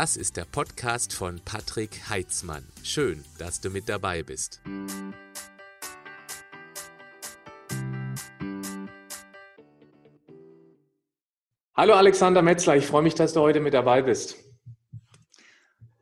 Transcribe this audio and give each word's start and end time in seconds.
Das 0.00 0.16
ist 0.16 0.38
der 0.38 0.46
Podcast 0.46 1.12
von 1.12 1.42
Patrick 1.44 2.08
Heitzmann. 2.08 2.64
Schön, 2.82 3.22
dass 3.36 3.60
du 3.60 3.68
mit 3.68 3.86
dabei 3.86 4.22
bist. 4.22 4.62
Hallo 11.74 11.92
Alexander 11.92 12.40
Metzler, 12.40 12.76
ich 12.76 12.86
freue 12.86 13.02
mich, 13.02 13.14
dass 13.14 13.34
du 13.34 13.40
heute 13.40 13.60
mit 13.60 13.74
dabei 13.74 14.00
bist. 14.00 14.36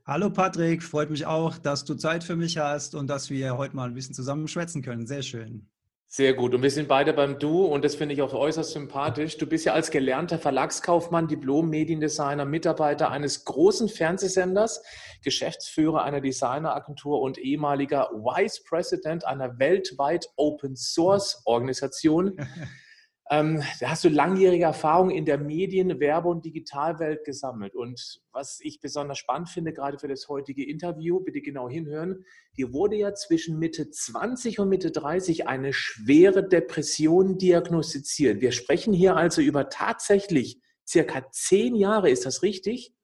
Hallo 0.07 0.30
Patrick, 0.30 0.85
freut 0.85 1.11
mich 1.11 1.27
auch, 1.27 1.59
dass 1.59 1.85
du 1.85 1.96
Zeit 1.96 2.23
für 2.23 2.37
mich 2.37 2.57
hast 2.57 2.95
und 2.95 3.09
dass 3.09 3.30
wir 3.30 3.57
heute 3.57 3.75
mal 3.75 3.89
ein 3.89 3.95
bisschen 3.95 4.15
zusammen 4.15 4.46
schwätzen 4.46 4.80
können. 4.80 5.09
Sehr 5.09 5.23
schön. 5.23 5.69
Sehr 6.11 6.32
gut. 6.32 6.54
Und 6.54 6.62
wir 6.62 6.70
sind 6.70 6.88
beide 6.88 7.12
beim 7.12 7.38
Du 7.38 7.66
und 7.66 7.84
das 7.84 7.95
finde 7.95 8.14
ich 8.14 8.22
auch 8.22 8.32
äußerst 8.32 8.72
sympathisch. 8.72 9.36
Du 9.36 9.46
bist 9.46 9.66
ja 9.66 9.74
als 9.74 9.91
gelernter 9.91 10.38
Verlagskaufmann, 10.38 11.29
Diplom-Mediendesigner, 11.29 12.46
Mitarbeiter 12.46 13.10
eines 13.10 13.45
großen 13.45 13.91
Fernsehsenders, 13.91 14.83
Geschäftsführer 15.23 16.05
einer 16.05 16.23
Designeragentur 16.23 17.20
und 17.20 17.36
ehemaliger 17.36 18.09
Vice 18.14 18.64
President 18.64 19.27
einer 19.27 19.59
weltweit 19.59 20.30
Open 20.36 20.77
Source 20.77 21.42
Organisation. 21.45 22.38
Ähm, 23.30 23.62
da 23.80 23.91
hast 23.91 24.05
du 24.05 24.09
langjährige 24.09 24.64
Erfahrung 24.64 25.10
in 25.10 25.27
der 25.27 25.38
Medien-, 25.38 26.00
Werbe- 26.00 26.28
und 26.28 26.45
Digitalwelt 26.45 27.24
gesammelt. 27.24 27.74
Und 27.74 28.20
was 28.32 28.59
ich 28.62 28.80
besonders 28.80 29.19
spannend 29.19 29.50
finde, 29.50 29.73
gerade 29.73 29.98
für 29.98 30.09
das 30.09 30.28
heutige 30.28 30.66
Interview, 30.66 31.20
bitte 31.20 31.42
genau 31.42 31.69
hinhören, 31.69 32.24
dir 32.56 32.72
wurde 32.72 32.96
ja 32.96 33.14
zwischen 33.14 33.59
Mitte 33.59 33.91
20 33.91 34.60
und 34.60 34.70
Mitte 34.70 34.91
30 34.91 35.46
eine 35.46 35.74
schwere 35.74 36.46
Depression 36.46 37.36
diagnostiziert. 37.36 38.41
Wir 38.41 38.52
sprechen 38.52 38.95
hier 38.95 39.16
also 39.16 39.42
über 39.42 39.69
tatsächlich 39.69 40.62
circa 40.86 41.30
zehn 41.30 41.74
Jahre, 41.74 42.08
ist 42.08 42.24
das 42.24 42.42
richtig? 42.42 42.95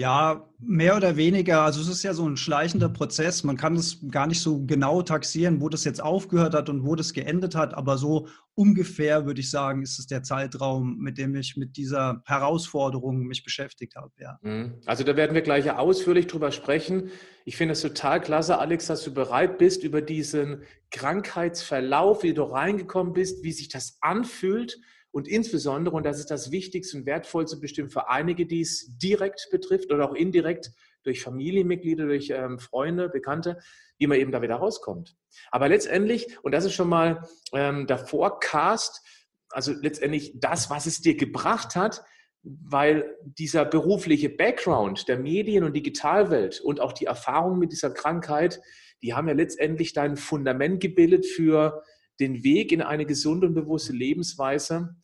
Ja, 0.00 0.48
mehr 0.58 0.96
oder 0.96 1.18
weniger. 1.18 1.60
Also 1.60 1.82
es 1.82 1.88
ist 1.88 2.02
ja 2.02 2.14
so 2.14 2.26
ein 2.26 2.38
schleichender 2.38 2.88
Prozess. 2.88 3.44
Man 3.44 3.58
kann 3.58 3.76
es 3.76 3.98
gar 4.10 4.26
nicht 4.26 4.40
so 4.40 4.64
genau 4.64 5.02
taxieren, 5.02 5.60
wo 5.60 5.68
das 5.68 5.84
jetzt 5.84 6.02
aufgehört 6.02 6.54
hat 6.54 6.70
und 6.70 6.86
wo 6.86 6.94
das 6.94 7.12
geendet 7.12 7.54
hat. 7.54 7.74
Aber 7.74 7.98
so 7.98 8.26
ungefähr 8.54 9.26
würde 9.26 9.40
ich 9.40 9.50
sagen, 9.50 9.82
ist 9.82 9.98
es 9.98 10.06
der 10.06 10.22
Zeitraum, 10.22 10.96
mit 11.00 11.18
dem 11.18 11.34
ich 11.34 11.58
mit 11.58 11.76
dieser 11.76 12.22
Herausforderung 12.24 13.26
mich 13.26 13.44
beschäftigt 13.44 13.94
habe. 13.94 14.10
Ja. 14.18 14.38
Mhm. 14.40 14.80
Also 14.86 15.04
da 15.04 15.16
werden 15.16 15.34
wir 15.34 15.42
gleich 15.42 15.70
ausführlich 15.70 16.26
drüber 16.28 16.50
sprechen. 16.50 17.10
Ich 17.44 17.58
finde 17.58 17.72
es 17.72 17.82
total 17.82 18.22
klasse, 18.22 18.58
Alex, 18.58 18.86
dass 18.86 19.04
du 19.04 19.12
bereit 19.12 19.58
bist, 19.58 19.84
über 19.84 20.00
diesen 20.00 20.62
Krankheitsverlauf, 20.92 22.22
wie 22.22 22.32
du 22.32 22.44
reingekommen 22.44 23.12
bist, 23.12 23.44
wie 23.44 23.52
sich 23.52 23.68
das 23.68 23.98
anfühlt 24.00 24.80
und 25.12 25.26
insbesondere, 25.26 25.96
und 25.96 26.04
das 26.04 26.18
ist 26.18 26.30
das 26.30 26.50
Wichtigste 26.50 26.98
und 26.98 27.06
Wertvollste 27.06 27.56
bestimmt 27.58 27.92
für 27.92 28.08
einige, 28.08 28.46
die 28.46 28.60
es 28.60 28.96
direkt 28.98 29.48
betrifft 29.50 29.92
oder 29.92 30.08
auch 30.08 30.14
indirekt 30.14 30.70
durch 31.02 31.22
Familienmitglieder, 31.22 32.06
durch 32.06 32.30
ähm, 32.30 32.58
Freunde, 32.58 33.08
Bekannte, 33.08 33.58
wie 33.98 34.06
man 34.06 34.18
eben 34.18 34.32
da 34.32 34.42
wieder 34.42 34.56
rauskommt. 34.56 35.16
Aber 35.50 35.68
letztendlich, 35.68 36.38
und 36.42 36.52
das 36.52 36.64
ist 36.64 36.74
schon 36.74 36.88
mal 36.88 37.28
ähm, 37.52 37.86
der 37.86 37.98
Forecast, 37.98 39.02
also 39.48 39.72
letztendlich 39.72 40.32
das, 40.38 40.70
was 40.70 40.86
es 40.86 41.00
dir 41.00 41.16
gebracht 41.16 41.74
hat, 41.74 42.04
weil 42.42 43.16
dieser 43.22 43.64
berufliche 43.64 44.30
Background 44.30 45.08
der 45.08 45.18
Medien- 45.18 45.64
und 45.64 45.74
Digitalwelt 45.74 46.60
und 46.60 46.80
auch 46.80 46.92
die 46.92 47.06
Erfahrung 47.06 47.58
mit 47.58 47.72
dieser 47.72 47.90
Krankheit, 47.90 48.60
die 49.02 49.14
haben 49.14 49.28
ja 49.28 49.34
letztendlich 49.34 49.92
dein 49.92 50.16
Fundament 50.16 50.80
gebildet 50.80 51.26
für 51.26 51.82
den 52.20 52.44
Weg 52.44 52.72
in 52.72 52.82
eine 52.82 53.06
gesunde 53.06 53.46
und 53.46 53.54
bewusste 53.54 53.92
Lebensweise. 53.92 54.94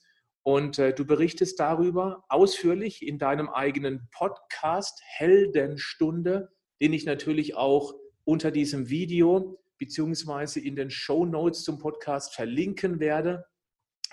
Und 0.42 0.78
äh, 0.78 0.95
du 0.95 1.05
berichtest 1.05 1.58
darüber 1.58 2.25
ausführlich 2.28 3.05
in 3.05 3.19
deinem 3.19 3.48
eigenen 3.48 4.08
Podcast 4.12 5.00
Heldenstunde, 5.05 6.50
den 6.81 6.92
ich 6.92 7.05
natürlich 7.05 7.56
auch 7.56 7.95
unter 8.25 8.50
diesem 8.50 8.89
Video 8.89 9.58
beziehungsweise 9.79 10.61
in 10.61 10.77
den 10.77 10.90
Show 10.90 11.24
Notes 11.24 11.64
zum 11.64 11.79
Podcast 11.79 12.35
verlinken 12.35 13.01
werde. 13.01 13.45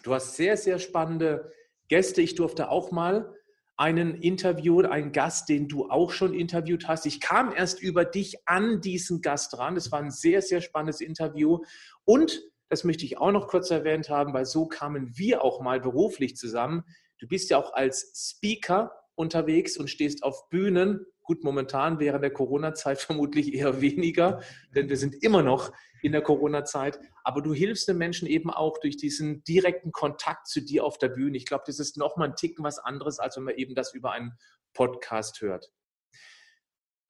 Du 0.03 0.13
hast 0.13 0.35
sehr, 0.35 0.57
sehr 0.57 0.79
spannende 0.79 1.51
Gäste. 1.87 2.21
Ich 2.21 2.35
durfte 2.35 2.69
auch 2.69 2.91
mal 2.91 3.33
einen 3.75 4.15
Interview, 4.15 4.81
einen 4.81 5.11
Gast, 5.11 5.49
den 5.49 5.67
du 5.67 5.89
auch 5.89 6.11
schon 6.11 6.33
interviewt 6.33 6.87
hast. 6.87 7.05
Ich 7.05 7.19
kam 7.19 7.53
erst 7.53 7.81
über 7.81 8.05
dich 8.05 8.47
an 8.47 8.81
diesen 8.81 9.21
Gast 9.21 9.57
ran. 9.57 9.75
Das 9.75 9.91
war 9.91 9.99
ein 9.99 10.11
sehr, 10.11 10.41
sehr 10.41 10.61
spannendes 10.61 11.01
Interview. 11.01 11.59
Und 12.05 12.43
das 12.69 12.83
möchte 12.83 13.05
ich 13.05 13.17
auch 13.17 13.31
noch 13.31 13.47
kurz 13.47 13.71
erwähnt 13.71 14.09
haben, 14.09 14.33
weil 14.33 14.45
so 14.45 14.65
kamen 14.65 15.17
wir 15.17 15.43
auch 15.43 15.61
mal 15.61 15.79
beruflich 15.79 16.35
zusammen. 16.35 16.83
Du 17.19 17.27
bist 17.27 17.49
ja 17.49 17.57
auch 17.57 17.73
als 17.73 18.11
Speaker 18.15 18.91
unterwegs 19.15 19.77
und 19.77 19.89
stehst 19.89 20.23
auf 20.23 20.49
Bühnen. 20.49 21.05
Gut, 21.21 21.43
momentan 21.43 21.99
während 21.99 22.23
der 22.23 22.33
Corona-Zeit 22.33 22.99
vermutlich 23.01 23.53
eher 23.53 23.81
weniger, 23.81 24.41
denn 24.75 24.89
wir 24.89 24.97
sind 24.97 25.23
immer 25.23 25.41
noch 25.41 25.71
in 26.01 26.11
der 26.11 26.21
Corona-Zeit. 26.21 26.99
Aber 27.23 27.41
du 27.41 27.53
hilfst 27.53 27.87
den 27.87 27.97
Menschen 27.97 28.27
eben 28.27 28.49
auch 28.49 28.77
durch 28.79 28.97
diesen 28.97 29.43
direkten 29.43 29.91
Kontakt 29.91 30.47
zu 30.47 30.61
dir 30.61 30.83
auf 30.83 30.97
der 30.97 31.09
Bühne. 31.09 31.37
Ich 31.37 31.45
glaube, 31.45 31.63
das 31.65 31.79
ist 31.79 31.97
nochmal 31.97 32.29
ein 32.29 32.35
Ticken 32.35 32.63
was 32.63 32.79
anderes, 32.79 33.19
als 33.19 33.37
wenn 33.37 33.43
man 33.43 33.55
eben 33.55 33.73
das 33.73 33.93
über 33.93 34.11
einen 34.11 34.37
Podcast 34.73 35.41
hört. 35.41 35.71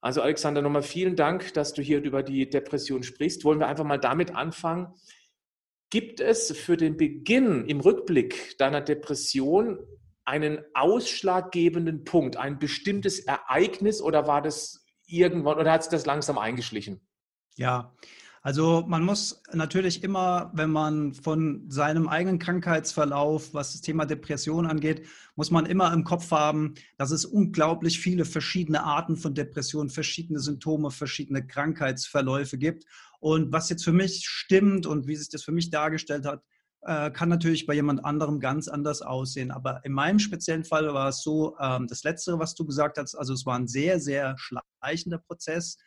Also 0.00 0.20
Alexander, 0.20 0.60
nochmal 0.60 0.82
vielen 0.82 1.16
Dank, 1.16 1.54
dass 1.54 1.72
du 1.72 1.80
hier 1.80 2.02
über 2.02 2.22
die 2.22 2.48
Depression 2.48 3.02
sprichst. 3.02 3.42
Wollen 3.44 3.58
wir 3.58 3.68
einfach 3.68 3.84
mal 3.84 3.98
damit 3.98 4.36
anfangen, 4.36 4.94
Gibt 5.94 6.20
es 6.20 6.50
für 6.50 6.76
den 6.76 6.96
Beginn 6.96 7.66
im 7.66 7.78
Rückblick 7.78 8.58
deiner 8.58 8.80
Depression 8.80 9.78
einen 10.24 10.58
ausschlaggebenden 10.74 12.02
Punkt, 12.02 12.36
ein 12.36 12.58
bestimmtes 12.58 13.20
Ereignis 13.20 14.02
oder 14.02 14.26
war 14.26 14.42
das 14.42 14.84
irgendwann 15.06 15.56
oder 15.56 15.70
hat 15.70 15.84
sich 15.84 15.92
das 15.92 16.04
langsam 16.04 16.36
eingeschlichen? 16.36 17.06
Ja, 17.54 17.94
also 18.44 18.84
man 18.86 19.02
muss 19.02 19.42
natürlich 19.54 20.02
immer, 20.02 20.50
wenn 20.52 20.70
man 20.70 21.14
von 21.14 21.64
seinem 21.70 22.08
eigenen 22.08 22.38
Krankheitsverlauf, 22.38 23.54
was 23.54 23.72
das 23.72 23.80
Thema 23.80 24.04
Depression 24.04 24.66
angeht, 24.66 25.06
muss 25.34 25.50
man 25.50 25.64
immer 25.64 25.90
im 25.94 26.04
Kopf 26.04 26.30
haben, 26.30 26.74
dass 26.98 27.10
es 27.10 27.24
unglaublich 27.24 27.98
viele 27.98 28.26
verschiedene 28.26 28.84
Arten 28.84 29.16
von 29.16 29.34
Depressionen, 29.34 29.88
verschiedene 29.88 30.40
Symptome, 30.40 30.90
verschiedene 30.90 31.46
Krankheitsverläufe 31.46 32.58
gibt. 32.58 32.84
Und 33.18 33.50
was 33.50 33.70
jetzt 33.70 33.82
für 33.82 33.92
mich 33.92 34.26
stimmt 34.26 34.84
und 34.84 35.06
wie 35.06 35.16
sich 35.16 35.30
das 35.30 35.42
für 35.42 35.52
mich 35.52 35.70
dargestellt 35.70 36.26
hat, 36.26 36.42
äh, 36.82 37.10
kann 37.12 37.30
natürlich 37.30 37.64
bei 37.64 37.72
jemand 37.72 38.04
anderem 38.04 38.40
ganz 38.40 38.68
anders 38.68 39.00
aussehen. 39.00 39.52
Aber 39.52 39.82
in 39.86 39.92
meinem 39.94 40.18
speziellen 40.18 40.64
Fall 40.64 40.92
war 40.92 41.08
es 41.08 41.22
so, 41.22 41.56
ähm, 41.58 41.86
das 41.86 42.04
Letztere, 42.04 42.38
was 42.38 42.54
du 42.54 42.66
gesagt 42.66 42.98
hast, 42.98 43.14
also 43.14 43.32
es 43.32 43.46
war 43.46 43.58
ein 43.58 43.68
sehr, 43.68 44.00
sehr 44.00 44.36
schleichender 44.36 45.16
Prozess. 45.16 45.78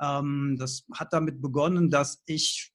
Ähm, 0.00 0.56
das 0.58 0.84
hat 0.94 1.12
damit 1.12 1.40
begonnen, 1.42 1.90
dass 1.90 2.22
ich 2.26 2.72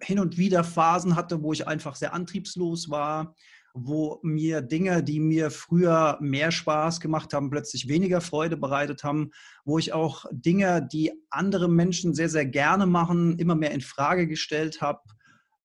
hin 0.00 0.18
und 0.18 0.36
wieder 0.36 0.64
Phasen 0.64 1.16
hatte, 1.16 1.42
wo 1.42 1.52
ich 1.52 1.66
einfach 1.66 1.96
sehr 1.96 2.14
antriebslos 2.14 2.90
war, 2.90 3.34
wo 3.74 4.20
mir 4.22 4.60
Dinge, 4.60 5.02
die 5.02 5.18
mir 5.18 5.50
früher 5.50 6.16
mehr 6.20 6.52
Spaß 6.52 7.00
gemacht 7.00 7.32
haben, 7.34 7.50
plötzlich 7.50 7.88
weniger 7.88 8.20
Freude 8.20 8.56
bereitet 8.56 9.02
haben, 9.02 9.30
wo 9.64 9.78
ich 9.78 9.92
auch 9.92 10.24
Dinge, 10.30 10.86
die 10.92 11.12
andere 11.30 11.68
Menschen 11.68 12.14
sehr, 12.14 12.28
sehr 12.28 12.46
gerne 12.46 12.86
machen, 12.86 13.38
immer 13.38 13.56
mehr 13.56 13.72
in 13.72 13.80
Frage 13.80 14.28
gestellt 14.28 14.80
habe. 14.80 15.00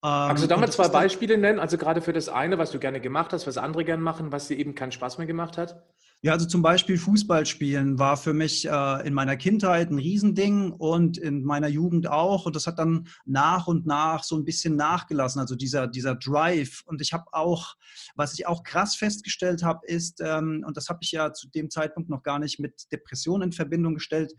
Kannst 0.01 0.43
du 0.43 0.47
da 0.47 0.57
mal 0.57 0.71
zwei 0.71 0.87
Beispiele 0.87 1.37
nennen? 1.37 1.59
Also 1.59 1.77
gerade 1.77 2.01
für 2.01 2.13
das 2.13 2.29
eine, 2.29 2.57
was 2.57 2.71
du 2.71 2.79
gerne 2.79 3.01
gemacht 3.01 3.33
hast, 3.33 3.45
was 3.45 3.57
andere 3.57 3.83
gerne 3.83 4.01
machen, 4.01 4.31
was 4.31 4.47
dir 4.47 4.57
eben 4.57 4.73
keinen 4.73 4.93
Spaß 4.93 5.17
mehr 5.17 5.27
gemacht 5.27 5.57
hat? 5.57 5.83
Ja, 6.21 6.33
also 6.33 6.45
zum 6.45 6.61
Beispiel 6.61 6.97
Fußball 6.97 7.45
spielen 7.45 7.97
war 7.97 8.17
für 8.17 8.33
mich 8.33 8.67
äh, 8.67 9.07
in 9.07 9.13
meiner 9.13 9.37
Kindheit 9.37 9.89
ein 9.89 9.99
Riesending 9.99 10.73
und 10.73 11.17
in 11.17 11.45
meiner 11.45 11.69
Jugend 11.69 12.09
auch. 12.09 12.45
Und 12.45 12.57
das 12.57 12.67
hat 12.67 12.77
dann 12.77 13.07
nach 13.23 13.67
und 13.67 13.85
nach 13.85 14.25
so 14.25 14.35
ein 14.35 14.43
bisschen 14.43 14.75
nachgelassen, 14.75 15.39
also 15.39 15.55
dieser, 15.55 15.87
dieser 15.87 16.15
Drive. 16.15 16.83
Und 16.85 16.99
ich 16.99 17.13
habe 17.13 17.23
auch, 17.31 17.75
was 18.15 18.33
ich 18.33 18.47
auch 18.47 18.63
krass 18.63 18.97
festgestellt 18.97 19.63
habe, 19.63 19.87
ist, 19.87 20.19
ähm, 20.19 20.65
und 20.67 20.75
das 20.75 20.89
habe 20.89 20.99
ich 21.03 21.13
ja 21.13 21.31
zu 21.31 21.47
dem 21.47 21.69
Zeitpunkt 21.69 22.09
noch 22.09 22.21
gar 22.21 22.39
nicht 22.39 22.59
mit 22.59 22.91
Depressionen 22.91 23.43
in 23.43 23.51
Verbindung 23.53 23.93
gestellt, 23.93 24.33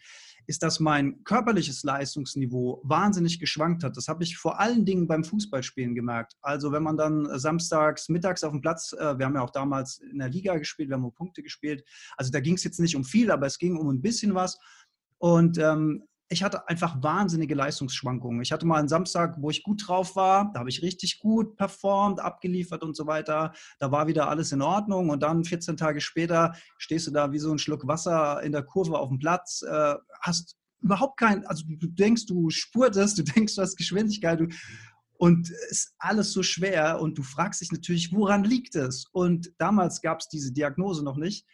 ist, 0.50 0.64
dass 0.64 0.80
mein 0.80 1.22
körperliches 1.22 1.84
Leistungsniveau 1.84 2.80
wahnsinnig 2.82 3.38
geschwankt 3.38 3.84
hat. 3.84 3.96
Das 3.96 4.08
habe 4.08 4.24
ich 4.24 4.36
vor 4.36 4.58
allen 4.58 4.84
Dingen 4.84 5.06
beim 5.06 5.22
Fußballspielen 5.22 5.94
gemerkt. 5.94 6.34
Also 6.42 6.72
wenn 6.72 6.82
man 6.82 6.96
dann 6.96 7.38
samstags, 7.38 8.08
mittags 8.08 8.42
auf 8.42 8.50
dem 8.50 8.60
Platz, 8.60 8.92
äh, 8.92 9.16
wir 9.16 9.26
haben 9.26 9.36
ja 9.36 9.42
auch 9.42 9.50
damals 9.50 9.98
in 9.98 10.18
der 10.18 10.28
Liga 10.28 10.56
gespielt, 10.56 10.88
wir 10.88 10.96
haben 10.96 11.04
um 11.04 11.14
Punkte 11.14 11.44
gespielt. 11.44 11.84
Also 12.16 12.32
da 12.32 12.40
ging 12.40 12.54
es 12.54 12.64
jetzt 12.64 12.80
nicht 12.80 12.96
um 12.96 13.04
viel, 13.04 13.30
aber 13.30 13.46
es 13.46 13.58
ging 13.58 13.76
um 13.76 13.88
ein 13.90 14.02
bisschen 14.02 14.34
was. 14.34 14.58
Und 15.18 15.56
ähm, 15.58 16.02
ich 16.32 16.44
hatte 16.44 16.68
einfach 16.68 17.02
wahnsinnige 17.02 17.56
Leistungsschwankungen. 17.56 18.40
Ich 18.40 18.52
hatte 18.52 18.64
mal 18.64 18.78
einen 18.78 18.88
Samstag, 18.88 19.34
wo 19.40 19.50
ich 19.50 19.64
gut 19.64 19.88
drauf 19.88 20.14
war, 20.14 20.52
da 20.52 20.60
habe 20.60 20.70
ich 20.70 20.80
richtig 20.80 21.18
gut 21.18 21.56
performt, 21.56 22.20
abgeliefert 22.20 22.84
und 22.84 22.96
so 22.96 23.08
weiter. 23.08 23.52
Da 23.80 23.90
war 23.90 24.06
wieder 24.06 24.28
alles 24.28 24.52
in 24.52 24.62
Ordnung 24.62 25.10
und 25.10 25.24
dann 25.24 25.44
14 25.44 25.76
Tage 25.76 26.00
später 26.00 26.54
stehst 26.78 27.08
du 27.08 27.10
da 27.10 27.32
wie 27.32 27.40
so 27.40 27.50
ein 27.50 27.58
Schluck 27.58 27.88
Wasser 27.88 28.42
in 28.44 28.52
der 28.52 28.62
Kurve 28.62 28.96
auf 28.96 29.08
dem 29.08 29.18
Platz, 29.18 29.62
äh, 29.62 29.94
hast 30.20 30.56
überhaupt 30.80 31.18
kein, 31.18 31.44
also 31.46 31.64
du 31.66 31.88
denkst, 31.88 32.26
du 32.26 32.48
spurtest, 32.48 33.18
du 33.18 33.22
denkst, 33.34 33.56
du 33.56 33.62
hast 33.62 33.76
Geschwindigkeit, 33.76 34.38
du, 34.38 34.46
und 35.18 35.50
ist 35.50 35.94
alles 35.98 36.32
so 36.32 36.44
schwer 36.44 37.00
und 37.00 37.18
du 37.18 37.24
fragst 37.24 37.60
dich 37.60 37.72
natürlich, 37.72 38.12
woran 38.12 38.44
liegt 38.44 38.76
es? 38.76 39.04
Und 39.10 39.52
damals 39.58 40.00
gab 40.00 40.20
es 40.20 40.28
diese 40.28 40.52
Diagnose 40.52 41.04
noch 41.04 41.16
nicht. 41.16 41.44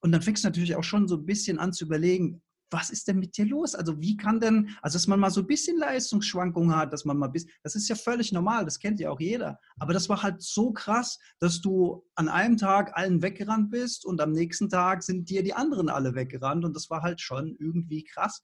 Und 0.00 0.12
dann 0.12 0.22
fängst 0.22 0.44
du 0.44 0.48
natürlich 0.48 0.76
auch 0.76 0.84
schon 0.84 1.08
so 1.08 1.16
ein 1.16 1.26
bisschen 1.26 1.58
an 1.58 1.74
zu 1.74 1.84
überlegen, 1.84 2.40
was 2.70 2.90
ist 2.90 3.08
denn 3.08 3.18
mit 3.18 3.36
dir 3.36 3.46
los? 3.46 3.74
Also 3.74 4.00
wie 4.00 4.16
kann 4.16 4.40
denn, 4.40 4.70
also 4.82 4.96
dass 4.96 5.06
man 5.06 5.20
mal 5.20 5.30
so 5.30 5.40
ein 5.40 5.46
bisschen 5.46 5.78
Leistungsschwankungen 5.78 6.74
hat, 6.74 6.92
dass 6.92 7.04
man 7.04 7.18
mal 7.18 7.28
bis, 7.28 7.46
das 7.62 7.74
ist 7.74 7.88
ja 7.88 7.96
völlig 7.96 8.32
normal, 8.32 8.64
das 8.64 8.78
kennt 8.78 9.00
ja 9.00 9.10
auch 9.10 9.20
jeder. 9.20 9.58
Aber 9.78 9.92
das 9.92 10.08
war 10.08 10.22
halt 10.22 10.42
so 10.42 10.72
krass, 10.72 11.18
dass 11.38 11.60
du 11.60 12.04
an 12.14 12.28
einem 12.28 12.56
Tag 12.56 12.96
allen 12.96 13.22
weggerannt 13.22 13.70
bist 13.70 14.04
und 14.04 14.20
am 14.20 14.32
nächsten 14.32 14.68
Tag 14.68 15.02
sind 15.02 15.28
dir 15.30 15.42
die 15.42 15.54
anderen 15.54 15.88
alle 15.88 16.14
weggerannt 16.14 16.64
und 16.64 16.74
das 16.74 16.90
war 16.90 17.02
halt 17.02 17.20
schon 17.20 17.56
irgendwie 17.58 18.04
krass. 18.04 18.42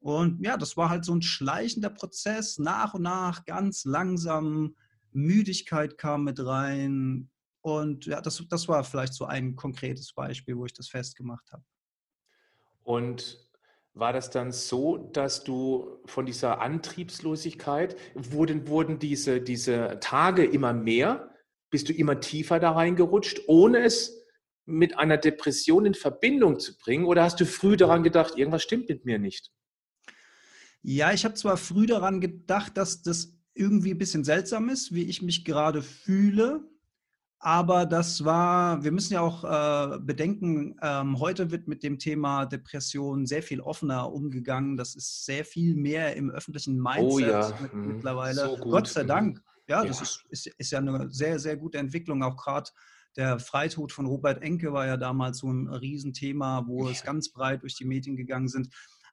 Und 0.00 0.44
ja, 0.44 0.56
das 0.56 0.76
war 0.76 0.90
halt 0.90 1.04
so 1.04 1.14
ein 1.14 1.22
schleichender 1.22 1.90
Prozess, 1.90 2.58
nach 2.58 2.94
und 2.94 3.02
nach, 3.02 3.44
ganz 3.44 3.84
langsam. 3.84 4.74
Müdigkeit 5.12 5.98
kam 5.98 6.24
mit 6.24 6.44
rein. 6.44 7.30
Und 7.60 8.06
ja, 8.06 8.20
das, 8.20 8.44
das 8.48 8.66
war 8.66 8.82
vielleicht 8.82 9.14
so 9.14 9.26
ein 9.26 9.54
konkretes 9.54 10.12
Beispiel, 10.12 10.56
wo 10.56 10.66
ich 10.66 10.72
das 10.72 10.88
festgemacht 10.88 11.52
habe. 11.52 11.62
Und 12.84 13.42
war 13.94 14.12
das 14.12 14.30
dann 14.30 14.52
so, 14.52 14.96
dass 15.12 15.44
du 15.44 16.00
von 16.06 16.24
dieser 16.24 16.60
Antriebslosigkeit, 16.60 17.96
wurden, 18.14 18.66
wurden 18.66 18.98
diese, 18.98 19.40
diese 19.40 19.98
Tage 20.00 20.44
immer 20.44 20.72
mehr? 20.72 21.34
Bist 21.70 21.88
du 21.88 21.92
immer 21.92 22.20
tiefer 22.20 22.58
da 22.58 22.72
reingerutscht, 22.72 23.42
ohne 23.46 23.78
es 23.78 24.22
mit 24.64 24.98
einer 24.98 25.18
Depression 25.18 25.86
in 25.86 25.94
Verbindung 25.94 26.58
zu 26.58 26.76
bringen? 26.78 27.04
Oder 27.04 27.24
hast 27.24 27.40
du 27.40 27.46
früh 27.46 27.76
daran 27.76 28.02
gedacht, 28.02 28.36
irgendwas 28.36 28.62
stimmt 28.62 28.88
mit 28.88 29.04
mir 29.04 29.18
nicht? 29.18 29.50
Ja, 30.82 31.12
ich 31.12 31.24
habe 31.24 31.34
zwar 31.34 31.56
früh 31.56 31.86
daran 31.86 32.20
gedacht, 32.20 32.76
dass 32.76 33.02
das 33.02 33.38
irgendwie 33.54 33.92
ein 33.92 33.98
bisschen 33.98 34.24
seltsam 34.24 34.68
ist, 34.68 34.94
wie 34.94 35.04
ich 35.04 35.22
mich 35.22 35.44
gerade 35.44 35.82
fühle. 35.82 36.64
Aber 37.44 37.86
das 37.86 38.24
war, 38.24 38.84
wir 38.84 38.92
müssen 38.92 39.14
ja 39.14 39.20
auch 39.20 39.42
äh, 39.42 39.98
bedenken, 39.98 40.76
ähm, 40.80 41.18
heute 41.18 41.50
wird 41.50 41.66
mit 41.66 41.82
dem 41.82 41.98
Thema 41.98 42.46
Depression 42.46 43.26
sehr 43.26 43.42
viel 43.42 43.60
offener 43.60 44.12
umgegangen. 44.12 44.76
Das 44.76 44.94
ist 44.94 45.24
sehr 45.24 45.44
viel 45.44 45.74
mehr 45.74 46.14
im 46.14 46.30
öffentlichen 46.30 46.80
Mindset 46.80 47.04
oh 47.04 47.18
ja. 47.18 47.58
mit, 47.60 47.74
mhm. 47.74 47.86
mittlerweile. 47.94 48.46
So 48.46 48.56
Gott 48.58 48.86
sei 48.86 49.02
Dank. 49.02 49.42
Ja, 49.66 49.82
ja. 49.82 49.88
das 49.88 50.00
ist, 50.00 50.24
ist, 50.30 50.46
ist, 50.46 50.70
ja 50.70 50.78
eine 50.78 51.10
sehr, 51.10 51.40
sehr 51.40 51.56
gute 51.56 51.78
Entwicklung. 51.78 52.22
Auch 52.22 52.36
gerade 52.36 52.70
der 53.16 53.40
Freitod 53.40 53.90
von 53.90 54.06
Robert 54.06 54.40
Enke 54.40 54.72
war 54.72 54.86
ja 54.86 54.96
damals 54.96 55.38
so 55.38 55.52
ein 55.52 55.66
Riesenthema, 55.66 56.64
wo 56.68 56.86
ja. 56.86 56.92
es 56.92 57.02
ganz 57.02 57.32
breit 57.32 57.62
durch 57.62 57.74
die 57.74 57.84
Medien 57.84 58.14
gegangen 58.14 58.46
sind. 58.46 58.68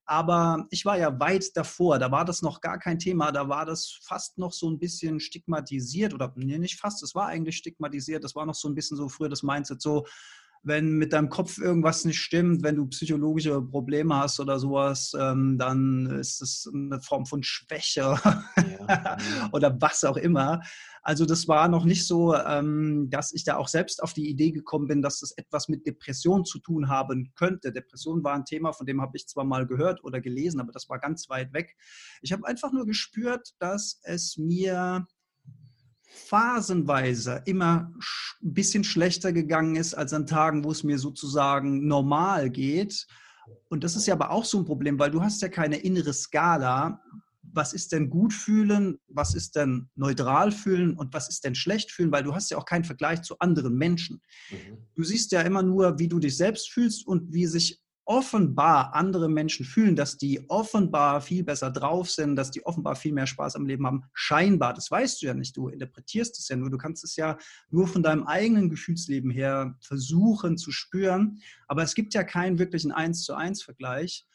Aber 0.10 0.66
ich 0.72 0.86
war 0.86 0.98
ja 0.98 1.20
weit 1.20 1.56
davor, 1.56 2.00
da 2.00 2.10
war 2.10 2.26
das 2.26 2.42
noch 2.42 2.62
gar 2.62 2.80
kein 2.80 2.98
Thema, 2.98 3.32
da 3.32 3.48
war 3.48 3.64
das 3.64 4.00
fast 4.02 4.40
noch 4.40 4.52
so 4.52 4.68
ein 4.68 4.80
bisschen 4.80 5.20
stigmatisiert 5.20 6.16
oder 6.16 6.34
nee, 6.36 6.58
nicht 6.58 6.80
fast, 6.80 7.04
es 7.04 7.14
war 7.14 7.28
eigentlich 7.28 7.58
stigmatisiert, 7.58 8.24
das 8.24 8.34
war 8.34 8.48
noch 8.48 8.56
so 8.56 8.68
ein 8.68 8.74
bisschen 8.74 8.98
so 8.98 9.08
früher 9.08 9.30
das 9.30 9.44
Mindset 9.44 9.84
so, 9.84 10.08
wenn 10.64 10.94
mit 10.94 11.14
deinem 11.14 11.30
Kopf 11.30 11.60
irgendwas 11.60 12.06
nicht 12.06 12.20
stimmt, 12.20 12.64
wenn 12.64 12.78
du 12.78 12.88
psychologische 12.88 13.62
Probleme 13.62 14.16
hast 14.16 14.40
oder 14.40 14.58
sowas, 14.58 15.16
ähm, 15.16 15.60
dann 15.60 16.08
ist 16.20 16.42
das 16.42 16.68
eine 16.74 17.00
Form 17.02 17.28
von 17.28 17.44
Schwäche. 17.44 18.18
oder 19.52 19.80
was 19.82 20.04
auch 20.04 20.18
immer. 20.18 20.62
Also 21.02 21.26
das 21.26 21.48
war 21.48 21.68
noch 21.70 21.86
nicht 21.86 22.06
so, 22.06 22.36
ähm, 22.36 23.10
dass 23.10 23.32
ich 23.32 23.44
da 23.44 23.58
auch 23.58 23.68
selbst 23.68 24.04
auf 24.04 24.14
die 24.14 24.30
Idee 24.30 24.52
gekommen 24.52 24.88
bin, 24.88 25.02
dass 25.02 25.20
das 25.20 25.32
etwas 25.32 25.70
mit 25.70 25.86
Depression 25.86 26.46
zu 26.46 26.60
tun 26.60 26.90
haben 26.90 27.32
könnte. 27.36 27.72
Depression 27.72 28.24
war 28.24 28.36
ein 28.36 28.46
Thema, 28.46 28.74
von 28.74 28.86
dem 28.86 29.02
habe 29.02 29.16
ich 29.16 29.28
zwar 29.28 29.46
mal 29.46 29.66
gehört 29.66 30.04
oder 30.04 30.22
gelesen, 30.22 30.60
aber 30.60 30.72
das 30.72 30.90
war 30.90 31.00
ganz 31.00 31.30
weit 31.30 31.54
weg. 31.54 31.76
Ich 32.22 32.32
habe 32.34 32.46
einfach 32.46 32.72
nur 32.72 32.86
gespürt, 32.86 33.54
dass 33.60 34.00
es 34.04 34.38
mir 34.38 35.08
phasenweise 36.10 37.44
immer 37.46 37.92
ein 38.42 38.54
bisschen 38.54 38.84
schlechter 38.84 39.32
gegangen 39.32 39.76
ist 39.76 39.94
als 39.94 40.14
an 40.14 40.26
Tagen, 40.26 40.64
wo 40.64 40.72
es 40.72 40.84
mir 40.84 40.98
sozusagen 40.98 41.88
normal 41.88 42.50
geht. 42.50 43.08
Und 43.70 43.84
das 43.84 43.96
ist 43.96 44.08
ja 44.08 44.14
aber 44.14 44.32
auch 44.32 44.46
so 44.46 44.60
ein 44.60 44.66
Problem, 44.66 45.00
weil 45.00 45.12
du 45.12 45.22
hast 45.22 45.42
ja 45.42 45.50
keine 45.50 45.78
innere 45.78 46.14
Skala. 46.14 47.02
Was 47.54 47.74
ist 47.74 47.92
denn 47.92 48.10
gut 48.10 48.34
fühlen? 48.34 49.00
Was 49.08 49.36
ist 49.36 49.56
denn 49.56 49.90
neutral 49.96 50.52
fühlen? 50.52 50.96
Und 50.96 51.14
was 51.14 51.30
ist 51.30 51.44
denn 51.44 51.56
schlecht 51.56 51.92
fühlen? 51.92 52.12
Weil 52.12 52.24
du 52.24 52.36
hast 52.36 52.52
ja 52.52 52.58
auch 52.58 52.66
keinen 52.66 52.84
Vergleich 52.84 53.22
zu 53.22 53.38
anderen 53.40 53.76
Menschen. 53.76 54.22
Mhm. 54.52 54.78
Du 54.96 55.04
siehst 55.04 55.32
ja 55.32 55.42
immer 55.42 55.64
nur, 55.64 56.00
wie 56.00 56.08
du 56.08 56.20
dich 56.20 56.38
selbst 56.38 56.70
fühlst 56.72 57.06
und 57.08 57.34
wie 57.34 57.46
sich 57.46 57.82
offenbar 58.10 58.96
andere 58.96 59.30
Menschen 59.30 59.68
fühlen, 59.68 59.96
dass 59.96 60.18
die 60.18 60.50
offenbar 60.50 61.22
viel 61.22 61.44
besser 61.44 61.70
drauf 61.70 62.10
sind, 62.10 62.36
dass 62.36 62.50
die 62.50 62.66
offenbar 62.66 62.96
viel 62.96 63.14
mehr 63.14 63.28
Spaß 63.28 63.56
am 63.56 63.68
Leben 63.68 63.86
haben. 63.86 64.04
Scheinbar, 64.16 64.74
das 64.74 64.90
weißt 64.90 65.22
du 65.22 65.28
ja 65.28 65.36
nicht. 65.36 65.56
Du 65.56 65.68
interpretierst 65.68 66.40
es 66.40 66.48
ja 66.48 66.56
nur. 66.56 66.72
Du 66.72 66.80
kannst 66.80 67.04
es 67.04 67.16
ja 67.16 67.38
nur 67.70 67.88
von 67.88 68.02
deinem 68.02 68.24
eigenen 68.24 68.72
Gefühlsleben 68.72 69.30
her 69.30 69.78
versuchen 69.80 70.58
zu 70.58 70.72
spüren. 70.72 71.40
Aber 71.68 71.84
es 71.84 71.94
gibt 71.94 72.16
ja 72.16 72.24
keinen 72.24 72.58
wirklichen 72.58 72.92
Eins 72.92 73.24
zu 73.24 73.36
eins 73.36 73.62
Vergleich. 73.62 74.26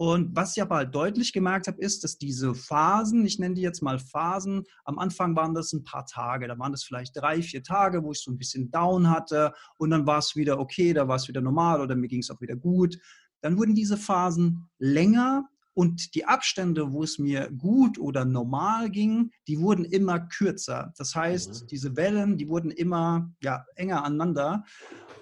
Und 0.00 0.36
was 0.36 0.56
ich 0.56 0.62
aber 0.62 0.76
halt 0.76 0.94
deutlich 0.94 1.32
gemerkt 1.32 1.66
habe, 1.66 1.82
ist, 1.82 2.04
dass 2.04 2.18
diese 2.18 2.54
Phasen, 2.54 3.26
ich 3.26 3.40
nenne 3.40 3.56
die 3.56 3.62
jetzt 3.62 3.82
mal 3.82 3.98
Phasen, 3.98 4.62
am 4.84 4.96
Anfang 4.96 5.34
waren 5.34 5.54
das 5.54 5.72
ein 5.72 5.82
paar 5.82 6.06
Tage, 6.06 6.46
da 6.46 6.56
waren 6.56 6.70
das 6.70 6.84
vielleicht 6.84 7.16
drei, 7.16 7.42
vier 7.42 7.64
Tage, 7.64 8.04
wo 8.04 8.12
ich 8.12 8.20
so 8.20 8.30
ein 8.30 8.38
bisschen 8.38 8.70
down 8.70 9.10
hatte 9.10 9.52
und 9.76 9.90
dann 9.90 10.06
war 10.06 10.18
es 10.18 10.36
wieder 10.36 10.60
okay, 10.60 10.92
da 10.92 11.08
war 11.08 11.16
es 11.16 11.26
wieder 11.26 11.40
normal 11.40 11.80
oder 11.80 11.96
mir 11.96 12.06
ging 12.06 12.20
es 12.20 12.30
auch 12.30 12.40
wieder 12.40 12.54
gut. 12.54 12.96
Dann 13.40 13.58
wurden 13.58 13.74
diese 13.74 13.96
Phasen 13.96 14.68
länger 14.78 15.48
und 15.74 16.14
die 16.14 16.26
Abstände, 16.26 16.92
wo 16.92 17.02
es 17.02 17.18
mir 17.18 17.50
gut 17.50 17.98
oder 17.98 18.24
normal 18.24 18.90
ging, 18.90 19.32
die 19.48 19.58
wurden 19.58 19.84
immer 19.84 20.20
kürzer. 20.20 20.92
Das 20.96 21.16
heißt, 21.16 21.62
mhm. 21.62 21.66
diese 21.66 21.96
Wellen, 21.96 22.36
die 22.36 22.48
wurden 22.48 22.70
immer 22.70 23.32
ja, 23.42 23.64
enger 23.74 24.04
aneinander. 24.04 24.62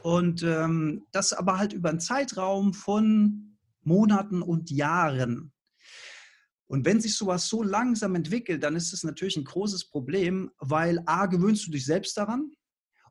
Und 0.03 0.43
ähm, 0.43 1.07
das 1.13 1.33
aber 1.33 1.57
halt 1.59 1.73
über 1.73 1.89
einen 1.89 2.01
Zeitraum 2.01 2.75
von 2.75 3.56
Monaten 3.87 4.43
und 4.43 4.71
Jahren. 4.71 5.53
Und 6.69 6.85
wenn 6.85 7.01
sich 7.01 7.17
sowas 7.17 7.49
so 7.49 7.63
langsam 7.63 8.15
entwickelt, 8.15 8.63
dann 8.63 8.77
ist 8.77 8.93
es 8.93 9.05
natürlich 9.05 9.37
ein 9.37 9.45
großes 9.45 9.89
Problem, 9.89 10.51
weil 10.59 11.01
A, 11.07 11.27
gewöhnst 11.27 11.67
du 11.67 11.71
dich 11.71 11.87
selbst 11.87 12.17
daran 12.17 12.51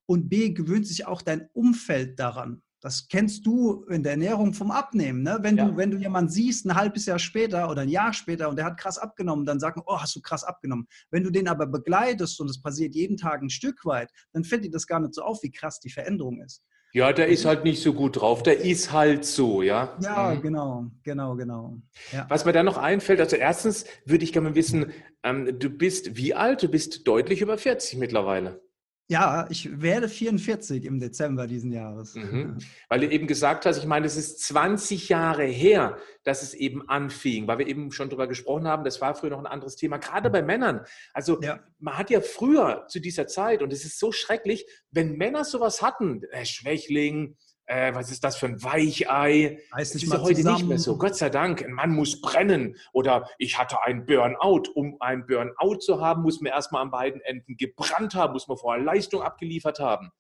und 0.06 0.30
B, 0.30 0.50
gewöhnt 0.50 0.88
sich 0.88 1.06
auch 1.06 1.22
dein 1.22 1.50
Umfeld 1.54 2.20
daran. 2.20 2.62
Das 2.82 3.08
kennst 3.08 3.48
du 3.48 3.84
in 3.86 4.04
der 4.04 4.12
Ernährung 4.12 4.54
vom 4.54 4.70
Abnehmen. 4.70 5.24
Ne? 5.24 5.40
Wenn, 5.42 5.58
ja. 5.58 5.66
du, 5.66 5.76
wenn 5.76 5.90
du 5.90 5.98
jemanden 5.98 6.30
siehst, 6.30 6.66
ein 6.66 6.76
halbes 6.76 7.08
Jahr 7.08 7.18
später 7.18 7.68
oder 7.72 7.82
ein 7.82 7.90
Jahr 7.90 8.14
später 8.14 8.48
und 8.48 8.58
der 8.58 8.66
hat 8.66 8.78
krass 8.78 9.00
abgenommen, 9.00 9.44
dann 9.44 9.60
sagen, 9.60 9.82
oh, 9.88 10.00
hast 10.00 10.16
du 10.16 10.22
krass 10.22 10.44
abgenommen. 10.44 10.86
Wenn 11.10 11.24
du 11.24 11.32
den 11.32 11.48
aber 11.48 11.66
begleitest 11.66 12.40
und 12.40 12.48
es 12.48 12.62
passiert 12.62 12.94
jeden 12.94 13.18
Tag 13.18 13.42
ein 13.42 13.50
Stück 13.50 13.86
weit, 13.86 14.12
dann 14.34 14.44
fällt 14.44 14.66
dir 14.66 14.70
das 14.70 14.86
gar 14.86 15.00
nicht 15.00 15.16
so 15.16 15.24
auf, 15.24 15.42
wie 15.42 15.50
krass 15.50 15.80
die 15.80 15.90
Veränderung 15.90 16.42
ist. 16.44 16.62
Ja, 16.96 17.12
der 17.12 17.28
ist 17.28 17.44
halt 17.44 17.66
nicht 17.66 17.84
so 17.84 17.92
gut 17.92 18.22
drauf. 18.22 18.42
Der 18.42 18.62
ist 18.62 18.94
halt 18.94 19.26
so, 19.26 19.62
ja. 19.62 19.98
Ja, 20.02 20.34
mhm. 20.34 20.42
genau, 20.42 20.86
genau, 21.04 21.36
genau. 21.36 21.78
Ja. 22.14 22.26
Was 22.30 22.46
mir 22.46 22.54
da 22.54 22.64
noch 22.64 22.78
einfällt, 22.78 23.20
also 23.20 23.36
erstens 23.36 23.84
würde 24.06 24.24
ich 24.24 24.32
gerne 24.32 24.56
wissen, 24.56 24.94
ähm, 25.22 25.60
du 25.60 25.70
bist 25.70 26.16
wie 26.16 26.34
alt? 26.34 26.64
Du 26.64 26.70
bist 26.70 27.06
deutlich 27.06 27.42
über 27.42 27.58
40 27.58 28.00
mittlerweile. 28.00 28.62
Ja, 29.08 29.46
ich 29.52 29.82
werde 29.82 30.10
44 30.10 30.84
im 30.84 31.00
Dezember 31.00 31.46
diesen 31.46 31.72
Jahres. 31.72 32.16
Mhm. 32.16 32.58
Weil 32.90 33.02
du 33.02 33.10
eben 33.10 33.28
gesagt 33.28 33.68
hast, 33.68 33.78
ich 33.78 33.86
meine, 33.86 34.08
es 34.08 34.18
ist 34.18 34.40
20 34.42 35.10
Jahre 35.10 35.44
her, 35.44 35.98
dass 36.24 36.42
es 36.42 36.56
eben 36.56 36.90
anfing, 36.90 37.48
weil 37.48 37.60
wir 37.60 37.68
eben 37.68 37.92
schon 37.92 38.10
darüber 38.10 38.28
gesprochen 38.28 38.68
haben, 38.68 38.84
das 38.84 39.02
war 39.02 39.14
früher 39.14 39.30
noch 39.30 39.40
ein 39.40 39.46
anderes 39.46 39.76
Thema, 39.76 39.98
gerade 39.98 40.32
bei 40.32 40.42
Männern. 40.42 40.82
Also 41.14 41.40
ja. 41.42 41.60
man 41.78 42.00
hat 42.00 42.10
ja 42.10 42.20
früher 42.20 42.86
zu 42.88 43.00
dieser 43.00 43.28
Zeit, 43.28 43.62
und 43.62 43.72
es 43.72 43.86
ist 43.86 44.00
so 44.00 44.12
schrecklich, 44.12 44.66
wenn 44.90 45.18
Männer 45.18 45.44
sowas 45.44 45.84
hatten, 45.84 46.24
äh, 46.32 46.44
Schwächling, 46.44 47.36
äh, 47.68 47.94
was 47.96 48.12
ist 48.12 48.24
das 48.24 48.38
für 48.38 48.46
ein 48.46 48.62
Weichei? 48.64 49.60
Heißt 49.74 49.96
das 49.96 50.04
ist 50.04 50.12
ja 50.12 50.22
heute 50.22 50.36
zusammen. 50.36 50.58
nicht 50.58 50.68
mehr 50.68 50.80
so. 50.80 50.98
Gott 50.98 51.16
sei 51.16 51.30
Dank, 51.30 51.64
ein 51.64 51.72
Mann 51.72 51.92
muss 51.92 52.22
brennen. 52.22 52.76
Oder 52.94 53.30
ich 53.38 53.58
hatte 53.58 53.82
einen 53.84 54.06
Burnout. 54.06 54.70
Um 54.76 54.98
einen 55.02 55.26
Burnout 55.26 55.78
zu 55.80 56.00
haben, 56.00 56.22
muss 56.22 56.42
man 56.42 56.52
erstmal 56.52 56.84
an 56.84 56.92
beiden 56.92 57.22
Enden 57.22 57.58
gebrannt 57.58 58.14
haben, 58.14 58.34
muss 58.34 58.48
man 58.48 58.58
vorher 58.58 58.84
Leistung 58.84 59.22
abgeliefert 59.22 59.80
haben. 59.80 60.12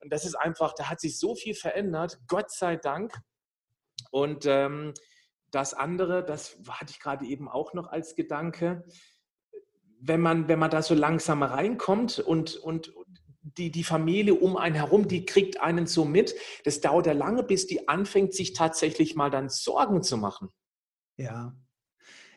Und 0.00 0.12
das 0.12 0.24
ist 0.24 0.34
einfach, 0.34 0.74
da 0.74 0.90
hat 0.90 1.00
sich 1.00 1.18
so 1.18 1.34
viel 1.34 1.54
verändert, 1.54 2.20
Gott 2.28 2.50
sei 2.50 2.76
Dank. 2.76 3.14
Und 4.10 4.46
ähm, 4.46 4.92
das 5.50 5.74
andere, 5.74 6.24
das 6.24 6.58
hatte 6.68 6.90
ich 6.90 7.00
gerade 7.00 7.24
eben 7.24 7.48
auch 7.48 7.72
noch 7.72 7.88
als 7.88 8.14
Gedanke, 8.14 8.84
wenn 10.00 10.20
man, 10.20 10.46
wenn 10.46 10.58
man 10.58 10.70
da 10.70 10.82
so 10.82 10.94
langsam 10.94 11.42
reinkommt 11.42 12.20
und, 12.20 12.56
und 12.56 12.92
die, 13.42 13.70
die 13.70 13.84
Familie 13.84 14.34
um 14.34 14.56
einen 14.56 14.74
herum, 14.74 15.08
die 15.08 15.24
kriegt 15.24 15.60
einen 15.60 15.86
so 15.86 16.04
mit. 16.04 16.34
Das 16.64 16.80
dauert 16.80 17.06
ja 17.06 17.12
lange, 17.12 17.42
bis 17.42 17.66
die 17.66 17.88
anfängt, 17.88 18.34
sich 18.34 18.52
tatsächlich 18.52 19.16
mal 19.16 19.30
dann 19.30 19.48
Sorgen 19.48 20.02
zu 20.02 20.16
machen. 20.16 20.48
Ja. 21.16 21.54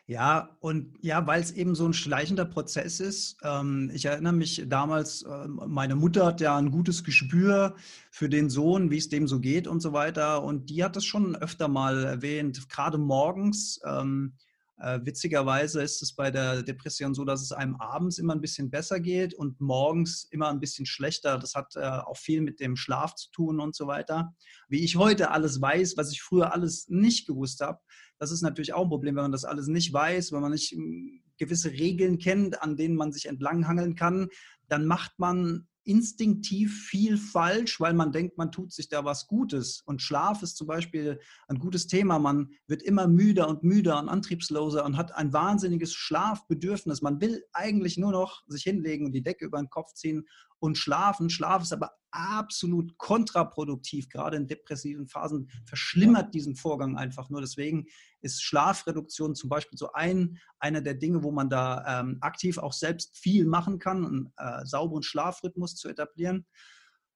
Ja, 0.06 0.56
und 0.58 0.98
ja, 1.00 1.26
weil 1.28 1.40
es 1.40 1.52
eben 1.52 1.76
so 1.76 1.86
ein 1.86 1.92
schleichender 1.92 2.44
Prozess 2.44 2.98
ist. 2.98 3.36
Ähm, 3.44 3.90
ich 3.94 4.04
erinnere 4.04 4.32
mich 4.32 4.64
damals, 4.66 5.22
äh, 5.22 5.48
meine 5.48 5.94
Mutter 5.94 6.26
hat 6.26 6.40
ja 6.40 6.56
ein 6.56 6.72
gutes 6.72 7.04
Gespür 7.04 7.76
für 8.10 8.28
den 8.28 8.50
Sohn, 8.50 8.90
wie 8.90 8.98
es 8.98 9.08
dem 9.08 9.28
so 9.28 9.38
geht 9.38 9.68
und 9.68 9.80
so 9.80 9.92
weiter. 9.92 10.42
Und 10.42 10.70
die 10.70 10.82
hat 10.82 10.96
das 10.96 11.04
schon 11.04 11.36
öfter 11.36 11.68
mal 11.68 12.04
erwähnt, 12.04 12.68
gerade 12.68 12.98
morgens. 12.98 13.80
Ähm, 13.86 14.34
Äh, 14.82 14.98
witzigerweise 15.04 15.80
ist 15.80 16.02
es 16.02 16.12
bei 16.12 16.32
der 16.32 16.64
Depression 16.64 17.14
so, 17.14 17.24
dass 17.24 17.40
es 17.40 17.52
einem 17.52 17.76
abends 17.76 18.18
immer 18.18 18.34
ein 18.34 18.40
bisschen 18.40 18.68
besser 18.68 18.98
geht 18.98 19.32
und 19.32 19.60
morgens 19.60 20.24
immer 20.32 20.48
ein 20.48 20.58
bisschen 20.58 20.86
schlechter. 20.86 21.38
Das 21.38 21.54
hat 21.54 21.76
äh, 21.76 21.80
auch 21.80 22.16
viel 22.16 22.40
mit 22.40 22.58
dem 22.58 22.74
Schlaf 22.74 23.14
zu 23.14 23.30
tun 23.30 23.60
und 23.60 23.76
so 23.76 23.86
weiter. 23.86 24.34
Wie 24.68 24.82
ich 24.82 24.96
heute 24.96 25.30
alles 25.30 25.60
weiß, 25.60 25.96
was 25.96 26.10
ich 26.10 26.20
früher 26.20 26.52
alles 26.52 26.88
nicht 26.88 27.28
gewusst 27.28 27.60
habe, 27.60 27.78
das 28.18 28.32
ist 28.32 28.42
natürlich 28.42 28.74
auch 28.74 28.82
ein 28.82 28.88
Problem, 28.88 29.14
wenn 29.14 29.22
man 29.22 29.32
das 29.32 29.44
alles 29.44 29.68
nicht 29.68 29.92
weiß, 29.92 30.32
wenn 30.32 30.40
man 30.40 30.50
nicht 30.50 30.72
hm, 30.72 31.22
gewisse 31.38 31.70
Regeln 31.70 32.18
kennt, 32.18 32.60
an 32.60 32.76
denen 32.76 32.96
man 32.96 33.12
sich 33.12 33.26
entlanghangeln 33.26 33.94
kann, 33.94 34.30
dann 34.66 34.86
macht 34.86 35.16
man 35.16 35.68
instinktiv 35.84 36.86
viel 36.86 37.16
falsch, 37.16 37.80
weil 37.80 37.94
man 37.94 38.12
denkt, 38.12 38.38
man 38.38 38.52
tut 38.52 38.72
sich 38.72 38.88
da 38.88 39.04
was 39.04 39.26
Gutes. 39.26 39.82
Und 39.84 40.02
Schlaf 40.02 40.42
ist 40.42 40.56
zum 40.56 40.66
Beispiel 40.66 41.20
ein 41.48 41.58
gutes 41.58 41.86
Thema. 41.86 42.18
Man 42.18 42.50
wird 42.66 42.82
immer 42.82 43.08
müder 43.08 43.48
und 43.48 43.62
müder 43.62 43.98
und 43.98 44.08
antriebsloser 44.08 44.84
und 44.84 44.96
hat 44.96 45.14
ein 45.14 45.32
wahnsinniges 45.32 45.94
Schlafbedürfnis. 45.94 47.02
Man 47.02 47.20
will 47.20 47.44
eigentlich 47.52 47.98
nur 47.98 48.12
noch 48.12 48.42
sich 48.46 48.62
hinlegen 48.62 49.06
und 49.06 49.12
die 49.12 49.22
Decke 49.22 49.44
über 49.44 49.58
den 49.58 49.70
Kopf 49.70 49.94
ziehen 49.94 50.26
und 50.62 50.78
schlafen. 50.78 51.28
Schlaf 51.28 51.62
ist 51.62 51.72
aber 51.72 51.90
absolut 52.12 52.96
kontraproduktiv. 52.96 54.08
Gerade 54.08 54.36
in 54.36 54.46
depressiven 54.46 55.08
Phasen 55.08 55.50
verschlimmert 55.66 56.34
diesen 56.34 56.54
Vorgang 56.54 56.96
einfach 56.96 57.30
nur. 57.30 57.40
Deswegen 57.40 57.86
ist 58.20 58.42
Schlafreduktion 58.42 59.34
zum 59.34 59.50
Beispiel 59.50 59.76
so 59.76 59.92
ein, 59.92 60.38
einer 60.60 60.80
der 60.80 60.94
Dinge, 60.94 61.24
wo 61.24 61.32
man 61.32 61.50
da 61.50 62.00
ähm, 62.00 62.18
aktiv 62.20 62.58
auch 62.58 62.72
selbst 62.72 63.18
viel 63.18 63.44
machen 63.44 63.80
kann, 63.80 64.06
einen 64.06 64.32
äh, 64.36 64.64
sauberen 64.64 65.02
Schlafrhythmus 65.02 65.74
zu 65.74 65.88
etablieren. 65.88 66.46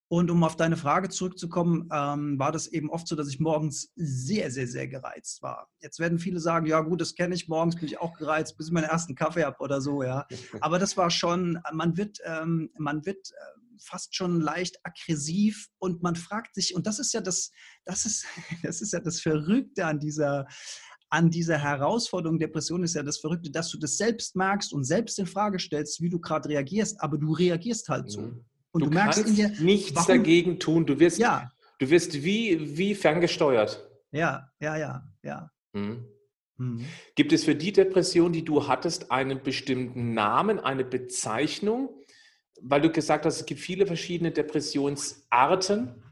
Und 0.09 0.31
um 0.31 0.45
auf 0.45 0.55
deine 0.55 0.77
Frage 0.77 1.09
zurückzukommen, 1.09 1.89
ähm, 1.93 2.39
war 2.39 2.53
das 2.53 2.69
eben 2.69 2.91
oft 2.91 3.09
so, 3.09 3.17
dass 3.17 3.29
ich 3.29 3.41
morgens 3.41 3.93
sehr, 3.97 4.53
sehr, 4.53 4.69
sehr 4.69 4.87
gereizt 4.87 5.43
war. 5.43 5.69
Jetzt 5.81 5.99
werden 5.99 6.21
viele 6.21 6.39
sagen, 6.39 6.67
ja 6.67 6.81
gut, 6.81 7.01
das 7.01 7.17
kenne 7.17 7.35
ich, 7.35 7.49
morgens 7.49 7.75
bin 7.75 7.87
ich 7.87 8.01
auch 8.01 8.17
gereizt, 8.17 8.57
bis 8.57 8.69
ich 8.69 8.73
meinen 8.73 8.85
ersten 8.85 9.17
Kaffee 9.17 9.45
habe 9.45 9.59
oder 9.59 9.81
so, 9.81 10.05
ja. 10.05 10.25
Aber 10.61 10.79
das 10.79 10.97
war 10.97 11.11
schon, 11.11 11.61
man 11.73 11.97
wird, 11.97 12.19
ähm, 12.25 12.71
man 12.79 13.05
wird 13.05 13.31
äh, 13.33 13.79
fast 13.83 14.15
schon 14.15 14.41
leicht 14.41 14.79
aggressiv 14.85 15.67
und 15.79 16.05
man 16.05 16.15
fragt 16.15 16.55
sich, 16.55 16.77
und 16.77 16.87
das 16.87 17.01
ist 17.01 17.13
ja 17.13 17.21
das, 17.21 17.51
das 17.85 18.07
ist, 18.07 18.27
das 18.63 18.81
ist 18.81 18.93
ja 18.93 19.01
das 19.01 19.21
Verrückte 19.21 19.87
an 19.87 19.99
dieser, 19.99 20.47
an 21.09 21.31
dieser 21.31 21.59
Herausforderung 21.59 22.39
Depression 22.39 22.85
ist 22.85 22.95
ja 22.95 23.03
das 23.03 23.19
Verrückte, 23.19 23.51
dass 23.51 23.71
du 23.71 23.79
das 23.79 23.97
selbst 23.97 24.37
merkst 24.37 24.73
und 24.73 24.85
selbst 24.85 25.19
in 25.19 25.27
Frage 25.27 25.59
stellst, 25.59 26.01
wie 26.01 26.11
du 26.11 26.21
gerade 26.21 26.49
reagierst, 26.49 27.01
aber 27.01 27.19
du 27.19 27.33
reagierst 27.33 27.89
halt 27.89 28.11
so. 28.11 28.21
Mhm. 28.21 28.45
Und 28.77 28.85
du, 28.85 28.91
du 28.91 28.95
merkst 28.95 29.25
kannst 29.25 29.39
dir, 29.39 29.51
nichts 29.61 29.97
warum? 29.97 30.09
dagegen 30.09 30.59
tun. 30.59 30.85
Du 30.85 30.99
wirst, 30.99 31.19
ja. 31.19 31.51
du 31.79 31.89
wirst 31.89 32.23
wie, 32.23 32.77
wie 32.77 32.95
ferngesteuert. 32.95 33.89
Ja, 34.13 34.51
ja, 34.61 34.77
ja, 34.77 35.03
ja. 35.23 35.51
Mhm. 35.73 36.05
Mhm. 36.59 36.85
Gibt 37.15 37.33
es 37.33 37.45
für 37.45 37.55
die 37.55 37.73
Depression, 37.73 38.33
die 38.33 38.45
du 38.45 38.69
hattest, 38.69 39.11
einen 39.11 39.43
bestimmten 39.43 40.13
Namen, 40.13 40.61
eine 40.61 40.85
Bezeichnung? 40.85 41.89
Weil 42.61 42.83
du 42.83 42.91
gesagt 42.91 43.25
hast, 43.27 43.41
es 43.41 43.47
gibt 43.47 43.61
viele 43.61 43.87
verschiedene 43.87 44.31
Depressionsarten. 44.31 46.03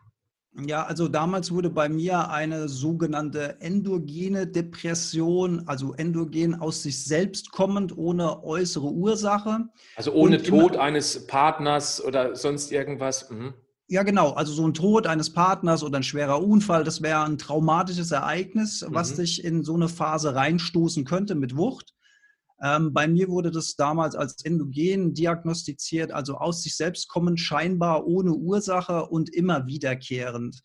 Ja, 0.56 0.84
also 0.84 1.08
damals 1.08 1.50
wurde 1.50 1.68
bei 1.68 1.88
mir 1.88 2.30
eine 2.30 2.68
sogenannte 2.68 3.60
endogene 3.60 4.46
Depression, 4.46 5.64
also 5.66 5.94
endogen 5.94 6.54
aus 6.54 6.82
sich 6.82 7.04
selbst 7.04 7.50
kommend, 7.50 7.96
ohne 7.98 8.44
äußere 8.44 8.86
Ursache. 8.86 9.68
Also 9.96 10.12
ohne 10.12 10.38
Und 10.38 10.46
Tod 10.46 10.76
eines 10.76 11.26
Partners 11.26 12.04
oder 12.04 12.36
sonst 12.36 12.70
irgendwas. 12.70 13.28
Mhm. 13.30 13.54
Ja, 13.88 14.04
genau. 14.04 14.30
Also 14.30 14.52
so 14.52 14.66
ein 14.66 14.74
Tod 14.74 15.08
eines 15.08 15.32
Partners 15.32 15.82
oder 15.82 15.98
ein 15.98 16.04
schwerer 16.04 16.40
Unfall, 16.42 16.84
das 16.84 17.02
wäre 17.02 17.24
ein 17.24 17.36
traumatisches 17.36 18.12
Ereignis, 18.12 18.84
was 18.88 19.12
mhm. 19.12 19.16
dich 19.16 19.44
in 19.44 19.64
so 19.64 19.74
eine 19.74 19.88
Phase 19.88 20.36
reinstoßen 20.36 21.04
könnte 21.04 21.34
mit 21.34 21.56
Wucht. 21.56 21.94
Ähm, 22.62 22.92
bei 22.92 23.08
mir 23.08 23.28
wurde 23.28 23.50
das 23.50 23.76
damals 23.76 24.14
als 24.14 24.44
endogen 24.44 25.12
diagnostiziert, 25.14 26.12
also 26.12 26.36
aus 26.36 26.62
sich 26.62 26.76
selbst 26.76 27.08
kommend, 27.08 27.40
scheinbar 27.40 28.06
ohne 28.06 28.32
Ursache 28.32 29.06
und 29.06 29.34
immer 29.34 29.66
wiederkehrend. 29.66 30.62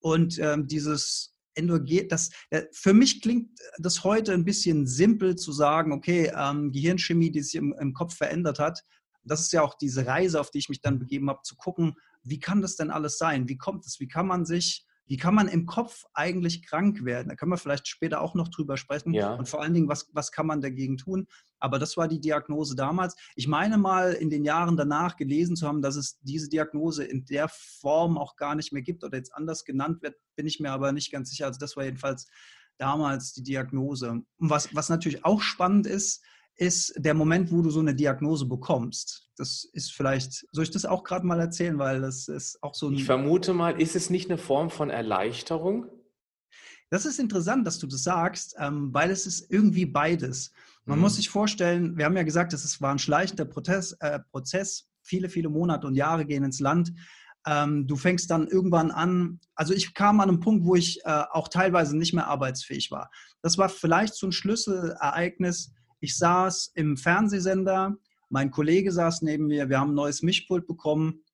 Und 0.00 0.38
ähm, 0.38 0.66
dieses 0.66 1.34
endogen, 1.54 2.08
das, 2.08 2.30
für 2.72 2.94
mich 2.94 3.20
klingt 3.20 3.58
das 3.78 4.04
heute 4.04 4.32
ein 4.32 4.44
bisschen 4.44 4.86
simpel 4.86 5.36
zu 5.36 5.52
sagen, 5.52 5.92
okay, 5.92 6.32
ähm, 6.36 6.72
Gehirnchemie, 6.72 7.30
die 7.30 7.42
sich 7.42 7.56
im, 7.56 7.74
im 7.78 7.94
Kopf 7.94 8.16
verändert 8.16 8.58
hat. 8.58 8.82
Das 9.24 9.40
ist 9.40 9.52
ja 9.52 9.62
auch 9.62 9.74
diese 9.74 10.06
Reise, 10.06 10.40
auf 10.40 10.50
die 10.50 10.58
ich 10.58 10.68
mich 10.68 10.82
dann 10.82 10.98
begeben 10.98 11.30
habe, 11.30 11.40
zu 11.42 11.56
gucken, 11.56 11.94
wie 12.22 12.38
kann 12.38 12.62
das 12.62 12.76
denn 12.76 12.90
alles 12.90 13.18
sein? 13.18 13.48
Wie 13.48 13.56
kommt 13.56 13.86
es? 13.86 14.00
Wie 14.00 14.08
kann 14.08 14.26
man 14.26 14.44
sich 14.44 14.86
wie 15.06 15.16
kann 15.16 15.34
man 15.34 15.48
im 15.48 15.66
Kopf 15.66 16.04
eigentlich 16.14 16.66
krank 16.66 17.04
werden? 17.04 17.28
Da 17.28 17.34
können 17.34 17.52
wir 17.52 17.58
vielleicht 17.58 17.88
später 17.88 18.20
auch 18.20 18.34
noch 18.34 18.48
drüber 18.48 18.76
sprechen. 18.76 19.12
Ja. 19.12 19.34
Und 19.34 19.48
vor 19.48 19.62
allen 19.62 19.74
Dingen, 19.74 19.88
was, 19.88 20.08
was 20.12 20.32
kann 20.32 20.46
man 20.46 20.62
dagegen 20.62 20.96
tun? 20.96 21.26
Aber 21.58 21.78
das 21.78 21.96
war 21.96 22.08
die 22.08 22.20
Diagnose 22.20 22.74
damals. 22.74 23.14
Ich 23.36 23.46
meine 23.46 23.76
mal 23.76 24.12
in 24.12 24.30
den 24.30 24.44
Jahren 24.44 24.76
danach 24.76 25.16
gelesen 25.16 25.56
zu 25.56 25.66
haben, 25.68 25.82
dass 25.82 25.96
es 25.96 26.18
diese 26.20 26.48
Diagnose 26.48 27.04
in 27.04 27.24
der 27.26 27.48
Form 27.48 28.16
auch 28.16 28.36
gar 28.36 28.54
nicht 28.54 28.72
mehr 28.72 28.82
gibt 28.82 29.04
oder 29.04 29.16
jetzt 29.18 29.34
anders 29.34 29.64
genannt 29.64 30.02
wird, 30.02 30.16
bin 30.36 30.46
ich 30.46 30.60
mir 30.60 30.72
aber 30.72 30.92
nicht 30.92 31.12
ganz 31.12 31.30
sicher. 31.30 31.46
Also 31.46 31.58
das 31.58 31.76
war 31.76 31.84
jedenfalls 31.84 32.26
damals 32.78 33.34
die 33.34 33.42
Diagnose. 33.42 34.10
Und 34.10 34.26
was, 34.38 34.74
was 34.74 34.88
natürlich 34.88 35.24
auch 35.24 35.42
spannend 35.42 35.86
ist, 35.86 36.24
ist 36.56 36.94
der 36.96 37.14
Moment, 37.14 37.50
wo 37.50 37.62
du 37.62 37.70
so 37.70 37.80
eine 37.80 37.94
Diagnose 37.94 38.46
bekommst. 38.46 39.28
Das 39.36 39.64
ist 39.72 39.92
vielleicht, 39.92 40.46
soll 40.52 40.64
ich 40.64 40.70
das 40.70 40.84
auch 40.84 41.02
gerade 41.02 41.26
mal 41.26 41.40
erzählen, 41.40 41.78
weil 41.78 42.00
das 42.00 42.28
ist 42.28 42.62
auch 42.62 42.74
so 42.74 42.88
ein. 42.88 42.94
Ich 42.94 43.04
vermute 43.04 43.52
mal, 43.52 43.80
ist 43.80 43.96
es 43.96 44.10
nicht 44.10 44.30
eine 44.30 44.38
Form 44.38 44.70
von 44.70 44.90
Erleichterung? 44.90 45.86
Das 46.90 47.06
ist 47.06 47.18
interessant, 47.18 47.66
dass 47.66 47.78
du 47.78 47.86
das 47.88 48.04
sagst, 48.04 48.54
ähm, 48.58 48.94
weil 48.94 49.10
es 49.10 49.26
ist 49.26 49.50
irgendwie 49.50 49.86
beides. 49.86 50.52
Man 50.84 50.98
mhm. 50.98 51.02
muss 51.02 51.16
sich 51.16 51.28
vorstellen, 51.28 51.96
wir 51.96 52.04
haben 52.04 52.16
ja 52.16 52.22
gesagt, 52.22 52.52
es 52.52 52.80
war 52.80 52.92
ein 52.92 52.98
schleichender 52.98 53.46
Prozess, 53.46 53.96
äh, 54.00 54.20
Prozess, 54.30 54.88
viele, 55.02 55.28
viele 55.28 55.48
Monate 55.48 55.86
und 55.86 55.96
Jahre 55.96 56.24
gehen 56.24 56.44
ins 56.44 56.60
Land. 56.60 56.92
Ähm, 57.46 57.86
du 57.86 57.96
fängst 57.96 58.30
dann 58.30 58.46
irgendwann 58.46 58.90
an, 58.90 59.40
also 59.54 59.74
ich 59.74 59.92
kam 59.92 60.20
an 60.20 60.28
einen 60.28 60.40
Punkt, 60.40 60.64
wo 60.64 60.76
ich 60.76 61.00
äh, 61.04 61.24
auch 61.30 61.48
teilweise 61.48 61.96
nicht 61.96 62.14
mehr 62.14 62.28
arbeitsfähig 62.28 62.90
war. 62.90 63.10
Das 63.42 63.58
war 63.58 63.68
vielleicht 63.68 64.14
so 64.14 64.26
ein 64.26 64.32
Schlüsselereignis, 64.32 65.72
ich 66.04 66.16
saß 66.16 66.72
im 66.74 66.96
Fernsehsender, 66.96 67.96
mein 68.28 68.50
Kollege 68.50 68.92
saß 68.92 69.22
neben 69.22 69.46
mir, 69.46 69.68
wir 69.68 69.80
haben 69.80 69.92
ein 69.92 69.94
neues 69.94 70.22
Mischpult 70.22 70.66
bekommen 70.66 71.24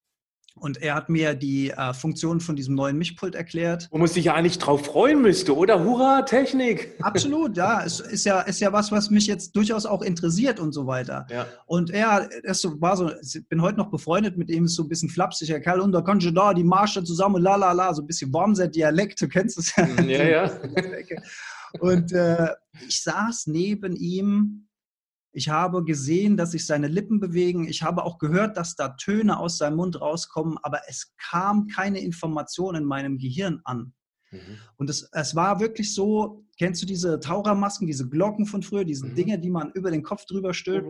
und 0.55 0.83
er 0.83 0.95
hat 0.95 1.09
mir 1.09 1.35
die 1.35 1.71
äh, 1.71 1.95
Funktion 1.95 2.41
von 2.41 2.55
diesem 2.55 2.75
neuen 2.75 2.99
Mischpult 2.99 3.35
erklärt. 3.35 3.89
Wo 3.91 3.99
man 3.99 4.09
sich 4.09 4.27
ja 4.27 4.35
eigentlich 4.35 4.59
drauf 4.59 4.85
freuen 4.85 5.23
müsste, 5.23 5.57
oder? 5.57 5.85
Hurra, 5.85 6.23
Technik! 6.23 6.95
Absolut, 7.01 7.57
ja. 7.57 7.83
Es 7.85 8.01
ist 8.01 8.25
ja, 8.25 8.41
ist 8.41 8.61
ja 8.61 8.73
was, 8.73 8.93
was 8.93 9.11
mich 9.11 9.27
jetzt 9.27 9.57
durchaus 9.57 9.87
auch 9.87 10.03
interessiert 10.03 10.61
und 10.61 10.73
so 10.73 10.87
weiter. 10.87 11.27
Ja. 11.31 11.47
Und 11.67 11.91
er, 11.91 12.29
das 12.45 12.65
war 12.65 12.97
so, 12.97 13.11
ich 13.23 13.49
bin 13.49 13.63
heute 13.63 13.79
noch 13.79 13.91
befreundet 13.91 14.37
mit 14.37 14.51
ihm, 14.51 14.65
ist 14.65 14.75
so 14.75 14.83
ein 14.83 14.89
bisschen 14.89 15.09
flapsiger 15.09 15.61
Kerl, 15.61 15.81
und 15.81 15.93
da 15.93 16.03
kannst 16.03 16.27
du 16.27 16.31
da 16.31 16.53
die 16.53 16.65
Marsche 16.65 17.03
zusammen, 17.05 17.43
la 17.43 17.57
la 17.57 17.73
la, 17.73 17.95
so 17.95 18.03
ein 18.03 18.07
bisschen 18.07 18.33
Wormser 18.33 18.69
Dialekt, 18.69 19.21
du 19.21 19.29
kennst 19.29 19.59
es 19.59 19.75
ja. 19.75 19.87
Ja, 20.03 20.25
ja. 20.25 20.53
Und 21.79 22.13
äh, 22.13 22.55
ich 22.87 23.03
saß 23.03 23.47
neben 23.47 23.97
ihm. 23.97 24.67
Ich 25.33 25.49
habe 25.49 25.85
gesehen, 25.85 26.37
dass 26.37 26.51
sich 26.51 26.67
seine 26.67 26.89
Lippen 26.89 27.21
bewegen. 27.21 27.69
Ich 27.69 27.83
habe 27.83 28.05
auch 28.05 28.19
gehört, 28.19 28.57
dass 28.57 28.75
da 28.75 28.89
Töne 28.89 29.39
aus 29.39 29.59
seinem 29.59 29.77
Mund 29.77 30.01
rauskommen, 30.01 30.59
aber 30.63 30.81
es 30.89 31.15
kam 31.19 31.69
keine 31.69 32.01
Information 32.01 32.75
in 32.75 32.85
meinem 32.85 33.17
Gehirn 33.17 33.61
an. 33.63 33.93
Mhm. 34.33 34.59
Und 34.77 34.91
es, 34.91 35.09
es 35.13 35.35
war 35.35 35.61
wirklich 35.61 35.95
so, 35.95 36.45
kennst 36.59 36.83
du 36.83 36.87
diese 36.87 37.19
Tauchermasken, 37.21 37.87
diese 37.87 38.09
Glocken 38.09 38.47
von 38.47 38.63
früher, 38.63 38.85
diese 38.85 39.07
mhm. 39.07 39.15
Dinge, 39.15 39.39
die 39.39 39.51
man 39.51 39.71
über 39.73 39.91
den 39.91 40.03
Kopf 40.03 40.25
drüber 40.25 40.55
stülpt? 40.55 40.89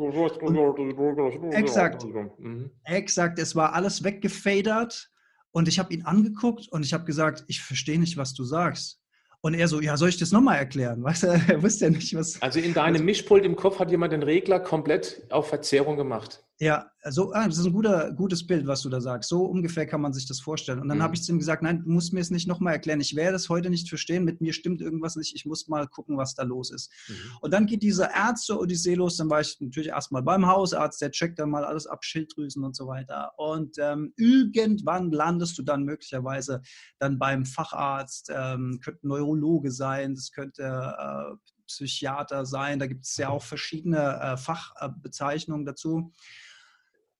exakt, 1.52 2.04
mhm. 2.38 2.70
exakt, 2.84 3.38
es 3.38 3.54
war 3.56 3.72
alles 3.72 4.04
weggefadert 4.04 5.10
und 5.52 5.68
ich 5.68 5.78
habe 5.78 5.92
ihn 5.92 6.04
angeguckt 6.04 6.68
und 6.70 6.84
ich 6.84 6.92
habe 6.92 7.04
gesagt, 7.04 7.44
ich 7.48 7.62
verstehe 7.62 7.98
nicht, 7.98 8.16
was 8.16 8.34
du 8.34 8.44
sagst. 8.44 8.99
Und 9.42 9.54
er 9.54 9.68
so, 9.68 9.80
ja, 9.80 9.96
soll 9.96 10.10
ich 10.10 10.18
das 10.18 10.32
nochmal 10.32 10.58
erklären? 10.58 11.02
Weißt 11.02 11.22
du, 11.22 11.26
er 11.28 11.62
wusste 11.62 11.86
ja 11.86 11.90
nicht, 11.90 12.14
was. 12.14 12.40
Also 12.42 12.60
in 12.60 12.74
deinem 12.74 13.04
Mischpult 13.04 13.44
im 13.44 13.56
Kopf 13.56 13.78
hat 13.78 13.90
jemand 13.90 14.12
den 14.12 14.22
Regler 14.22 14.60
komplett 14.60 15.22
auf 15.30 15.48
Verzerrung 15.48 15.96
gemacht. 15.96 16.44
Ja, 16.62 16.90
so, 17.08 17.32
ah, 17.32 17.46
das 17.46 17.56
ist 17.56 17.64
ein 17.64 17.72
guter, 17.72 18.12
gutes 18.12 18.46
Bild, 18.46 18.66
was 18.66 18.82
du 18.82 18.90
da 18.90 19.00
sagst. 19.00 19.30
So 19.30 19.46
ungefähr 19.46 19.86
kann 19.86 20.02
man 20.02 20.12
sich 20.12 20.28
das 20.28 20.40
vorstellen. 20.40 20.78
Und 20.78 20.88
dann 20.88 20.98
mhm. 20.98 21.02
habe 21.02 21.14
ich 21.14 21.22
zu 21.22 21.32
ihm 21.32 21.38
gesagt, 21.38 21.62
nein, 21.62 21.82
du 21.82 21.90
musst 21.90 22.12
mir 22.12 22.20
es 22.20 22.28
nicht 22.30 22.46
nochmal 22.46 22.74
erklären. 22.74 23.00
Ich 23.00 23.16
werde 23.16 23.36
es 23.36 23.48
heute 23.48 23.70
nicht 23.70 23.88
verstehen. 23.88 24.26
Mit 24.26 24.42
mir 24.42 24.52
stimmt 24.52 24.82
irgendwas 24.82 25.16
nicht. 25.16 25.34
Ich 25.34 25.46
muss 25.46 25.68
mal 25.68 25.88
gucken, 25.88 26.18
was 26.18 26.34
da 26.34 26.42
los 26.42 26.70
ist. 26.70 26.92
Mhm. 27.08 27.14
Und 27.40 27.54
dann 27.54 27.64
geht 27.64 27.82
diese 27.82 28.10
Ärzte-Odyssee 28.14 28.92
los. 28.92 29.16
Dann 29.16 29.30
war 29.30 29.40
ich 29.40 29.58
natürlich 29.58 29.88
erstmal 29.88 30.22
beim 30.22 30.46
Hausarzt. 30.46 31.00
Der 31.00 31.10
checkt 31.10 31.38
dann 31.38 31.48
mal 31.48 31.64
alles 31.64 31.86
ab, 31.86 32.04
Schilddrüsen 32.04 32.62
und 32.62 32.76
so 32.76 32.86
weiter. 32.86 33.32
Und 33.38 33.78
ähm, 33.78 34.12
irgendwann 34.18 35.12
landest 35.12 35.56
du 35.56 35.62
dann 35.62 35.84
möglicherweise 35.84 36.60
dann 36.98 37.18
beim 37.18 37.46
Facharzt. 37.46 38.30
Ähm, 38.30 38.80
könnte 38.84 39.08
Neurologe 39.08 39.70
sein, 39.70 40.14
das 40.14 40.30
könnte 40.30 40.62
äh, 40.62 41.36
Psychiater 41.70 42.44
sein. 42.44 42.78
Da 42.78 42.86
gibt 42.86 43.06
es 43.06 43.16
ja 43.16 43.30
auch 43.30 43.42
verschiedene 43.42 44.20
äh, 44.20 44.36
Fachbezeichnungen 44.36 45.64
dazu. 45.64 46.12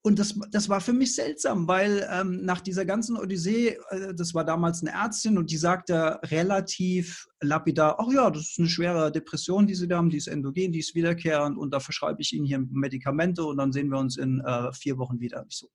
Und 0.03 0.19
das, 0.19 0.35
das 0.51 0.69
war 0.71 0.81
für 0.81 0.95
mich 0.95 1.15
seltsam, 1.15 1.69
weil 1.69 2.09
ähm, 2.11 2.43
nach 2.43 2.63
dieser 2.63 2.87
ganzen 2.87 3.19
Odyssee, 3.19 3.79
äh, 3.91 4.15
das 4.15 4.33
war 4.33 4.45
damals 4.45 4.81
eine 4.81 4.93
Ärztin 4.93 5.37
und 5.37 5.51
die 5.51 5.59
sagte 5.59 6.19
relativ 6.25 7.27
lapidar, 7.43 7.97
ach 7.99 8.11
ja, 8.11 8.31
das 8.31 8.51
ist 8.51 8.59
eine 8.59 8.69
schwere 8.69 9.13
Depression, 9.13 9.67
die 9.67 9.75
Sie 9.75 9.89
da 9.89 9.99
haben, 9.99 10.09
die 10.09 10.17
ist 10.17 10.29
endogen, 10.29 10.73
die 10.73 10.79
ist 10.79 10.95
wiederkehrend 10.95 11.59
und 11.59 11.75
da 11.75 11.81
verschreibe 11.81 12.23
ich 12.23 12.33
Ihnen 12.33 12.47
hier 12.47 12.61
Medikamente 12.71 13.45
und 13.45 13.59
dann 13.59 13.73
sehen 13.73 13.91
wir 13.91 13.99
uns 13.99 14.17
in 14.17 14.41
äh, 14.41 14.73
vier 14.73 14.97
Wochen 14.97 15.21
wieder. 15.21 15.45
Ich 15.51 15.59
so, 15.59 15.69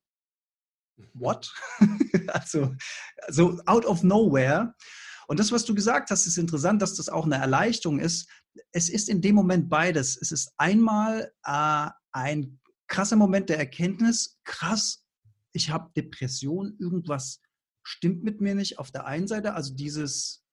what? 1.13 1.53
also, 2.29 2.73
so 3.29 3.59
out 3.67 3.85
of 3.85 4.01
nowhere. 4.01 4.73
Und 5.27 5.39
das, 5.39 5.51
was 5.51 5.65
du 5.65 5.75
gesagt 5.75 6.09
hast, 6.09 6.25
ist 6.25 6.37
interessant, 6.37 6.81
dass 6.81 6.95
das 6.95 7.09
auch 7.09 7.25
eine 7.25 7.35
Erleichterung 7.35 7.99
ist. 7.99 8.27
Es 8.71 8.89
ist 8.89 9.07
in 9.07 9.21
dem 9.21 9.35
Moment 9.35 9.69
beides. 9.69 10.17
Es 10.19 10.31
ist 10.31 10.51
einmal 10.57 11.31
äh, 11.43 11.89
ein 12.11 12.59
krasser 12.87 13.15
Moment 13.15 13.49
der 13.49 13.57
Erkenntnis, 13.57 14.39
krass, 14.43 15.05
ich 15.53 15.69
habe 15.69 15.91
Depression, 15.95 16.75
irgendwas 16.79 17.41
stimmt 17.83 18.23
mit 18.23 18.41
mir 18.41 18.55
nicht 18.55 18.79
auf 18.79 18.91
der 18.91 19.05
einen 19.05 19.27
Seite, 19.27 19.53
also 19.53 19.73
dieses, 19.73 20.43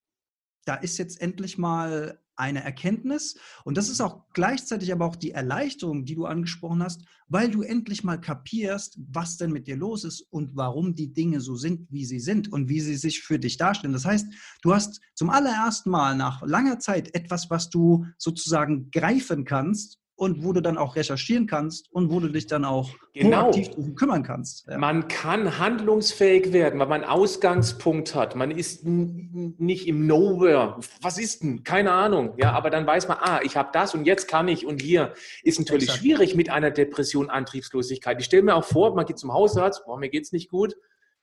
da 0.65 0.75
ist 0.75 0.99
jetzt 0.99 1.21
endlich 1.21 1.59
mal 1.59 2.21
eine 2.37 2.62
Erkenntnis 2.65 3.37
und 3.65 3.77
das 3.77 3.89
ist 3.89 4.01
auch 4.01 4.25
gleichzeitig 4.33 4.93
aber 4.93 5.05
auch 5.07 5.17
die 5.17 5.33
Erleichterung, 5.33 6.05
die 6.05 6.15
du 6.15 6.25
angesprochen 6.25 6.83
hast, 6.83 7.05
weil 7.29 7.51
du 7.51 7.62
endlich 7.62 8.05
mal 8.05 8.21
kapierst, 8.21 8.99
was 9.11 9.37
denn 9.37 9.53
mit 9.53 9.67
dir 9.67 9.77
los 9.77 10.05
ist 10.05 10.23
und 10.31 10.57
warum 10.57 10.95
die 10.95 11.12
Dinge 11.12 11.41
so 11.41 11.57
sind, 11.57 11.91
wie 11.91 12.05
sie 12.05 12.21
sind 12.21 12.51
und 12.51 12.69
wie 12.69 12.81
sie 12.81 12.97
sich 12.97 13.23
für 13.23 13.39
dich 13.39 13.59
darstellen. 13.59 13.93
Das 13.93 14.05
heißt, 14.05 14.27
du 14.62 14.75
hast 14.75 15.01
zum 15.15 15.31
allerersten 15.31 15.91
Mal 15.91 16.17
nach 16.17 16.43
langer 16.43 16.79
Zeit 16.79 17.15
etwas, 17.15 17.51
was 17.51 17.71
du 17.71 18.07
sozusagen 18.19 18.91
greifen 18.91 19.45
kannst 19.45 20.01
und 20.23 20.45
wo 20.45 20.52
du 20.52 20.61
dann 20.61 20.79
auch 20.79 20.95
recherchieren 20.95 21.49
kannst 21.49 21.93
und 21.93 22.12
wo 22.12 22.21
du 22.21 22.29
dich 22.29 22.47
dann 22.47 22.64
auch 22.64 22.91
genau. 23.12 23.49
aktiv 23.49 23.71
darum 23.71 23.97
kümmern 23.97 24.23
kannst. 24.23 24.69
Ja. 24.69 24.79
Man 24.79 25.09
kann 25.09 25.59
handlungsfähig 25.59 26.52
werden, 26.52 26.79
weil 26.79 26.87
man 26.87 27.02
einen 27.02 27.11
Ausgangspunkt 27.11 28.14
hat. 28.14 28.37
Man 28.37 28.52
ist 28.52 28.85
nicht 28.85 29.88
im 29.88 30.07
Nowhere. 30.07 30.79
Was 31.00 31.19
ist 31.19 31.43
denn? 31.43 31.64
Keine 31.64 31.91
Ahnung. 31.91 32.35
Ja, 32.37 32.52
aber 32.52 32.71
dann 32.71 32.87
weiß 32.87 33.09
man, 33.09 33.17
ah, 33.21 33.41
ich 33.43 33.57
habe 33.57 33.71
das 33.73 33.97
und 33.97 34.05
jetzt 34.05 34.29
kann 34.29 34.47
ich 34.47 34.64
und 34.64 34.81
hier 34.81 35.12
ist 35.43 35.59
natürlich 35.59 35.88
Exakt. 35.88 35.99
schwierig 35.99 36.37
mit 36.37 36.50
einer 36.50 36.71
Depression, 36.71 37.29
Antriebslosigkeit. 37.29 38.21
Ich 38.21 38.26
stelle 38.26 38.45
mir 38.45 38.55
auch 38.55 38.64
vor, 38.64 38.95
man 38.95 39.07
geht 39.07 39.19
zum 39.19 39.33
Hausarzt, 39.33 39.85
boah, 39.87 39.99
mir 39.99 40.09
geht's 40.09 40.31
nicht 40.31 40.49
gut. 40.49 40.76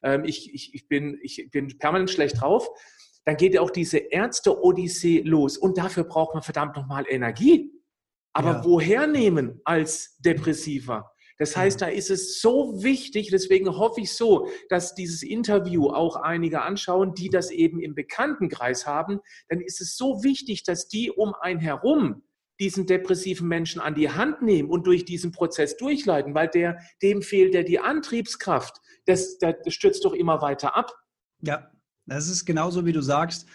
Ähm, 0.04 0.26
ich, 0.26 0.54
ich, 0.54 0.74
ich, 0.74 0.90
bin, 0.90 1.18
ich 1.22 1.48
bin 1.50 1.78
permanent 1.78 2.10
schlecht 2.10 2.42
drauf. 2.42 2.68
Dann 3.24 3.38
geht 3.38 3.54
ja 3.54 3.62
auch 3.62 3.72
diese 3.72 3.98
Ärzte-Odyssee 3.98 5.22
los. 5.22 5.58
Und 5.58 5.78
dafür 5.78 6.04
braucht 6.04 6.34
man 6.34 6.44
verdammt 6.44 6.76
nochmal 6.76 7.06
Energie. 7.08 7.72
Aber 8.34 8.52
ja. 8.52 8.66
woher 8.66 9.08
nehmen 9.08 9.62
als 9.64 10.18
Depressiver? 10.20 11.12
Das 11.40 11.56
heißt, 11.56 11.82
da 11.82 11.88
ist 11.88 12.10
es 12.10 12.42
so 12.42 12.84
wichtig, 12.84 13.30
deswegen 13.32 13.70
hoffe 13.70 14.02
ich 14.02 14.14
so, 14.14 14.50
dass 14.68 14.94
dieses 14.94 15.24
Interview 15.24 15.88
auch 15.88 16.18
einige 16.18 16.62
anschauen, 16.62 17.14
die 17.14 17.30
das 17.30 17.50
eben 17.50 17.80
im 17.80 17.96
Bekanntenkreis 17.96 18.86
haben. 18.86 19.22
Dann 19.48 19.62
ist 19.62 19.80
es 19.80 19.96
so 19.96 20.22
wichtig, 20.22 20.64
dass 20.64 20.90
die 20.90 21.12
um 21.12 21.34
einen 21.34 21.62
herum 21.62 22.24
diesen 22.60 22.86
depressiven 22.86 23.48
Menschen 23.48 23.80
an 23.80 23.96
die 23.96 24.10
Hand 24.10 24.42
nehmen 24.42 24.70
und 24.70 24.86
durch 24.86 25.06
diesen 25.06 25.32
Prozess 25.32 25.78
durchleiten, 25.78 26.36
weil 26.36 26.50
der, 26.50 26.78
dem 27.02 27.22
fehlt 27.22 27.54
ja 27.54 27.64
die 27.64 27.80
Antriebskraft. 27.80 28.82
Das, 29.06 29.38
das 29.38 29.56
stürzt 29.70 30.04
doch 30.04 30.14
immer 30.14 30.42
weiter 30.42 30.76
ab. 30.76 30.94
Ja, 31.42 31.72
das 32.06 32.28
ist 32.28 32.44
genauso, 32.44 32.86
wie 32.86 32.92
du 32.92 33.02
sagst. 33.02 33.48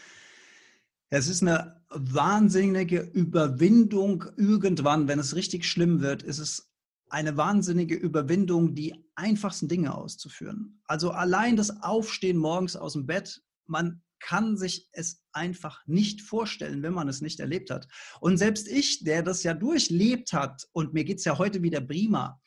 Es 1.10 1.28
ist 1.28 1.42
eine 1.42 1.83
wahnsinnige 1.94 3.00
Überwindung 3.00 4.24
irgendwann, 4.36 5.08
wenn 5.08 5.18
es 5.18 5.34
richtig 5.34 5.66
schlimm 5.66 6.00
wird, 6.00 6.22
ist 6.22 6.38
es 6.38 6.70
eine 7.08 7.36
wahnsinnige 7.36 7.94
Überwindung, 7.94 8.74
die 8.74 8.94
einfachsten 9.14 9.68
Dinge 9.68 9.94
auszuführen. 9.94 10.80
Also 10.86 11.10
allein 11.10 11.56
das 11.56 11.82
Aufstehen 11.82 12.36
morgens 12.36 12.76
aus 12.76 12.94
dem 12.94 13.06
Bett, 13.06 13.42
man 13.66 14.02
kann 14.18 14.56
sich 14.56 14.88
es 14.92 15.22
einfach 15.32 15.86
nicht 15.86 16.22
vorstellen, 16.22 16.82
wenn 16.82 16.94
man 16.94 17.08
es 17.08 17.20
nicht 17.20 17.40
erlebt 17.40 17.70
hat. 17.70 17.86
Und 18.20 18.38
selbst 18.38 18.68
ich, 18.68 19.04
der 19.04 19.22
das 19.22 19.42
ja 19.42 19.54
durchlebt 19.54 20.32
hat, 20.32 20.66
und 20.72 20.94
mir 20.94 21.04
geht 21.04 21.18
es 21.18 21.24
ja 21.24 21.38
heute 21.38 21.62
wieder 21.62 21.80
prima, 21.80 22.40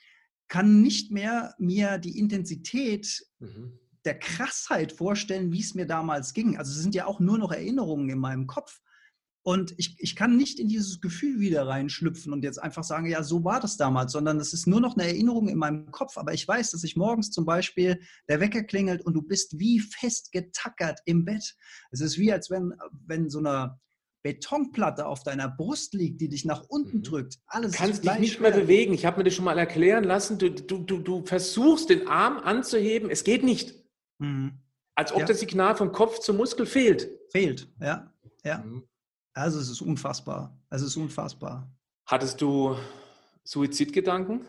kann 0.47 0.81
nicht 0.81 1.11
mehr 1.11 1.53
mir 1.59 1.97
die 1.97 2.17
Intensität 2.17 3.23
mhm. 3.39 3.79
der 4.05 4.17
Krassheit 4.17 4.91
vorstellen, 4.91 5.51
wie 5.51 5.59
es 5.59 5.75
mir 5.75 5.85
damals 5.85 6.33
ging. 6.33 6.57
Also 6.57 6.71
es 6.71 6.81
sind 6.81 6.95
ja 6.95 7.05
auch 7.05 7.19
nur 7.19 7.37
noch 7.37 7.51
Erinnerungen 7.51 8.09
in 8.09 8.19
meinem 8.19 8.47
Kopf. 8.47 8.81
Und 9.47 9.73
ich, 9.77 9.95
ich 9.99 10.17
kann 10.17 10.35
nicht 10.35 10.59
in 10.59 10.67
dieses 10.67 10.99
Gefühl 10.99 11.39
wieder 11.39 11.65
reinschlüpfen 11.65 12.33
und 12.33 12.43
jetzt 12.43 12.61
einfach 12.61 12.83
sagen, 12.83 13.05
ja, 13.05 13.23
so 13.23 13.45
war 13.45 13.61
das 13.61 13.77
damals, 13.77 14.11
sondern 14.11 14.41
es 14.41 14.51
ist 14.51 14.67
nur 14.67 14.81
noch 14.81 14.97
eine 14.97 15.07
Erinnerung 15.07 15.47
in 15.47 15.57
meinem 15.57 15.89
Kopf. 15.89 16.17
Aber 16.17 16.33
ich 16.33 16.45
weiß, 16.45 16.71
dass 16.71 16.83
ich 16.83 16.97
morgens 16.97 17.31
zum 17.31 17.45
Beispiel 17.45 18.01
der 18.27 18.41
Wecker 18.41 18.63
klingelt 18.63 19.05
und 19.05 19.13
du 19.13 19.21
bist 19.21 19.57
wie 19.57 19.79
fest 19.79 20.33
getackert 20.33 20.99
im 21.05 21.23
Bett. 21.23 21.55
Es 21.91 22.01
ist 22.01 22.17
wie, 22.17 22.33
als 22.33 22.49
wenn, 22.49 22.73
wenn 23.05 23.29
so 23.29 23.39
eine 23.39 23.79
Betonplatte 24.21 25.05
auf 25.05 25.23
deiner 25.23 25.47
Brust 25.47 25.93
liegt, 25.93 26.19
die 26.19 26.27
dich 26.27 26.43
nach 26.43 26.65
unten 26.67 26.97
mhm. 26.97 27.03
drückt. 27.03 27.39
Alles 27.45 27.71
du 27.71 27.77
kannst 27.77 28.03
dich 28.03 28.19
nicht 28.19 28.41
mehr 28.41 28.51
bewegen. 28.51 28.91
Ich 28.91 29.05
habe 29.05 29.19
mir 29.19 29.23
das 29.23 29.33
schon 29.33 29.45
mal 29.45 29.57
erklären 29.57 30.03
lassen. 30.03 30.37
Du, 30.39 30.51
du, 30.51 30.79
du, 30.79 30.97
du 30.97 31.25
versuchst, 31.25 31.89
den 31.89 32.05
Arm 32.09 32.39
anzuheben. 32.39 33.09
Es 33.09 33.23
geht 33.23 33.45
nicht. 33.45 33.75
Mhm. 34.17 34.59
Als 34.93 35.13
ob 35.13 35.19
ja. 35.19 35.25
das 35.25 35.39
Signal 35.39 35.77
vom 35.77 35.93
Kopf 35.93 36.19
zum 36.19 36.35
Muskel 36.35 36.65
fehlt. 36.65 37.09
Fehlt, 37.31 37.71
ja. 37.79 38.13
ja. 38.43 38.57
Mhm. 38.57 38.83
Also 39.37 39.59
es 39.59 39.69
ist 39.69 39.81
unfassbar. 39.81 40.57
Es 40.71 40.81
ist 40.81 40.95
unfassbar. 40.95 41.71
Hattest 42.07 42.41
du 42.41 42.75
Suizidgedanken? 43.43 44.41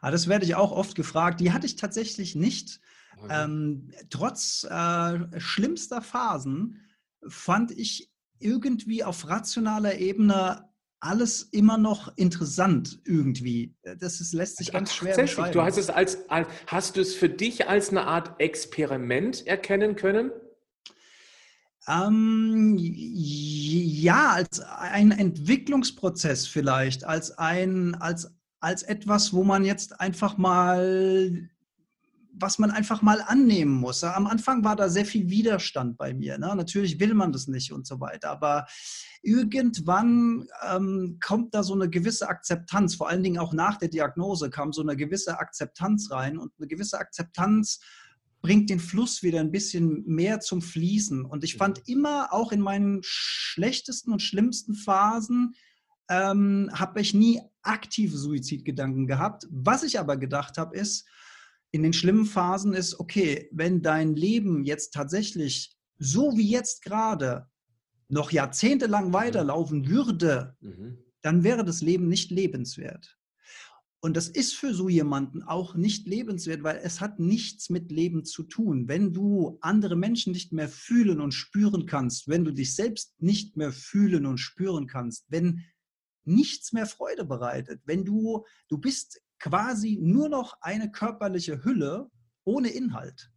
Ah, 0.00 0.12
das 0.12 0.28
werde 0.28 0.44
ich 0.44 0.54
auch 0.54 0.70
oft 0.70 0.94
gefragt. 0.94 1.40
Die 1.40 1.52
hatte 1.52 1.66
ich 1.66 1.74
tatsächlich 1.74 2.36
nicht. 2.36 2.80
Okay. 3.16 3.44
Ähm, 3.44 3.90
trotz 4.08 4.64
äh, 4.64 5.40
schlimmster 5.40 6.02
Phasen 6.02 6.80
fand 7.26 7.72
ich 7.72 8.12
irgendwie 8.38 9.02
auf 9.02 9.28
rationaler 9.28 9.98
Ebene 9.98 10.70
alles 11.00 11.42
immer 11.42 11.76
noch 11.76 12.16
interessant 12.16 13.00
irgendwie. 13.04 13.74
Das 13.98 14.20
ist, 14.20 14.32
lässt 14.34 14.58
sich 14.58 14.70
ganz 14.70 14.94
schwer 14.94 15.16
beschreiben. 15.16 15.52
Du 15.52 15.62
hast 15.62 15.78
es 15.78 15.90
als, 15.90 16.30
als, 16.30 16.46
hast 16.68 16.96
du 16.96 17.00
es 17.00 17.14
für 17.16 17.28
dich 17.28 17.68
als 17.68 17.90
eine 17.90 18.06
Art 18.06 18.40
Experiment 18.40 19.46
erkennen 19.46 19.96
können? 19.96 20.30
Ähm, 21.88 22.76
ja, 22.78 24.32
als 24.32 24.60
ein 24.60 25.12
Entwicklungsprozess 25.12 26.46
vielleicht, 26.46 27.04
als 27.04 27.38
ein, 27.38 27.94
als, 27.94 28.34
als 28.60 28.82
etwas, 28.82 29.32
wo 29.32 29.44
man 29.44 29.64
jetzt 29.64 29.98
einfach 30.00 30.36
mal, 30.36 31.48
was 32.32 32.58
man 32.58 32.70
einfach 32.70 33.00
mal 33.00 33.22
annehmen 33.22 33.72
muss. 33.72 34.04
Am 34.04 34.26
Anfang 34.26 34.62
war 34.62 34.76
da 34.76 34.88
sehr 34.88 35.06
viel 35.06 35.30
Widerstand 35.30 35.96
bei 35.96 36.12
mir. 36.12 36.38
Ne? 36.38 36.54
Natürlich 36.54 37.00
will 37.00 37.14
man 37.14 37.32
das 37.32 37.48
nicht 37.48 37.72
und 37.72 37.86
so 37.86 37.98
weiter, 37.98 38.30
aber 38.30 38.66
irgendwann 39.22 40.46
ähm, 40.68 41.18
kommt 41.22 41.54
da 41.54 41.62
so 41.62 41.74
eine 41.74 41.88
gewisse 41.88 42.28
Akzeptanz, 42.28 42.94
vor 42.94 43.08
allen 43.08 43.22
Dingen 43.22 43.38
auch 43.38 43.54
nach 43.54 43.78
der 43.78 43.88
Diagnose 43.88 44.50
kam 44.50 44.72
so 44.72 44.82
eine 44.82 44.96
gewisse 44.96 45.38
Akzeptanz 45.38 46.10
rein 46.10 46.38
und 46.38 46.52
eine 46.58 46.66
gewisse 46.66 46.98
Akzeptanz 46.98 47.80
bringt 48.40 48.70
den 48.70 48.80
Fluss 48.80 49.22
wieder 49.22 49.40
ein 49.40 49.52
bisschen 49.52 50.04
mehr 50.06 50.40
zum 50.40 50.62
Fließen. 50.62 51.24
Und 51.24 51.44
ich 51.44 51.56
fand 51.56 51.78
mhm. 51.78 51.94
immer, 51.94 52.32
auch 52.32 52.52
in 52.52 52.60
meinen 52.60 53.00
schlechtesten 53.02 54.12
und 54.12 54.22
schlimmsten 54.22 54.74
Phasen, 54.74 55.54
ähm, 56.08 56.70
habe 56.72 57.00
ich 57.00 57.14
nie 57.14 57.40
aktive 57.62 58.16
Suizidgedanken 58.16 59.06
gehabt. 59.06 59.46
Was 59.50 59.82
ich 59.82 59.98
aber 59.98 60.16
gedacht 60.16 60.58
habe, 60.58 60.76
ist, 60.76 61.06
in 61.70 61.82
den 61.82 61.92
schlimmen 61.92 62.26
Phasen 62.26 62.72
ist, 62.72 62.98
okay, 62.98 63.48
wenn 63.52 63.82
dein 63.82 64.16
Leben 64.16 64.64
jetzt 64.64 64.92
tatsächlich 64.92 65.76
so 65.98 66.36
wie 66.36 66.50
jetzt 66.50 66.82
gerade 66.82 67.46
noch 68.08 68.32
jahrzehntelang 68.32 69.08
mhm. 69.08 69.12
weiterlaufen 69.12 69.88
würde, 69.88 70.56
mhm. 70.60 70.98
dann 71.22 71.44
wäre 71.44 71.64
das 71.64 71.80
Leben 71.82 72.08
nicht 72.08 72.30
lebenswert. 72.30 73.19
Und 74.02 74.16
das 74.16 74.28
ist 74.28 74.54
für 74.54 74.72
so 74.72 74.88
jemanden 74.88 75.42
auch 75.42 75.74
nicht 75.74 76.06
lebenswert, 76.06 76.62
weil 76.62 76.80
es 76.82 77.02
hat 77.02 77.18
nichts 77.18 77.68
mit 77.68 77.90
Leben 77.90 78.24
zu 78.24 78.44
tun. 78.44 78.88
Wenn 78.88 79.12
du 79.12 79.58
andere 79.60 79.94
Menschen 79.94 80.32
nicht 80.32 80.52
mehr 80.52 80.70
fühlen 80.70 81.20
und 81.20 81.32
spüren 81.32 81.84
kannst, 81.84 82.26
wenn 82.26 82.44
du 82.44 82.50
dich 82.50 82.74
selbst 82.74 83.14
nicht 83.20 83.58
mehr 83.58 83.72
fühlen 83.72 84.24
und 84.24 84.38
spüren 84.38 84.86
kannst, 84.86 85.26
wenn 85.28 85.66
nichts 86.24 86.72
mehr 86.72 86.86
Freude 86.86 87.26
bereitet, 87.26 87.82
wenn 87.84 88.04
du, 88.06 88.46
du 88.68 88.78
bist 88.78 89.20
quasi 89.38 89.98
nur 90.00 90.30
noch 90.30 90.54
eine 90.62 90.90
körperliche 90.90 91.62
Hülle 91.62 92.10
ohne 92.44 92.70
Inhalt. 92.70 93.30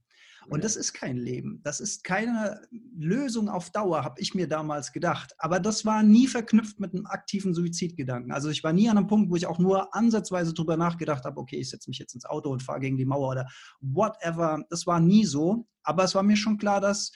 Und 0.50 0.64
das 0.64 0.76
ist 0.76 0.94
kein 0.94 1.18
Leben. 1.18 1.62
Das 1.64 1.80
ist 1.80 2.04
keine 2.04 2.62
Lösung 2.98 3.50
auf 3.50 3.70
Dauer, 3.70 4.04
habe 4.04 4.20
ich 4.20 4.36
mir 4.36 4.48
damals 4.48 4.92
gedacht. 4.92 5.34
Aber 5.38 5.60
das 5.60 5.86
war 5.86 6.04
nie 6.04 6.28
verknüpft 6.28 6.80
mit 6.80 6.94
einem 6.94 7.06
aktiven 7.06 7.54
Suizidgedanken. 7.54 8.32
Also 8.32 8.50
ich 8.50 8.64
war 8.64 8.74
nie 8.74 8.90
an 8.90 8.98
einem 8.98 9.08
Punkt, 9.08 9.30
wo 9.32 9.36
ich 9.36 9.48
auch 9.48 9.60
nur 9.60 9.96
ansatzweise 9.96 10.54
darüber 10.54 10.78
nachgedacht 10.78 11.26
habe, 11.26 11.40
okay, 11.40 11.58
ich 11.58 11.70
setze 11.70 11.90
mich 11.90 12.00
jetzt 12.00 12.16
ins 12.16 12.26
Auto 12.26 12.50
und 12.50 12.64
fahre 12.64 12.80
gegen 12.80 12.98
die 12.98 13.06
Mauer 13.06 13.30
oder 13.30 13.48
whatever. 13.82 14.64
Das 14.70 14.86
war 14.88 15.00
nie 15.00 15.26
so. 15.26 15.68
Aber 15.84 16.04
es 16.04 16.16
war 16.16 16.24
mir 16.24 16.38
schon 16.38 16.58
klar, 16.58 16.82
dass 16.82 17.12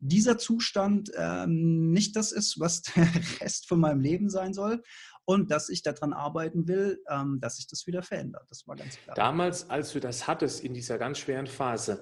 dieser 0.00 0.38
Zustand 0.38 1.10
ähm, 1.16 1.90
nicht 1.90 2.16
das 2.16 2.32
ist, 2.32 2.60
was 2.60 2.82
der 2.94 3.08
Rest 3.40 3.68
von 3.68 3.80
meinem 3.80 4.00
Leben 4.00 4.30
sein 4.30 4.52
soll. 4.54 4.82
und 5.24 5.50
dass 5.50 5.68
ich 5.68 5.82
daran 5.82 6.14
arbeiten 6.14 6.68
will, 6.68 7.02
ähm, 7.10 7.38
dass 7.40 7.56
sich 7.56 7.66
das 7.66 7.86
wieder 7.86 8.02
verändert. 8.02 8.46
Das 8.48 8.66
war 8.66 8.76
ganz 8.76 8.96
klar. 8.96 9.14
Damals, 9.14 9.68
als 9.68 9.92
du 9.92 10.00
das 10.00 10.26
hattest 10.26 10.64
in 10.64 10.72
dieser 10.72 10.96
ganz 10.96 11.18
schweren 11.18 11.46
Phase, 11.46 12.00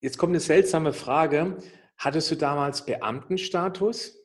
jetzt 0.00 0.18
kommt 0.18 0.30
eine 0.30 0.40
seltsame 0.40 0.92
Frage. 0.92 1.58
Hattest 1.96 2.30
du 2.30 2.36
damals 2.36 2.84
Beamtenstatus? 2.86 4.16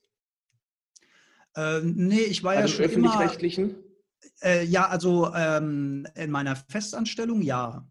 Äh, 1.55 1.81
nee, 1.83 2.21
ich 2.21 2.43
war 2.43 2.53
also 2.53 2.61
ja 2.61 2.67
schon 2.67 2.85
öffentlich-rechtlichen? 2.85 3.75
Äh, 4.41 4.65
ja, 4.65 4.88
also 4.88 5.31
ähm, 5.33 6.07
in 6.15 6.31
meiner 6.31 6.55
Festanstellung 6.55 7.41
ja. 7.41 7.88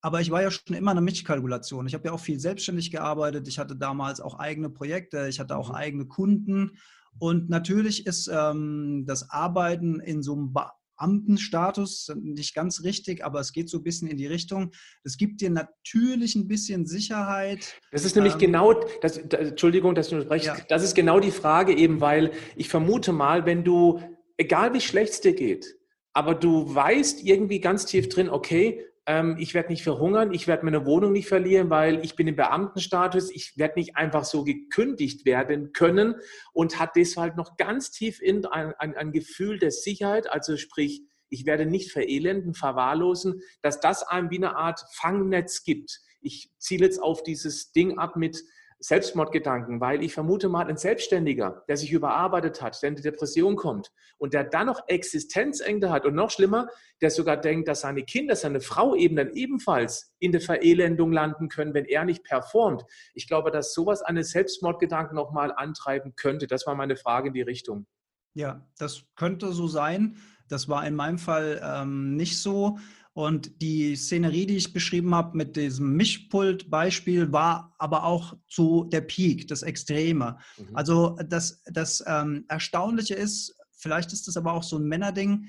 Aber 0.00 0.20
ich 0.20 0.30
war 0.30 0.42
ja 0.42 0.50
schon 0.50 0.76
immer 0.76 0.90
eine 0.90 1.00
Mischkalkulation. 1.00 1.86
Ich 1.86 1.94
habe 1.94 2.04
ja 2.04 2.12
auch 2.12 2.20
viel 2.20 2.38
selbstständig 2.38 2.90
gearbeitet. 2.90 3.48
Ich 3.48 3.58
hatte 3.58 3.74
damals 3.74 4.20
auch 4.20 4.38
eigene 4.38 4.68
Projekte. 4.68 5.28
Ich 5.28 5.40
hatte 5.40 5.56
auch 5.56 5.70
mhm. 5.70 5.74
eigene 5.74 6.06
Kunden. 6.06 6.78
Und 7.18 7.48
natürlich 7.48 8.06
ist 8.06 8.28
ähm, 8.32 9.04
das 9.06 9.30
Arbeiten 9.30 10.00
in 10.00 10.22
so 10.22 10.34
einem 10.34 10.52
Beamtenstatus 10.96 12.12
nicht 12.20 12.54
ganz 12.54 12.82
richtig, 12.82 13.24
aber 13.24 13.40
es 13.40 13.52
geht 13.52 13.68
so 13.68 13.78
ein 13.78 13.84
bisschen 13.84 14.08
in 14.08 14.16
die 14.16 14.26
Richtung. 14.26 14.72
Es 15.02 15.16
gibt 15.16 15.40
dir 15.40 15.50
natürlich 15.50 16.34
ein 16.34 16.48
bisschen 16.48 16.86
Sicherheit. 16.86 17.80
Das 17.92 18.04
ist 18.04 18.16
nämlich 18.16 18.34
ähm, 18.34 18.40
genau, 18.40 18.74
das, 19.00 19.18
Entschuldigung, 19.18 19.94
dass 19.94 20.08
du 20.08 20.16
unterbrechst, 20.16 20.46
ja. 20.46 20.56
das 20.68 20.82
ist 20.82 20.94
genau 20.94 21.20
die 21.20 21.30
Frage 21.30 21.76
eben, 21.76 22.00
weil 22.00 22.32
ich 22.56 22.68
vermute 22.68 23.12
mal, 23.12 23.46
wenn 23.46 23.64
du, 23.64 24.00
egal 24.36 24.74
wie 24.74 24.80
schlecht 24.80 25.12
es 25.14 25.20
dir 25.20 25.34
geht, 25.34 25.76
aber 26.12 26.34
du 26.34 26.72
weißt 26.72 27.24
irgendwie 27.24 27.60
ganz 27.60 27.86
tief 27.86 28.08
drin, 28.08 28.28
okay, 28.28 28.84
ähm, 29.06 29.36
ich 29.38 29.54
werde 29.54 29.70
nicht 29.70 29.82
verhungern, 29.82 30.32
ich 30.32 30.46
werde 30.46 30.64
meine 30.64 30.86
Wohnung 30.86 31.12
nicht 31.12 31.28
verlieren, 31.28 31.70
weil 31.70 32.04
ich 32.04 32.16
bin 32.16 32.26
im 32.26 32.36
Beamtenstatus, 32.36 33.30
ich 33.30 33.58
werde 33.58 33.78
nicht 33.78 33.96
einfach 33.96 34.24
so 34.24 34.44
gekündigt 34.44 35.26
werden 35.26 35.72
können 35.72 36.16
und 36.52 36.78
hat 36.78 36.96
deshalb 36.96 37.36
noch 37.36 37.56
ganz 37.56 37.90
tief 37.90 38.20
in 38.22 38.46
ein, 38.46 38.72
ein, 38.78 38.96
ein 38.96 39.12
Gefühl 39.12 39.58
der 39.58 39.70
Sicherheit, 39.70 40.30
also 40.30 40.56
sprich, 40.56 41.02
ich 41.28 41.46
werde 41.46 41.66
nicht 41.66 41.90
verelenden, 41.90 42.54
verwahrlosen, 42.54 43.42
dass 43.60 43.80
das 43.80 44.02
einem 44.02 44.30
wie 44.30 44.36
eine 44.36 44.56
Art 44.56 44.80
Fangnetz 44.92 45.64
gibt. 45.64 46.00
Ich 46.20 46.50
ziele 46.58 46.86
jetzt 46.86 47.02
auf 47.02 47.22
dieses 47.22 47.72
Ding 47.72 47.98
ab 47.98 48.16
mit, 48.16 48.42
Selbstmordgedanken, 48.84 49.80
weil 49.80 50.02
ich 50.02 50.12
vermute 50.12 50.50
mal, 50.50 50.66
ein 50.66 50.76
Selbstständiger, 50.76 51.64
der 51.68 51.78
sich 51.78 51.90
überarbeitet 51.90 52.60
hat, 52.60 52.80
der 52.82 52.90
in 52.90 52.96
die 52.96 53.02
Depression 53.02 53.56
kommt 53.56 53.90
und 54.18 54.34
der 54.34 54.44
dann 54.44 54.66
noch 54.66 54.82
Existenzängste 54.88 55.90
hat 55.90 56.04
und 56.04 56.14
noch 56.14 56.30
schlimmer, 56.30 56.68
der 57.00 57.10
sogar 57.10 57.38
denkt, 57.38 57.66
dass 57.66 57.80
seine 57.80 58.02
Kinder, 58.02 58.36
seine 58.36 58.60
Frau 58.60 58.94
eben 58.94 59.16
dann 59.16 59.30
ebenfalls 59.32 60.14
in 60.18 60.32
der 60.32 60.42
Verelendung 60.42 61.12
landen 61.12 61.48
können, 61.48 61.72
wenn 61.72 61.86
er 61.86 62.04
nicht 62.04 62.24
performt. 62.24 62.84
Ich 63.14 63.26
glaube, 63.26 63.50
dass 63.50 63.72
sowas 63.72 64.02
einen 64.02 64.22
Selbstmordgedanken 64.22 65.16
nochmal 65.16 65.50
antreiben 65.56 66.14
könnte. 66.14 66.46
Das 66.46 66.66
war 66.66 66.74
meine 66.74 66.96
Frage 66.96 67.28
in 67.28 67.34
die 67.34 67.42
Richtung. 67.42 67.86
Ja, 68.34 68.68
das 68.78 69.04
könnte 69.16 69.52
so 69.52 69.66
sein. 69.66 70.18
Das 70.48 70.68
war 70.68 70.86
in 70.86 70.94
meinem 70.94 71.18
Fall 71.18 71.58
ähm, 71.64 72.16
nicht 72.16 72.38
so. 72.38 72.78
Und 73.14 73.62
die 73.62 73.94
Szenerie, 73.94 74.44
die 74.46 74.56
ich 74.56 74.72
beschrieben 74.72 75.14
habe 75.14 75.36
mit 75.36 75.54
diesem 75.54 75.94
Mischpult-Beispiel, 75.94 77.30
war 77.30 77.72
aber 77.78 78.04
auch 78.04 78.36
zu 78.48 78.88
der 78.92 79.02
Peak, 79.02 79.46
das 79.46 79.62
Extreme. 79.62 80.36
Mhm. 80.58 80.76
Also 80.76 81.16
das, 81.28 81.62
das 81.66 82.02
ähm, 82.08 82.44
Erstaunliche 82.48 83.14
ist, 83.14 83.56
vielleicht 83.70 84.12
ist 84.12 84.26
das 84.26 84.36
aber 84.36 84.52
auch 84.52 84.64
so 84.64 84.78
ein 84.78 84.88
Männerding, 84.88 85.46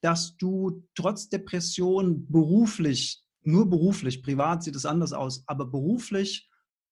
dass 0.00 0.36
du 0.36 0.86
trotz 0.94 1.28
Depression 1.28 2.30
beruflich, 2.30 3.24
nur 3.42 3.68
beruflich, 3.68 4.22
privat 4.22 4.62
sieht 4.62 4.76
es 4.76 4.86
anders 4.86 5.12
aus, 5.12 5.42
aber 5.48 5.66
beruflich 5.66 6.48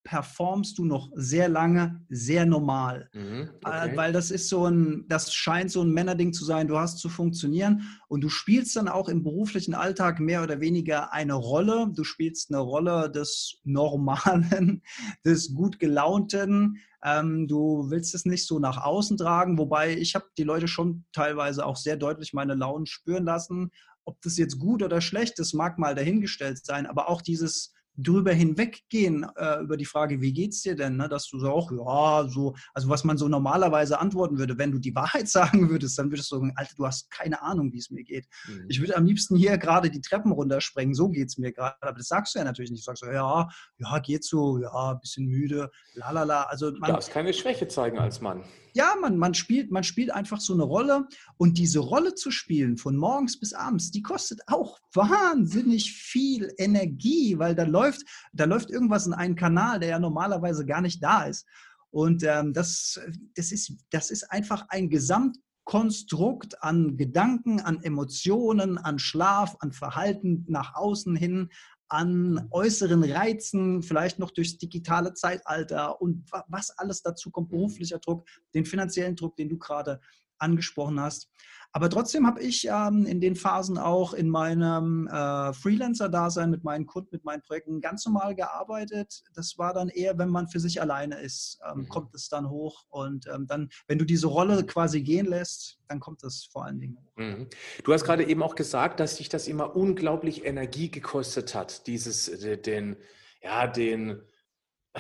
performst 0.07 0.79
du 0.79 0.85
noch 0.85 1.11
sehr 1.17 1.49
lange 1.49 2.01
sehr 2.09 2.47
normal. 2.47 3.11
Mhm, 3.13 3.51
äh, 3.65 3.87
okay. 3.87 3.97
Weil 3.97 4.13
das 4.13 4.31
ist 4.31 4.49
so 4.49 4.65
ein, 4.67 5.05
das 5.09 5.35
scheint 5.35 5.73
so 5.73 5.83
ein 5.83 5.91
Männerding 5.91 6.33
zu 6.33 6.45
sein, 6.45 6.69
du 6.69 6.79
hast 6.79 6.99
zu 6.99 7.09
funktionieren 7.09 7.83
und 8.07 8.21
du 8.23 8.29
spielst 8.29 8.77
dann 8.77 8.87
auch 8.87 9.09
im 9.09 9.25
beruflichen 9.25 9.75
Alltag 9.75 10.21
mehr 10.21 10.45
oder 10.45 10.61
weniger 10.61 11.13
eine 11.13 11.35
Rolle. 11.35 11.91
Du 11.93 12.05
spielst 12.05 12.53
eine 12.53 12.61
Rolle 12.61 13.11
des 13.11 13.59
Normalen, 13.65 14.83
des 15.25 15.53
gut 15.53 15.81
gelaunten. 15.81 16.79
Ähm, 17.03 17.49
du 17.49 17.91
willst 17.91 18.15
es 18.15 18.25
nicht 18.25 18.47
so 18.47 18.61
nach 18.61 18.85
außen 18.85 19.17
tragen, 19.17 19.59
wobei 19.59 19.97
ich 19.97 20.15
habe 20.15 20.27
die 20.39 20.45
Leute 20.45 20.69
schon 20.69 21.05
teilweise 21.13 21.67
auch 21.67 21.77
sehr 21.77 21.97
deutlich 21.97 22.33
meine 22.33 22.55
Launen 22.55 22.87
spüren 22.87 23.25
lassen. 23.25 23.73
Ob 24.05 24.21
das 24.23 24.37
jetzt 24.37 24.61
gut 24.61 24.85
oder 24.85 25.01
schlecht 25.01 25.41
ist, 25.41 25.53
mag 25.53 25.79
mal 25.79 25.97
dahingestellt 25.97 26.65
sein, 26.65 26.87
aber 26.87 27.09
auch 27.09 27.23
dieses 27.23 27.75
drüber 27.97 28.33
hinweggehen 28.33 29.27
äh, 29.37 29.61
über 29.61 29.77
die 29.77 29.85
Frage, 29.85 30.21
wie 30.21 30.33
geht's 30.33 30.63
dir 30.63 30.77
denn, 30.77 30.97
ne? 30.97 31.09
dass 31.09 31.29
du 31.29 31.39
so 31.39 31.51
auch, 31.51 31.71
ja, 31.73 32.29
so, 32.29 32.55
also 32.75 32.89
was 32.89 33.05
man 33.05 33.19
so 33.19 33.29
normalerweise 33.29 33.99
antworten 33.99 34.39
würde, 34.39 34.59
wenn 34.59 34.73
du 34.73 34.79
die 34.79 34.95
Wahrheit 34.95 35.29
sagen 35.29 35.71
würdest, 35.71 35.99
dann 35.99 36.11
würdest 36.11 36.31
du 36.31 36.37
sagen, 36.37 36.53
Alter, 36.57 36.75
du 36.77 36.87
hast 36.87 37.11
keine 37.11 37.43
Ahnung, 37.43 37.73
wie 37.73 37.79
es 37.79 37.91
mir 37.91 38.05
geht. 38.05 38.27
Mhm. 38.49 38.67
Ich 38.69 38.81
würde 38.81 38.97
am 38.97 39.07
liebsten 39.07 39.37
hier 39.37 39.59
gerade 39.59 39.91
die 39.91 40.01
Treppen 40.01 40.33
runtersprengen, 40.33 40.95
so 40.95 41.09
geht's 41.09 41.39
mir 41.39 41.53
gerade, 41.53 41.77
aber 41.81 41.99
das 41.99 42.09
sagst 42.09 42.35
du 42.35 42.39
ja 42.39 42.45
natürlich 42.45 42.71
nicht. 42.71 42.83
Du 42.83 42.91
sagst 42.91 43.03
so, 43.05 43.11
ja, 43.11 43.49
ja, 43.79 43.99
geht 44.01 44.25
so, 44.25 44.59
ja, 44.59 44.95
bisschen 44.95 45.27
müde, 45.27 45.71
lalala. 45.95 46.45
Also 46.45 46.73
man, 46.73 46.89
du 46.89 46.93
darfst 46.95 47.11
keine 47.11 47.33
Schwäche 47.33 47.69
zeigen 47.69 47.99
als 47.99 48.21
Mann 48.21 48.43
ja, 48.77 48.95
man, 49.01 49.17
man, 49.17 49.33
spielt, 49.33 49.71
man 49.71 49.83
spielt 49.83 50.11
einfach 50.11 50.39
so 50.39 50.53
eine 50.53 50.63
Rolle 50.63 51.09
und 51.39 51.57
diese 51.57 51.79
Rolle 51.79 52.15
zu 52.15 52.31
spielen 52.31 52.77
von 52.77 52.95
morgens 52.95 53.41
bis 53.41 53.55
abends, 53.55 53.91
die 53.91 54.03
kostet 54.03 54.43
auch 54.49 54.79
wahnsinnig 54.93 55.93
viel 55.93 56.53
Energie, 56.59 57.39
weil 57.39 57.55
da 57.55 57.65
läuft, 57.65 58.03
da 58.35 58.45
läuft 58.45 58.71
irgendwas 58.71 59.07
in 59.07 59.15
einen 59.15 59.35
Kanal, 59.35 59.81
der 59.81 59.89
ja 59.89 59.99
normalerweise 59.99 60.67
gar 60.67 60.83
nicht 60.83 61.03
da 61.03 61.25
ist. 61.25 61.47
Und 61.91 62.23
ähm, 62.25 62.53
das, 62.53 63.01
das, 63.35 63.51
ist, 63.51 63.73
das 63.91 64.11
ist 64.11 64.31
einfach 64.31 64.67
ein 64.69 64.91
Gesamtkonstrukt 64.91 66.63
an 66.63 66.99
Gedanken, 66.99 67.61
an 67.61 67.83
Emotionen, 67.83 68.77
an 68.77 68.99
Schlaf, 68.99 69.57
an 69.61 69.73
Verhalten 69.73 70.45
nach 70.49 70.75
außen 70.75 71.17
hin, 71.17 71.49
an 71.89 72.49
äußeren 72.51 73.05
Reizen, 73.05 73.83
vielleicht 73.83 74.19
noch 74.19 74.31
durchs 74.31 74.59
digitale 74.59 75.15
Zeitalter 75.15 76.01
und 76.01 76.29
was 76.49 76.71
alles 76.71 77.03
dazu 77.03 77.31
kommt, 77.31 77.51
beruflicher 77.51 77.99
Druck, 77.99 78.27
den 78.55 78.67
finanziellen 78.67 79.17
Druck, 79.17 79.37
den 79.37 79.49
du 79.49 79.59
gerade 79.59 80.01
angesprochen 80.39 81.01
hast. 81.01 81.31
Aber 81.73 81.91
trotzdem 81.91 82.27
habe 82.27 82.41
ich 82.41 82.69
ähm, 82.71 83.07
in 83.07 83.21
den 83.21 83.37
Phasen 83.37 83.79
auch 83.79 84.15
in 84.15 84.29
meinem 84.29 85.07
äh, 85.09 85.53
Freelancer-Dasein 85.53 86.51
mit 86.51 86.65
meinen 86.65 86.87
Kunden, 86.87 87.11
mit 87.13 87.25
meinen 87.25 87.43
Projekten 87.43 87.81
ganz 87.81 88.07
normal 88.07 88.35
gearbeitet. 88.35 89.23
Das 89.35 89.59
war 89.59 89.75
dann 89.75 89.89
eher, 89.89 90.19
wenn 90.19 90.29
man 90.29 90.49
für 90.49 90.61
sich 90.61 90.81
alleine 90.81 91.21
ist, 91.21 91.59
ähm, 91.71 91.81
mhm. 91.81 91.89
kommt 91.89 92.15
es 92.15 92.29
dann 92.29 92.49
hoch. 92.49 92.87
Und 92.89 93.27
ähm, 93.27 93.47
dann, 93.47 93.69
wenn 93.89 93.99
du 93.99 94.05
diese 94.05 94.27
Rolle 94.27 94.65
quasi 94.65 95.03
gehen 95.03 95.27
lässt, 95.27 95.79
dann 95.89 96.01
kommt 96.01 96.23
das 96.23 96.49
vor 96.51 96.65
allen 96.65 96.79
Dingen 96.79 96.97
hoch. 96.97 97.17
Mhm. 97.17 97.49
Du 97.85 97.93
hast 97.93 98.05
gerade 98.05 98.27
eben 98.27 98.43
auch 98.43 98.55
gesagt, 98.55 99.01
dass 99.01 99.17
dich 99.17 99.29
das 99.29 99.49
immer 99.49 99.77
unglaublich 99.77 100.45
Energie 100.45 100.91
gekostet 100.91 101.55
hat, 101.55 101.87
dieses, 101.87 102.29
äh, 102.29 102.59
den, 102.59 102.97
ja, 103.43 103.67
den, 103.67 104.23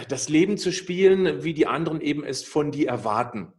das 0.08 0.28
Leben 0.28 0.58
zu 0.58 0.72
spielen, 0.72 1.42
wie 1.42 1.54
die 1.54 1.66
anderen 1.66 2.00
eben 2.00 2.24
es 2.24 2.44
von 2.44 2.70
dir 2.70 2.88
erwarten. 2.88 3.52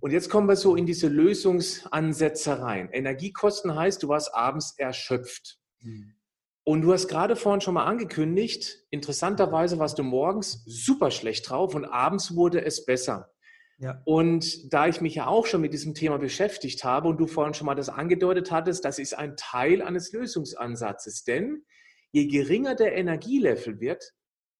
Und 0.00 0.10
jetzt 0.10 0.30
kommen 0.30 0.48
wir 0.48 0.56
so 0.56 0.76
in 0.76 0.86
diese 0.86 1.08
Lösungsansätze 1.08 2.60
rein. 2.60 2.88
Energiekosten 2.90 3.74
heißt, 3.74 4.02
du 4.02 4.08
warst 4.08 4.34
abends 4.34 4.74
erschöpft. 4.78 5.58
Mhm. 5.80 6.14
Und 6.66 6.80
du 6.80 6.92
hast 6.92 7.08
gerade 7.08 7.36
vorhin 7.36 7.60
schon 7.60 7.74
mal 7.74 7.84
angekündigt, 7.84 8.84
interessanterweise 8.90 9.78
warst 9.78 9.98
du 9.98 10.02
morgens 10.02 10.62
super 10.64 11.10
schlecht 11.10 11.50
drauf 11.50 11.74
und 11.74 11.84
abends 11.84 12.34
wurde 12.34 12.64
es 12.64 12.86
besser. 12.86 13.30
Ja. 13.78 14.00
Und 14.04 14.72
da 14.72 14.86
ich 14.86 15.02
mich 15.02 15.14
ja 15.14 15.26
auch 15.26 15.46
schon 15.46 15.60
mit 15.60 15.74
diesem 15.74 15.94
Thema 15.94 16.18
beschäftigt 16.18 16.84
habe 16.84 17.08
und 17.08 17.18
du 17.18 17.26
vorhin 17.26 17.52
schon 17.52 17.66
mal 17.66 17.74
das 17.74 17.90
angedeutet 17.90 18.50
hattest, 18.50 18.84
das 18.84 18.98
ist 18.98 19.12
ein 19.12 19.36
Teil 19.36 19.82
eines 19.82 20.12
Lösungsansatzes. 20.12 21.24
Denn 21.24 21.64
je 22.12 22.28
geringer 22.28 22.74
der 22.74 22.94
Energielevel 22.94 23.80
wird, 23.80 24.14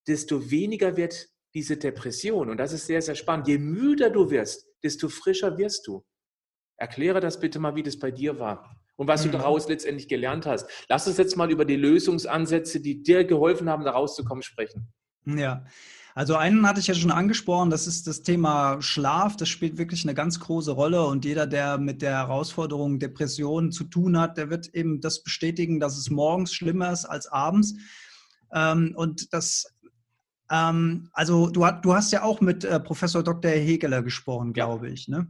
desto 0.07 0.51
weniger 0.51 0.97
wird 0.97 1.29
diese 1.55 1.77
Depression. 1.77 2.51
Und 2.51 2.57
das 2.59 2.73
ist 2.73 2.87
sehr, 2.87 3.01
sehr 3.01 3.15
spannend. 3.15 3.49
Je 3.49 3.59
müder 3.59 4.11
du 4.11 4.31
wirst, 4.31 4.67
desto 4.83 5.09
frischer 5.09 5.57
wirst 5.57 5.87
du. 5.87 6.05
Erkläre 6.77 7.21
das 7.21 7.39
bitte 7.39 7.59
mal, 7.59 7.77
wie 7.77 7.83
das 7.83 7.99
bei 7.99 8.11
dir 8.11 8.39
war 8.39 8.77
und 8.97 9.07
was 9.07 9.25
mhm. 9.25 9.33
du 9.33 9.39
daraus 9.39 9.69
letztendlich 9.69 10.09
gelernt 10.09 10.47
hast. 10.47 10.69
Lass 10.89 11.07
uns 11.07 11.19
jetzt 11.19 11.37
mal 11.37 11.51
über 11.51 11.65
die 11.65 11.77
Lösungsansätze, 11.77 12.81
die 12.81 13.03
dir 13.03 13.25
geholfen 13.25 13.69
haben, 13.69 13.85
da 13.85 13.93
rauszukommen, 13.93 14.43
sprechen. 14.43 14.93
Ja, 15.27 15.65
also 16.17 16.37
einen 16.37 16.67
hatte 16.69 16.79
ich 16.79 16.87
ja 16.87 16.95
schon 16.95 17.11
angesprochen, 17.11 17.71
das 17.71 17.89
ist 17.89 18.07
das 18.07 18.23
Thema 18.23 18.81
Schlaf. 18.81 19.37
Das 19.37 19.49
spielt 19.49 19.79
wirklich 19.79 20.05
eine 20.05 20.15
ganz 20.15 20.39
große 20.39 20.71
Rolle 20.71 21.05
und 21.05 21.25
jeder, 21.25 21.47
der 21.47 21.77
mit 21.79 22.03
der 22.03 22.13
Herausforderung 22.13 23.01
Depression 23.01 23.73
zu 23.73 23.85
tun 23.85 24.19
hat, 24.19 24.37
der 24.37 24.49
wird 24.49 24.69
eben 24.75 25.01
das 25.01 25.25
bestätigen, 25.25 25.81
dass 25.81 25.99
es 25.99 26.11
morgens 26.11 26.55
schlimmer 26.55 26.93
ist 26.93 27.05
als 27.05 27.27
abends. 27.27 27.75
Ähm, 28.53 28.95
und 28.97 29.33
das 29.33 29.74
ähm, 30.51 31.09
also 31.13 31.49
du, 31.49 31.67
du, 31.83 31.95
hast 31.95 32.13
ja 32.13 32.23
auch 32.23 32.41
mit 32.41 32.65
äh, 32.65 32.81
Professor 32.81 33.23
Dr. 33.23 33.51
Hegeler 33.51 34.03
gesprochen, 34.03 34.53
glaube 34.53 34.89
ja. 34.89 34.93
ich. 34.93 35.09
Ne? 35.09 35.29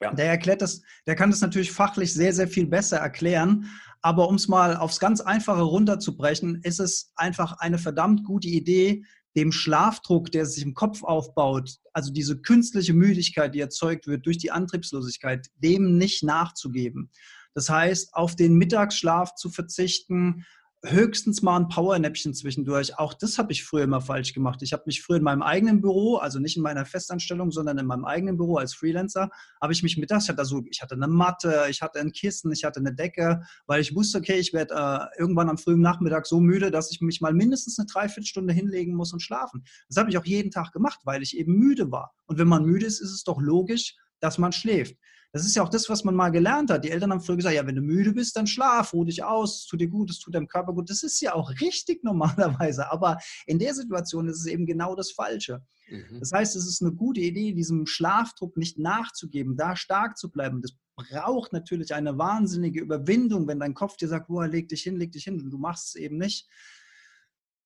Ja. 0.00 0.12
Der 0.12 0.26
erklärt 0.26 0.62
das, 0.62 0.82
der 1.06 1.16
kann 1.16 1.30
das 1.30 1.40
natürlich 1.40 1.72
fachlich 1.72 2.12
sehr, 2.12 2.32
sehr 2.32 2.48
viel 2.48 2.66
besser 2.66 2.98
erklären. 2.98 3.66
Aber 4.00 4.28
um 4.28 4.36
es 4.36 4.46
mal 4.46 4.76
aufs 4.76 5.00
ganz 5.00 5.20
Einfache 5.20 5.62
runterzubrechen, 5.62 6.60
ist 6.62 6.78
es 6.78 7.12
einfach 7.16 7.58
eine 7.58 7.78
verdammt 7.78 8.24
gute 8.24 8.48
Idee, 8.48 9.04
dem 9.36 9.52
Schlafdruck, 9.52 10.32
der 10.32 10.46
sich 10.46 10.64
im 10.64 10.74
Kopf 10.74 11.02
aufbaut, 11.02 11.76
also 11.92 12.12
diese 12.12 12.40
künstliche 12.40 12.94
Müdigkeit, 12.94 13.54
die 13.54 13.60
erzeugt 13.60 14.06
wird 14.06 14.26
durch 14.26 14.38
die 14.38 14.50
Antriebslosigkeit, 14.50 15.48
dem 15.56 15.98
nicht 15.98 16.22
nachzugeben. 16.22 17.10
Das 17.54 17.68
heißt, 17.68 18.14
auf 18.14 18.36
den 18.36 18.54
Mittagsschlaf 18.54 19.34
zu 19.34 19.50
verzichten, 19.50 20.44
höchstens 20.84 21.42
mal 21.42 21.56
ein 21.56 21.68
Powernäppchen 21.68 22.34
zwischendurch. 22.34 22.98
Auch 22.98 23.12
das 23.14 23.38
habe 23.38 23.52
ich 23.52 23.64
früher 23.64 23.84
immer 23.84 24.00
falsch 24.00 24.32
gemacht. 24.32 24.62
Ich 24.62 24.72
habe 24.72 24.84
mich 24.86 25.02
früher 25.02 25.16
in 25.16 25.24
meinem 25.24 25.42
eigenen 25.42 25.80
Büro, 25.80 26.16
also 26.16 26.38
nicht 26.38 26.56
in 26.56 26.62
meiner 26.62 26.84
Festanstellung, 26.84 27.50
sondern 27.50 27.78
in 27.78 27.86
meinem 27.86 28.04
eigenen 28.04 28.36
Büro 28.36 28.56
als 28.56 28.74
Freelancer, 28.74 29.30
habe 29.60 29.72
ich 29.72 29.82
mich 29.82 29.96
mittags, 29.98 30.24
ich 30.24 30.30
hatte, 30.30 30.38
also, 30.38 30.62
ich 30.70 30.80
hatte 30.80 30.94
eine 30.94 31.08
Matte, 31.08 31.66
ich 31.68 31.82
hatte 31.82 31.98
ein 31.98 32.12
Kissen, 32.12 32.52
ich 32.52 32.64
hatte 32.64 32.80
eine 32.80 32.94
Decke, 32.94 33.42
weil 33.66 33.80
ich 33.80 33.94
wusste, 33.94 34.18
okay, 34.18 34.38
ich 34.38 34.52
werde 34.52 34.74
äh, 34.74 35.20
irgendwann 35.20 35.48
am 35.48 35.58
frühen 35.58 35.80
Nachmittag 35.80 36.26
so 36.26 36.40
müde, 36.40 36.70
dass 36.70 36.92
ich 36.92 37.00
mich 37.00 37.20
mal 37.20 37.34
mindestens 37.34 37.78
eine 37.78 37.86
Dreiviertelstunde 37.86 38.52
hinlegen 38.52 38.94
muss 38.94 39.12
und 39.12 39.20
schlafen. 39.20 39.64
Das 39.88 39.96
habe 39.96 40.10
ich 40.10 40.18
auch 40.18 40.24
jeden 40.24 40.50
Tag 40.50 40.72
gemacht, 40.72 41.00
weil 41.04 41.22
ich 41.22 41.36
eben 41.36 41.54
müde 41.54 41.90
war. 41.90 42.12
Und 42.26 42.38
wenn 42.38 42.48
man 42.48 42.64
müde 42.64 42.86
ist, 42.86 43.00
ist 43.00 43.12
es 43.12 43.24
doch 43.24 43.40
logisch, 43.40 43.96
dass 44.20 44.38
man 44.38 44.52
schläft. 44.52 44.96
Das 45.32 45.44
ist 45.44 45.54
ja 45.54 45.62
auch 45.62 45.68
das, 45.68 45.90
was 45.90 46.04
man 46.04 46.14
mal 46.14 46.30
gelernt 46.30 46.70
hat. 46.70 46.84
Die 46.84 46.90
Eltern 46.90 47.12
haben 47.12 47.20
früher 47.20 47.36
gesagt, 47.36 47.54
ja, 47.54 47.66
wenn 47.66 47.74
du 47.74 47.82
müde 47.82 48.12
bist, 48.12 48.34
dann 48.36 48.46
schlaf, 48.46 48.94
ruh 48.94 49.04
dich 49.04 49.22
aus, 49.22 49.60
es 49.60 49.66
tut 49.66 49.80
dir 49.80 49.88
gut, 49.88 50.10
es 50.10 50.18
tut 50.20 50.34
deinem 50.34 50.48
Körper 50.48 50.72
gut. 50.72 50.88
Das 50.88 51.02
ist 51.02 51.20
ja 51.20 51.34
auch 51.34 51.50
richtig 51.60 52.02
normalerweise. 52.02 52.90
Aber 52.90 53.18
in 53.46 53.58
der 53.58 53.74
Situation 53.74 54.26
ist 54.28 54.40
es 54.40 54.46
eben 54.46 54.64
genau 54.64 54.94
das 54.94 55.12
Falsche. 55.12 55.62
Mhm. 55.90 56.20
Das 56.20 56.32
heißt, 56.32 56.56
es 56.56 56.66
ist 56.66 56.80
eine 56.80 56.92
gute 56.92 57.20
Idee, 57.20 57.52
diesem 57.52 57.86
Schlafdruck 57.86 58.56
nicht 58.56 58.78
nachzugeben, 58.78 59.56
da 59.56 59.76
stark 59.76 60.16
zu 60.16 60.30
bleiben. 60.30 60.62
Das 60.62 60.72
braucht 60.96 61.52
natürlich 61.52 61.94
eine 61.94 62.16
wahnsinnige 62.16 62.80
Überwindung, 62.80 63.46
wenn 63.48 63.60
dein 63.60 63.74
Kopf 63.74 63.96
dir 63.96 64.08
sagt, 64.08 64.28
boah, 64.28 64.48
leg 64.48 64.68
dich 64.68 64.82
hin, 64.82 64.96
leg 64.96 65.12
dich 65.12 65.24
hin, 65.24 65.40
und 65.40 65.50
du 65.50 65.58
machst 65.58 65.88
es 65.88 65.94
eben 65.94 66.16
nicht. 66.16 66.48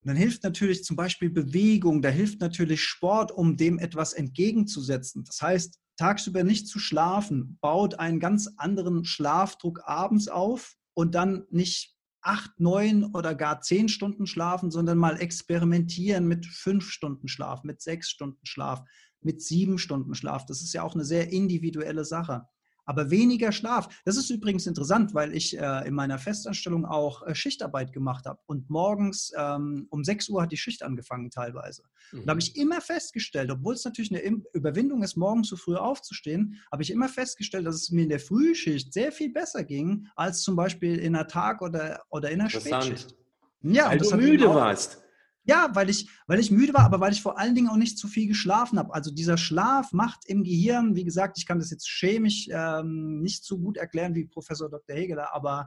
Und 0.03 0.09
dann 0.09 0.17
hilft 0.17 0.43
natürlich 0.43 0.83
zum 0.83 0.97
Beispiel 0.97 1.31
Bewegung, 1.31 2.03
da 2.03 2.09
hilft 2.09 2.41
natürlich 2.41 2.83
Sport, 2.83 3.31
um 3.31 3.57
dem 3.57 3.79
etwas 3.79 4.13
entgegenzusetzen. 4.15 5.25
Das 5.25 5.41
heißt, 5.41 5.79
tagsüber 6.03 6.43
nicht 6.43 6.67
zu 6.67 6.81
schlafen, 6.81 7.59
baut 7.61 8.01
einen 8.01 8.19
ganz 8.19 8.49
anderen 8.57 9.05
Schlafdruck 9.05 9.83
abends 9.85 10.27
auf 10.27 10.75
und 10.95 11.15
dann 11.15 11.45
nicht 11.51 11.97
acht, 12.23 12.59
neun 12.59 13.05
oder 13.15 13.37
gar 13.37 13.61
zehn 13.61 13.89
Stunden 13.89 14.27
schlafen, 14.27 14.73
sondern 14.73 14.99
mal 14.99 15.21
experimentieren 15.21 16.27
mit 16.27 16.45
fünf 16.45 16.91
Stunden 16.91 17.29
Schlaf, 17.29 17.63
mit 17.63 17.81
sechs 17.81 18.11
Stunden 18.11 18.45
Schlaf, 18.45 18.83
mit 19.21 19.43
sieben 19.43 19.79
Stunden 19.79 20.17
Schlaf. 20.17 20.45
Das 20.45 20.61
ist 20.61 20.73
ja 20.73 20.83
auch 20.83 20.97
eine 20.97 21.05
sehr 21.05 21.33
individuelle 21.33 22.05
Sache 22.05 22.49
aber 22.85 23.11
weniger 23.11 23.53
Schlaf. 23.53 23.89
Das 24.05 24.17
ist 24.17 24.31
übrigens 24.31 24.67
interessant, 24.67 25.15
weil 25.15 25.35
ich 25.35 25.59
äh, 25.59 25.87
in 25.87 25.95
meiner 25.95 26.19
Festanstellung 26.19 26.85
auch 26.85 27.27
äh, 27.27 27.35
Schichtarbeit 27.35 27.93
gemacht 27.93 28.27
habe. 28.27 28.41
Und 28.47 28.71
morgens 28.71 29.33
ähm, 29.37 29.87
um 29.91 30.05
6 30.05 30.29
Uhr 30.31 30.43
hat 30.43 30.53
die 30.53 30.57
Schicht 30.57 30.83
angefangen 30.83 31.31
teilweise. 31.31 31.85
Mhm. 32.13 32.21
Und 32.21 32.27
da 32.27 32.31
habe 32.31 32.41
ich 32.41 32.57
immer 32.57 32.81
festgestellt, 32.81 33.51
obwohl 33.51 33.75
es 33.75 33.85
natürlich 33.85 34.11
eine 34.11 34.43
Überwindung 34.53 35.03
ist, 35.03 35.17
morgens 35.17 35.49
so 35.49 35.57
früh 35.57 35.77
aufzustehen, 35.77 36.61
habe 36.71 36.83
ich 36.83 36.91
immer 36.91 37.09
festgestellt, 37.09 37.67
dass 37.67 37.77
es 37.77 37.91
mir 37.91 38.03
in 38.03 38.09
der 38.09 38.21
Frühschicht 38.21 38.93
sehr 38.93 39.13
viel 39.13 39.33
besser 39.33 39.65
ging, 39.65 40.07
als 40.17 40.43
zum 40.43 40.57
Beispiel 40.57 40.99
in 40.99 41.13
der 41.13 41.29
Tag- 41.29 41.63
oder, 41.63 42.03
oder 42.11 42.31
in 42.31 42.41
der 42.41 42.49
Spätschicht. 42.49 43.15
Ja, 43.63 43.89
weil 43.89 43.99
du 43.99 44.17
müde 44.17 44.49
warst. 44.49 45.03
Ja, 45.45 45.71
weil 45.75 45.91
ich, 45.91 46.09
weil 46.29 46.39
ich 46.39 46.53
müde 46.53 46.73
war, 46.73 46.85
aber 46.85 47.01
weil 47.01 47.13
ich 47.13 47.21
vor 47.21 47.37
allen 47.37 47.55
Dingen 47.55 47.69
auch 47.69 47.77
nicht 47.77 47.99
zu 47.99 48.07
viel 48.07 48.29
geschlafen 48.29 48.79
habe. 48.79 48.95
Also 48.95 49.11
dieser 49.11 49.37
Schlaf 49.37 49.93
macht 49.93 50.25
im 50.27 50.45
Gehirn, 50.45 50.95
wie 50.95 51.05
gesagt, 51.05 51.37
ich 51.37 51.47
kann 51.47 51.59
das 51.59 51.71
jetzt 51.71 51.89
chemisch 51.89 52.49
ähm, 52.51 53.21
nicht 53.21 53.45
so 53.45 53.59
gut 53.59 53.77
erklären 53.77 54.15
wie 54.15 54.27
Professor 54.27 54.71
Dr. 54.71 54.95
Hegeler, 54.95 55.35
aber 55.35 55.67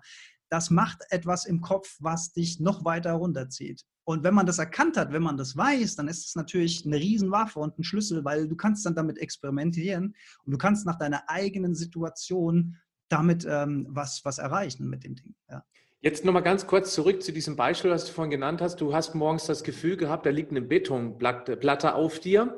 das 0.50 0.70
macht 0.70 1.04
etwas 1.10 1.46
im 1.46 1.60
Kopf, 1.60 1.98
was 2.00 2.32
dich 2.32 2.60
noch 2.60 2.86
weiter 2.86 3.14
runterzieht. 3.14 3.84
Und 4.06 4.24
wenn 4.24 4.36
man 4.36 4.46
das 4.46 4.60
erkannt 4.60 4.98
hat, 4.98 5.12
wenn 5.12 5.24
man 5.24 5.36
das 5.36 5.58
weiß, 5.58 5.96
dann 5.96 6.08
ist 6.08 6.28
es 6.28 6.36
natürlich 6.36 6.86
eine 6.86 6.98
Riesenwaffe 6.98 7.60
und 7.60 7.78
ein 7.78 7.84
Schlüssel, 7.84 8.24
weil 8.24 8.48
du 8.48 8.56
kannst 8.56 8.86
dann 8.86 8.96
damit 8.96 9.18
experimentieren 9.18 10.16
und 10.46 10.52
du 10.52 10.58
kannst 10.58 10.86
nach 10.86 10.98
deiner 10.98 11.28
eigenen 11.28 11.74
Situation 11.74 12.78
damit 13.10 13.46
ähm, 13.50 13.88
was, 13.90 14.24
was 14.24 14.38
erreichen 14.38 14.88
mit 14.90 15.04
dem 15.04 15.16
Ding. 15.16 15.36
Ja. 15.50 15.64
Jetzt 16.02 16.24
nochmal 16.24 16.44
ganz 16.44 16.68
kurz 16.68 16.94
zurück 16.94 17.24
zu 17.24 17.32
diesem 17.32 17.56
Beispiel, 17.56 17.90
was 17.90 18.06
du 18.06 18.12
vorhin 18.12 18.32
genannt 18.32 18.62
hast. 18.62 18.80
Du 18.80 18.94
hast 18.94 19.16
morgens 19.16 19.46
das 19.46 19.64
Gefühl 19.64 19.98
gehabt, 19.98 20.26
da 20.26 20.30
liegt 20.30 20.52
eine 20.52 20.62
Betonplatte 20.62 21.96
auf 21.96 22.20
dir. 22.20 22.58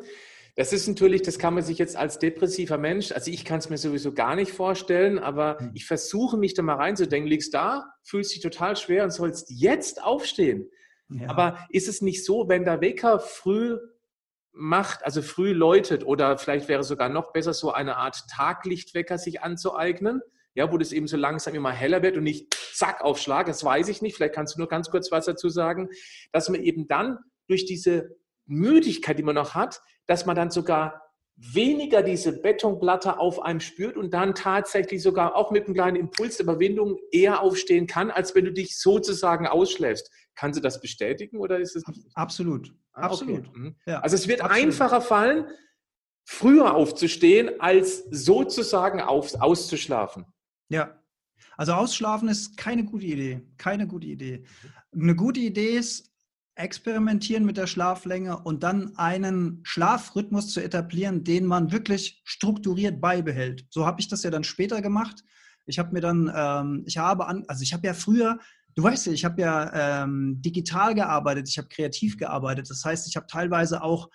Das 0.58 0.74
ist 0.74 0.88
natürlich, 0.88 1.22
das 1.22 1.38
kann 1.38 1.54
man 1.54 1.64
sich 1.64 1.78
jetzt 1.78 1.96
als 1.96 2.18
depressiver 2.18 2.80
Mensch, 2.80 3.12
also 3.12 3.30
ich 3.30 3.46
kann 3.46 3.60
es 3.60 3.70
mir 3.70 3.78
sowieso 3.78 4.12
gar 4.12 4.36
nicht 4.36 4.52
vorstellen, 4.52 5.20
aber 5.20 5.60
hm. 5.60 5.72
ich 5.76 5.86
versuche 5.86 6.36
mich 6.36 6.56
da 6.56 6.64
mal 6.64 6.78
reinzudenken, 6.78 7.30
liegst 7.30 7.54
da, 7.54 7.94
fühlst 8.02 8.34
dich 8.34 8.42
total 8.42 8.76
schwer 8.76 9.04
und 9.04 9.12
sollst 9.12 9.52
jetzt 9.52 10.02
aufstehen. 10.02 10.68
Ja. 11.10 11.30
Aber 11.30 11.60
ist 11.70 11.88
es 11.88 12.02
nicht 12.02 12.26
so, 12.26 12.50
wenn 12.50 12.66
der 12.66 12.82
Wecker 12.82 13.20
früh 13.20 13.78
macht, 14.52 15.06
also 15.06 15.22
früh 15.22 15.54
läutet 15.54 16.04
oder 16.04 16.40
vielleicht 16.40 16.68
wäre 16.68 16.84
sogar 16.84 17.10
noch 17.10 17.34
besser, 17.34 17.54
so 17.54 17.72
eine 17.72 17.98
Art 17.98 18.24
Taglichtwecker 18.28 19.20
sich 19.20 19.44
anzueignen, 19.44 20.22
ja, 20.58 20.72
wo 20.72 20.78
das 20.80 20.92
eben 20.92 21.08
so 21.08 21.18
langsam 21.18 21.54
immer 21.54 21.72
heller 21.72 22.02
wird 22.02 22.18
und 22.18 22.24
nicht 22.24 22.52
zack 22.74 23.02
auf 23.02 23.20
Schlag, 23.20 23.46
das 23.46 23.64
weiß 23.64 23.90
ich 23.90 24.02
nicht, 24.02 24.16
vielleicht 24.16 24.34
kannst 24.34 24.56
du 24.56 24.60
nur 24.60 24.68
ganz 24.68 24.90
kurz 24.90 25.12
was 25.12 25.26
dazu 25.26 25.50
sagen, 25.50 25.88
dass 26.32 26.50
man 26.50 26.64
eben 26.64 26.88
dann 26.88 27.20
durch 27.48 27.66
diese 27.66 28.18
Müdigkeit, 28.48 29.20
die 29.20 29.24
man 29.24 29.36
noch 29.36 29.54
hat, 29.54 29.80
dass 30.08 30.26
man 30.26 30.36
dann 30.36 30.50
sogar 30.50 31.04
weniger 31.36 32.02
diese 32.02 32.42
Betonplatte 32.42 33.20
auf 33.20 33.40
einem 33.44 33.60
spürt 33.60 33.98
und 33.98 34.16
dann 34.16 34.34
tatsächlich 34.34 35.04
sogar 35.04 35.36
auch 35.36 35.52
mit 35.52 35.66
einem 35.66 35.76
kleinen 35.76 35.96
Impuls 35.96 36.38
der 36.38 36.46
Überwindung 36.46 36.98
eher 37.12 37.42
aufstehen 37.42 37.86
kann, 37.86 38.10
als 38.10 38.34
wenn 38.34 38.46
du 38.46 38.52
dich 38.52 38.80
sozusagen 38.80 39.46
ausschläfst. 39.46 40.10
Kannst 40.34 40.58
du 40.58 40.64
das 40.64 40.82
bestätigen 40.82 41.38
oder 41.38 41.60
ist 41.60 41.76
es 41.76 41.84
Absolut. 42.16 42.74
Ah, 42.94 43.02
Absolut. 43.04 43.50
Okay. 43.50 43.60
Mhm. 43.60 43.76
Ja, 43.86 44.00
also 44.00 44.16
es 44.16 44.28
wird 44.28 44.42
absolut. 44.42 44.66
einfacher 44.66 45.02
fallen, 45.02 45.46
früher 46.26 46.74
aufzustehen, 46.74 47.62
als 47.62 48.06
sozusagen 48.10 49.02
auf, 49.02 49.36
auszuschlafen. 49.40 50.26
Ja. 50.70 51.00
Also 51.56 51.74
ausschlafen 51.74 52.30
ist 52.30 52.58
keine 52.58 52.84
gute 52.84 53.06
Idee. 53.06 53.42
Keine 53.58 53.88
gute 53.88 54.08
Idee. 54.08 54.44
Eine 54.92 55.16
gute 55.16 55.40
Idee 55.40 55.78
ist, 55.78 56.12
experimentieren 56.58 57.46
mit 57.46 57.58
der 57.58 57.68
Schlaflänge 57.68 58.40
und 58.40 58.64
dann 58.64 58.96
einen 58.98 59.62
Schlafrhythmus 59.64 60.52
zu 60.52 60.60
etablieren, 60.60 61.24
den 61.24 61.46
man 61.46 61.72
wirklich 61.72 62.22
strukturiert 62.26 63.00
beibehält. 63.00 63.66
So 63.70 63.86
habe 63.86 64.02
ich 64.02 64.08
das 64.08 64.24
ja 64.24 64.32
dann 64.32 64.44
später 64.44 64.82
gemacht. 64.82 65.24
Ich 65.66 65.78
habe 65.78 65.94
mir 65.94 66.02
dann, 66.02 66.32
ähm, 66.34 66.84
ich 66.88 66.98
habe 66.98 67.28
an, 67.28 67.44
also 67.48 67.62
ich 67.62 67.74
habe 67.74 67.86
ja 67.86 67.94
früher, 67.94 68.40
du 68.76 68.84
weißt 68.84 69.08
ja, 69.08 69.14
ich 69.14 69.24
habe 69.24 69.42
ja 69.42 70.04
ähm, 70.04 70.42
digital 70.42 70.96
gearbeitet, 70.96 71.48
ich 71.48 71.58
habe 71.58 71.68
kreativ 71.68 72.18
gearbeitet. 72.18 72.70
Das 72.70 72.84
heißt, 72.84 73.08
ich 73.08 73.16
habe 73.16 73.28
teilweise 73.28 73.84
auch 73.84 74.10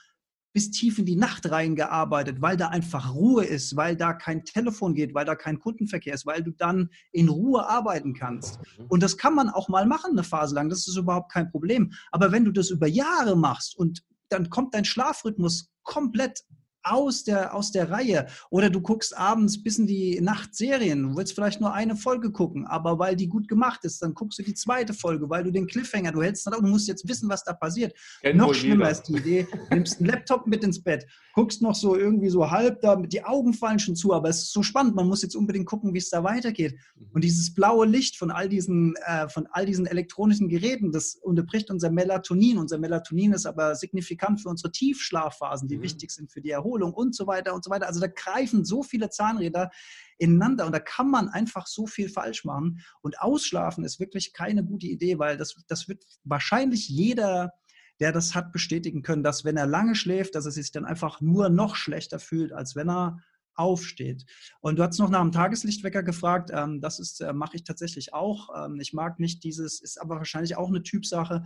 bis 0.52 0.70
tief 0.70 0.98
in 0.98 1.06
die 1.06 1.16
Nacht 1.16 1.50
reingearbeitet, 1.50 2.42
weil 2.42 2.56
da 2.56 2.68
einfach 2.68 3.14
Ruhe 3.14 3.44
ist, 3.44 3.76
weil 3.76 3.96
da 3.96 4.12
kein 4.12 4.44
Telefon 4.44 4.94
geht, 4.94 5.14
weil 5.14 5.24
da 5.24 5.34
kein 5.34 5.58
Kundenverkehr 5.58 6.14
ist, 6.14 6.26
weil 6.26 6.42
du 6.42 6.50
dann 6.50 6.90
in 7.10 7.28
Ruhe 7.28 7.66
arbeiten 7.66 8.14
kannst. 8.14 8.58
Mhm. 8.78 8.86
Und 8.88 9.02
das 9.02 9.16
kann 9.16 9.34
man 9.34 9.48
auch 9.48 9.68
mal 9.68 9.86
machen, 9.86 10.12
eine 10.12 10.24
Phase 10.24 10.54
lang. 10.54 10.68
Das 10.68 10.86
ist 10.86 10.96
überhaupt 10.96 11.32
kein 11.32 11.50
Problem. 11.50 11.92
Aber 12.10 12.32
wenn 12.32 12.44
du 12.44 12.52
das 12.52 12.70
über 12.70 12.86
Jahre 12.86 13.36
machst 13.36 13.76
und 13.76 14.02
dann 14.28 14.50
kommt 14.50 14.74
dein 14.74 14.84
Schlafrhythmus 14.84 15.70
komplett 15.82 16.42
aus 16.82 17.24
der, 17.24 17.54
aus 17.54 17.72
der 17.72 17.90
Reihe. 17.90 18.26
Oder 18.50 18.70
du 18.70 18.80
guckst 18.80 19.16
abends 19.16 19.62
bis 19.62 19.78
in 19.78 19.86
die 19.86 20.20
Nacht 20.20 20.54
Serien. 20.54 21.02
Du 21.02 21.16
willst 21.16 21.34
vielleicht 21.34 21.60
nur 21.60 21.72
eine 21.72 21.96
Folge 21.96 22.30
gucken, 22.30 22.66
aber 22.66 22.98
weil 22.98 23.16
die 23.16 23.28
gut 23.28 23.48
gemacht 23.48 23.84
ist, 23.84 24.02
dann 24.02 24.14
guckst 24.14 24.38
du 24.38 24.42
die 24.42 24.54
zweite 24.54 24.94
Folge, 24.94 25.28
weil 25.30 25.44
du 25.44 25.50
den 25.50 25.66
Cliffhanger, 25.66 26.12
du 26.12 26.22
hältst 26.22 26.46
dann 26.46 26.54
auch, 26.54 26.60
du 26.60 26.68
musst 26.68 26.88
jetzt 26.88 27.08
wissen, 27.08 27.28
was 27.28 27.44
da 27.44 27.52
passiert. 27.52 27.94
Kennt 28.20 28.38
noch 28.38 28.54
schlimmer 28.54 28.86
jeder. 28.86 28.90
ist 28.90 29.02
die 29.04 29.16
Idee, 29.16 29.46
nimmst 29.70 30.00
einen 30.00 30.10
Laptop 30.10 30.46
mit 30.46 30.64
ins 30.64 30.82
Bett, 30.82 31.06
guckst 31.34 31.62
noch 31.62 31.74
so 31.74 31.96
irgendwie 31.96 32.28
so 32.28 32.50
halb 32.50 32.80
da, 32.80 32.96
die 32.96 33.24
Augen 33.24 33.54
fallen 33.54 33.78
schon 33.78 33.96
zu, 33.96 34.12
aber 34.12 34.28
es 34.28 34.42
ist 34.42 34.52
so 34.52 34.62
spannend, 34.62 34.94
man 34.94 35.08
muss 35.08 35.22
jetzt 35.22 35.36
unbedingt 35.36 35.66
gucken, 35.66 35.94
wie 35.94 35.98
es 35.98 36.10
da 36.10 36.24
weitergeht. 36.24 36.74
Mhm. 36.96 37.06
Und 37.14 37.24
dieses 37.24 37.54
blaue 37.54 37.86
Licht 37.86 38.16
von 38.16 38.30
all 38.30 38.48
diesen, 38.48 38.94
äh, 39.06 39.28
von 39.28 39.46
all 39.52 39.66
diesen 39.66 39.86
elektronischen 39.86 40.48
Geräten, 40.48 40.92
das 40.92 41.14
unterbricht 41.14 41.70
unser 41.70 41.90
Melatonin. 41.90 42.58
Unser 42.58 42.78
Melatonin 42.78 43.32
ist 43.32 43.46
aber 43.46 43.74
signifikant 43.74 44.40
für 44.40 44.48
unsere 44.48 44.72
Tiefschlafphasen, 44.72 45.68
die 45.68 45.78
mhm. 45.78 45.82
wichtig 45.82 46.10
sind 46.10 46.30
für 46.32 46.40
die 46.40 46.50
Erholung. 46.50 46.71
Erholung 46.72 46.94
und 46.94 47.14
so 47.14 47.26
weiter 47.26 47.54
und 47.54 47.64
so 47.64 47.70
weiter. 47.70 47.86
Also 47.86 48.00
da 48.00 48.06
greifen 48.06 48.64
so 48.64 48.82
viele 48.82 49.10
Zahnräder 49.10 49.70
ineinander 50.18 50.66
und 50.66 50.72
da 50.72 50.80
kann 50.80 51.10
man 51.10 51.28
einfach 51.28 51.66
so 51.66 51.86
viel 51.86 52.08
falsch 52.08 52.44
machen. 52.44 52.80
Und 53.02 53.20
ausschlafen 53.20 53.84
ist 53.84 54.00
wirklich 54.00 54.32
keine 54.32 54.64
gute 54.64 54.86
Idee, 54.86 55.18
weil 55.18 55.36
das, 55.36 55.54
das 55.68 55.88
wird 55.88 56.04
wahrscheinlich 56.24 56.88
jeder 56.88 57.52
der 58.00 58.10
das 58.10 58.34
hat 58.34 58.52
bestätigen 58.52 59.02
können, 59.02 59.22
dass 59.22 59.44
wenn 59.44 59.56
er 59.56 59.66
lange 59.66 59.94
schläft, 59.94 60.34
dass 60.34 60.46
er 60.46 60.50
sich 60.50 60.72
dann 60.72 60.86
einfach 60.86 61.20
nur 61.20 61.50
noch 61.50 61.76
schlechter 61.76 62.18
fühlt, 62.18 62.52
als 62.52 62.74
wenn 62.74 62.88
er 62.90 63.20
aufsteht. 63.54 64.24
Und 64.60 64.78
du 64.78 64.82
hast 64.82 64.98
noch 64.98 65.10
nach 65.10 65.20
dem 65.20 65.30
Tageslichtwecker 65.30 66.02
gefragt. 66.02 66.50
Ähm, 66.52 66.80
das 66.80 66.98
ist 66.98 67.20
äh, 67.20 67.32
mache 67.32 67.54
ich 67.54 67.64
tatsächlich 67.64 68.12
auch. 68.12 68.48
Ähm, 68.56 68.80
ich 68.80 68.92
mag 68.92 69.20
nicht 69.20 69.44
dieses, 69.44 69.80
ist 69.80 70.00
aber 70.00 70.16
wahrscheinlich 70.16 70.56
auch 70.56 70.68
eine 70.68 70.82
Typsache. 70.82 71.44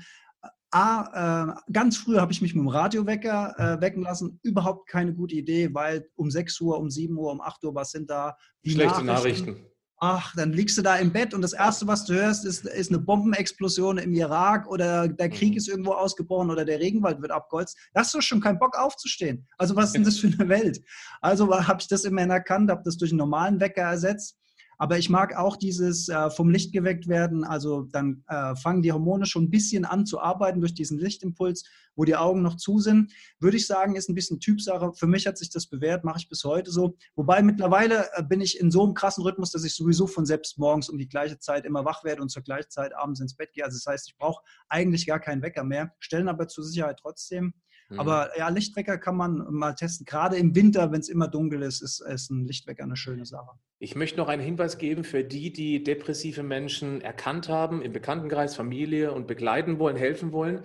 A, 0.71 1.55
äh, 1.67 1.73
ganz 1.73 1.97
früh 1.97 2.17
habe 2.17 2.33
ich 2.33 2.43
mich 2.43 2.55
mit 2.55 2.63
dem 2.63 2.69
Radiowecker 2.69 3.55
äh, 3.57 3.81
wecken 3.81 4.03
lassen. 4.03 4.41
Überhaupt 4.43 4.89
keine 4.89 5.15
gute 5.15 5.35
Idee, 5.35 5.73
weil 5.73 6.09
um 6.17 6.31
6 6.31 6.61
Uhr, 6.61 6.79
um 6.79 6.91
7 6.91 7.17
Uhr, 7.17 7.31
um 7.33 7.41
8 7.41 7.65
Uhr, 7.65 7.75
was 7.75 7.93
sind 7.93 8.11
da? 8.11 8.37
Die 8.65 8.73
Schlechte 8.73 9.05
Nachrichten. 9.05 9.47
Nachrichten. 9.53 9.71
ach, 9.99 10.35
dann 10.35 10.53
liegst 10.53 10.77
du 10.77 10.83
da 10.83 10.97
im 10.97 11.13
Bett 11.13 11.33
und 11.33 11.41
das 11.41 11.53
Erste, 11.53 11.87
was 11.87 12.05
du 12.05 12.15
hörst, 12.15 12.45
ist, 12.45 12.67
ist 12.67 12.91
eine 12.91 12.99
Bombenexplosion 12.99 13.99
im 13.99 14.13
Irak 14.13 14.69
oder 14.69 15.09
der 15.09 15.31
Krieg 15.31 15.53
mhm. 15.53 15.57
ist 15.57 15.69
irgendwo 15.69 15.93
ausgebrochen 15.93 16.51
oder 16.51 16.65
der 16.65 16.81
Regenwald 16.81 17.23
wird 17.23 17.31
abgeholzt. 17.31 17.79
Da 17.95 18.01
hast 18.01 18.13
du 18.13 18.21
schon 18.21 18.41
keinen 18.41 18.59
Bock 18.59 18.77
aufzustehen. 18.77 19.47
Also 19.57 19.77
was 19.77 19.87
ist 19.87 19.93
denn 19.95 20.05
das 20.05 20.19
für 20.19 20.27
eine 20.27 20.49
Welt? 20.49 20.83
Also 21.21 21.49
habe 21.67 21.81
ich 21.81 21.89
das 21.89 22.05
immerhin 22.05 22.31
erkannt, 22.31 22.71
habe 22.71 22.83
das 22.85 22.99
durch 22.99 23.13
einen 23.13 23.19
normalen 23.19 23.61
Wecker 23.61 23.83
ersetzt 23.83 24.37
aber 24.79 24.99
ich 24.99 25.11
mag 25.11 25.37
auch 25.37 25.57
dieses 25.57 26.09
äh, 26.09 26.31
vom 26.31 26.51
Licht 26.51 26.73
geweckt 26.73 27.09
werden. 27.09 27.45
Also 27.45 27.83
dann 27.83 28.25
äh, 28.29 28.55
fangen 28.57 28.83
die 28.83 28.93
Hormone 28.93 29.27
schon 29.27 29.45
ein 29.45 29.51
bisschen 29.51 29.85
an 29.85 30.07
zu 30.07 30.21
arbeiten 30.21 30.61
durch 30.61 30.75
diesen 30.75 30.99
Lichtimpuls, 30.99 31.65
wo 31.95 32.05
die 32.05 32.17
Augen 32.17 32.43
noch 32.43 32.57
zu 32.57 32.79
sind. 32.79 33.13
Würde 33.41 33.57
ich 33.57 33.67
sagen, 33.67 33.97
ist 33.97 34.09
ein 34.09 34.15
bisschen 34.15 34.41
Typsache. 34.41 34.93
Für 34.95 35.07
mich 35.07 35.27
hat 35.27 35.39
sich 35.39 35.51
das 35.51 35.67
bewährt, 35.67 36.05
mache 36.05 36.19
ich 36.19 36.29
bis 36.29 36.45
heute 36.45 36.71
so. 36.71 36.97
Wobei 37.15 37.43
mittlerweile 37.43 38.09
äh, 38.15 38.23
bin 38.23 38.41
ich 38.41 38.61
in 38.61 38.71
so 38.71 38.85
einem 38.85 38.95
krassen 38.95 39.23
Rhythmus, 39.23 39.51
dass 39.51 39.65
ich 39.65 39.75
sowieso 39.75 40.07
von 40.07 40.27
selbst 40.27 40.59
morgens 40.59 40.89
um 40.89 40.99
die 40.99 41.09
gleiche 41.09 41.39
Zeit 41.39 41.65
immer 41.65 41.85
wach 41.85 42.05
werde 42.05 42.23
und 42.23 42.29
zur 42.29 42.43
gleichen 42.43 42.71
Zeit 42.71 42.95
abends 42.95 43.21
ins 43.21 43.35
Bett 43.35 43.53
gehe. 43.53 43.65
Also 43.65 43.77
das 43.77 43.87
heißt, 43.87 44.09
ich 44.09 44.17
brauche 44.17 44.43
eigentlich 44.69 45.07
gar 45.07 45.21
keinen 45.21 45.43
Wecker 45.43 45.65
mehr, 45.65 45.95
stellen 45.99 46.29
aber 46.29 46.49
zur 46.49 46.65
Sicherheit 46.65 46.99
trotzdem. 47.01 47.55
Mhm. 47.89 48.01
Aber 48.01 48.31
ja, 48.37 48.49
Lichtwecker 48.49 48.99
kann 48.99 49.17
man 49.17 49.47
mal 49.51 49.75
testen. 49.75 50.05
Gerade 50.05 50.37
im 50.37 50.55
Winter, 50.55 50.93
wenn 50.93 51.01
es 51.01 51.09
immer 51.09 51.29
dunkel 51.29 51.63
ist, 51.63 51.83
ist, 51.83 52.01
ist 52.01 52.31
ein 52.31 52.45
Lichtwecker 52.45 52.83
eine 52.83 52.97
schöne 52.97 53.25
Sache. 53.25 53.53
Ich 53.79 53.95
möchte 53.95 54.19
noch 54.19 54.29
einen 54.29 54.43
Hinweis 54.43 54.79
geben 54.79 55.05
für 55.05 55.23
die, 55.23 55.53
die 55.53 55.83
depressive 55.83 56.43
Menschen 56.43 57.01
erkannt 57.01 57.49
haben, 57.49 57.83
im 57.83 57.93
Bekanntenkreis, 57.93 58.57
Familie 58.57 59.13
und 59.13 59.27
begleiten 59.27 59.79
wollen, 59.79 59.97
helfen 59.97 60.33
wollen. 60.33 60.65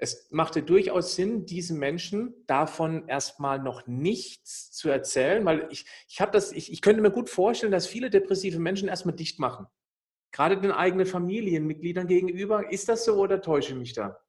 Es 0.00 0.28
machte 0.30 0.62
durchaus 0.62 1.16
Sinn, 1.16 1.44
diesen 1.44 1.78
Menschen 1.78 2.34
davon 2.46 3.08
erstmal 3.08 3.58
noch 3.58 3.86
nichts 3.88 4.70
zu 4.70 4.88
erzählen, 4.88 5.44
weil 5.44 5.66
ich, 5.70 5.86
ich 6.08 6.20
habe 6.20 6.30
das, 6.30 6.52
ich, 6.52 6.70
ich 6.70 6.82
könnte 6.82 7.02
mir 7.02 7.10
gut 7.10 7.28
vorstellen, 7.28 7.72
dass 7.72 7.86
viele 7.88 8.08
depressive 8.08 8.60
Menschen 8.60 8.88
erstmal 8.88 9.16
dicht 9.16 9.40
machen. 9.40 9.66
Gerade 10.30 10.60
den 10.60 10.70
eigenen 10.70 11.06
Familienmitgliedern 11.06 12.06
gegenüber. 12.06 12.70
Ist 12.70 12.88
das 12.88 13.04
so 13.04 13.16
oder 13.16 13.40
täusche 13.40 13.72
ich 13.72 13.78
mich 13.78 13.92
da? 13.94 14.20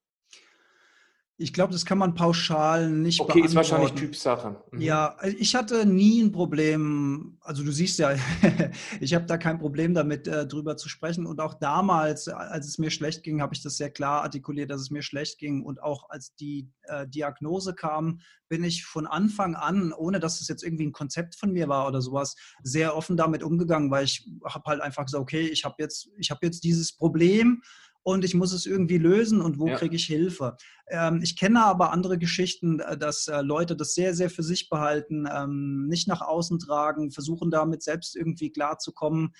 Ich 1.41 1.53
glaube, 1.53 1.71
das 1.71 1.85
kann 1.85 1.97
man 1.97 2.15
pauschal 2.15 2.89
nicht 2.89 3.21
okay, 3.21 3.39
beantworten. 3.39 3.39
Okay, 3.39 3.47
ist 3.47 3.55
wahrscheinlich 3.55 3.93
Typsache. 3.93 4.61
Mhm. 4.71 4.81
Ja, 4.81 5.15
ich 5.23 5.55
hatte 5.55 5.85
nie 5.85 6.21
ein 6.21 6.33
Problem, 6.33 7.37
also 7.39 7.63
du 7.63 7.71
siehst 7.71 7.97
ja, 7.97 8.13
ich 8.99 9.13
habe 9.13 9.25
da 9.25 9.37
kein 9.37 9.57
Problem 9.57 9.93
damit, 9.93 10.27
äh, 10.27 10.45
drüber 10.45 10.75
zu 10.75 10.89
sprechen. 10.89 11.25
Und 11.25 11.39
auch 11.39 11.53
damals, 11.53 12.27
als 12.27 12.67
es 12.67 12.77
mir 12.77 12.91
schlecht 12.91 13.23
ging, 13.23 13.41
habe 13.41 13.55
ich 13.55 13.63
das 13.63 13.77
sehr 13.77 13.89
klar 13.89 14.23
artikuliert, 14.23 14.69
dass 14.69 14.81
es 14.81 14.91
mir 14.91 15.01
schlecht 15.01 15.39
ging. 15.39 15.63
Und 15.63 15.81
auch 15.81 16.09
als 16.09 16.35
die 16.35 16.69
äh, 16.83 17.07
Diagnose 17.07 17.73
kam, 17.73 18.19
bin 18.49 18.65
ich 18.65 18.83
von 18.83 19.07
Anfang 19.07 19.55
an, 19.55 19.93
ohne 19.93 20.19
dass 20.19 20.41
es 20.41 20.49
jetzt 20.49 20.63
irgendwie 20.63 20.87
ein 20.87 20.91
Konzept 20.91 21.35
von 21.35 21.53
mir 21.53 21.69
war 21.69 21.87
oder 21.87 22.01
sowas, 22.01 22.35
sehr 22.63 22.97
offen 22.97 23.15
damit 23.15 23.43
umgegangen, 23.43 23.91
weil 23.91 24.03
ich 24.03 24.29
habe 24.43 24.65
halt 24.65 24.81
einfach 24.81 25.05
gesagt, 25.05 25.21
okay, 25.21 25.47
ich 25.47 25.63
habe 25.63 25.75
jetzt, 25.79 26.09
ich 26.17 26.31
habe 26.31 26.41
jetzt 26.43 26.65
dieses 26.65 26.91
Problem 26.91 27.61
und 28.09 28.25
ich 28.25 28.33
muss 28.33 28.53
es 28.53 28.65
irgendwie 28.65 28.97
lösen 28.97 29.39
und 29.41 29.59
wo 29.59 29.67
ja. 29.67 29.75
kriege 29.75 29.95
ich 29.95 30.05
Hilfe. 30.05 30.57
Ähm, 30.87 31.21
ich 31.21 31.37
kenne 31.37 31.63
aber 31.63 31.91
andere 31.91 32.17
Geschichten, 32.17 32.79
äh, 32.79 32.97
dass 32.97 33.27
äh, 33.27 33.41
Leute 33.41 33.75
das 33.75 33.93
sehr, 33.93 34.15
sehr 34.15 34.29
für 34.29 34.43
sich 34.43 34.69
behalten, 34.69 35.27
ähm, 35.31 35.87
nicht 35.87 36.07
nach 36.07 36.21
außen 36.21 36.59
tragen, 36.59 37.11
versuchen 37.11 37.51
damit 37.51 37.83
selbst 37.83 38.15
irgendwie 38.15 38.51
klarzukommen. 38.51 39.33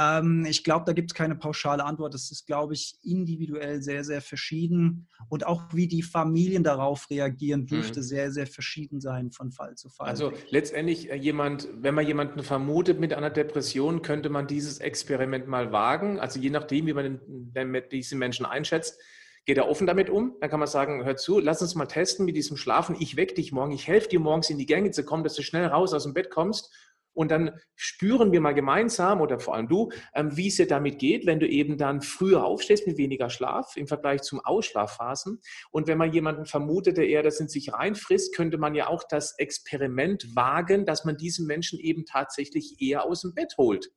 Ähm, 0.00 0.46
ich 0.48 0.64
glaube, 0.64 0.84
da 0.86 0.92
gibt 0.92 1.10
es 1.10 1.14
keine 1.14 1.34
pauschale 1.34 1.84
Antwort. 1.84 2.14
Das 2.14 2.30
ist, 2.30 2.46
glaube 2.46 2.72
ich, 2.72 2.96
individuell 3.02 3.82
sehr, 3.82 4.02
sehr 4.02 4.22
verschieden. 4.22 5.08
Und 5.28 5.46
auch 5.46 5.62
wie 5.74 5.88
die 5.88 6.02
Familien 6.02 6.64
darauf 6.64 7.10
reagieren, 7.10 7.66
dürfte 7.66 8.00
mhm. 8.00 8.04
sehr, 8.04 8.30
sehr 8.30 8.46
verschieden 8.46 9.00
sein 9.00 9.30
von 9.30 9.52
Fall 9.52 9.74
zu 9.74 9.90
Fall. 9.90 10.08
Also 10.08 10.32
letztendlich 10.48 11.10
äh, 11.10 11.16
jemand, 11.16 11.68
wenn 11.74 11.94
man 11.94 12.06
jemanden 12.06 12.42
vermutet 12.42 12.98
mit 12.98 13.12
einer 13.12 13.30
Depression, 13.30 14.00
könnte 14.00 14.30
man 14.30 14.46
dieses 14.46 14.78
Experiment 14.78 15.48
mal 15.48 15.70
wagen. 15.70 16.18
Also 16.18 16.40
je 16.40 16.50
nachdem, 16.50 16.86
wie 16.86 16.94
man 16.94 17.20
den, 17.28 17.82
diesen 17.90 18.18
Menschen 18.18 18.46
einschätzt, 18.46 18.98
geht 19.44 19.58
er 19.58 19.68
offen 19.68 19.86
damit 19.86 20.08
um. 20.08 20.36
Dann 20.40 20.48
kann 20.48 20.60
man 20.60 20.68
sagen, 20.68 21.04
hör 21.04 21.16
zu, 21.16 21.40
lass 21.40 21.60
uns 21.60 21.74
mal 21.74 21.86
testen 21.86 22.24
mit 22.24 22.36
diesem 22.36 22.56
Schlafen. 22.56 22.96
Ich 22.98 23.16
weck 23.16 23.34
dich 23.34 23.52
morgen, 23.52 23.72
ich 23.72 23.86
helfe 23.86 24.08
dir 24.08 24.20
morgens 24.20 24.48
in 24.48 24.58
die 24.58 24.66
Gänge 24.66 24.92
zu 24.92 25.04
kommen, 25.04 25.24
dass 25.24 25.34
du 25.34 25.42
schnell 25.42 25.66
raus 25.66 25.92
aus 25.92 26.04
dem 26.04 26.14
Bett 26.14 26.30
kommst 26.30 26.72
und 27.12 27.30
dann 27.30 27.58
spüren 27.74 28.32
wir 28.32 28.40
mal 28.40 28.54
gemeinsam 28.54 29.20
oder 29.20 29.40
vor 29.40 29.54
allem 29.54 29.68
du, 29.68 29.90
ähm, 30.14 30.36
wie 30.36 30.48
es 30.48 30.56
dir 30.56 30.66
damit 30.66 30.98
geht, 30.98 31.26
wenn 31.26 31.40
du 31.40 31.48
eben 31.48 31.76
dann 31.76 32.02
früher 32.02 32.44
aufstehst 32.44 32.86
mit 32.86 32.98
weniger 32.98 33.30
Schlaf 33.30 33.76
im 33.76 33.86
Vergleich 33.86 34.22
zum 34.22 34.40
Ausschlafphasen. 34.40 35.40
Und 35.70 35.86
wenn 35.86 35.98
man 35.98 36.12
jemanden 36.12 36.46
vermutet, 36.46 36.96
der 36.96 37.08
eher 37.08 37.22
das 37.22 37.40
in 37.40 37.48
sich 37.48 37.72
reinfrisst, 37.72 38.34
könnte 38.34 38.58
man 38.58 38.74
ja 38.74 38.86
auch 38.86 39.02
das 39.08 39.38
Experiment 39.38 40.34
wagen, 40.36 40.86
dass 40.86 41.04
man 41.04 41.16
diesen 41.16 41.46
Menschen 41.46 41.78
eben 41.78 42.04
tatsächlich 42.04 42.76
eher 42.80 43.04
aus 43.04 43.22
dem 43.22 43.34
Bett 43.34 43.54
holt. 43.58 43.90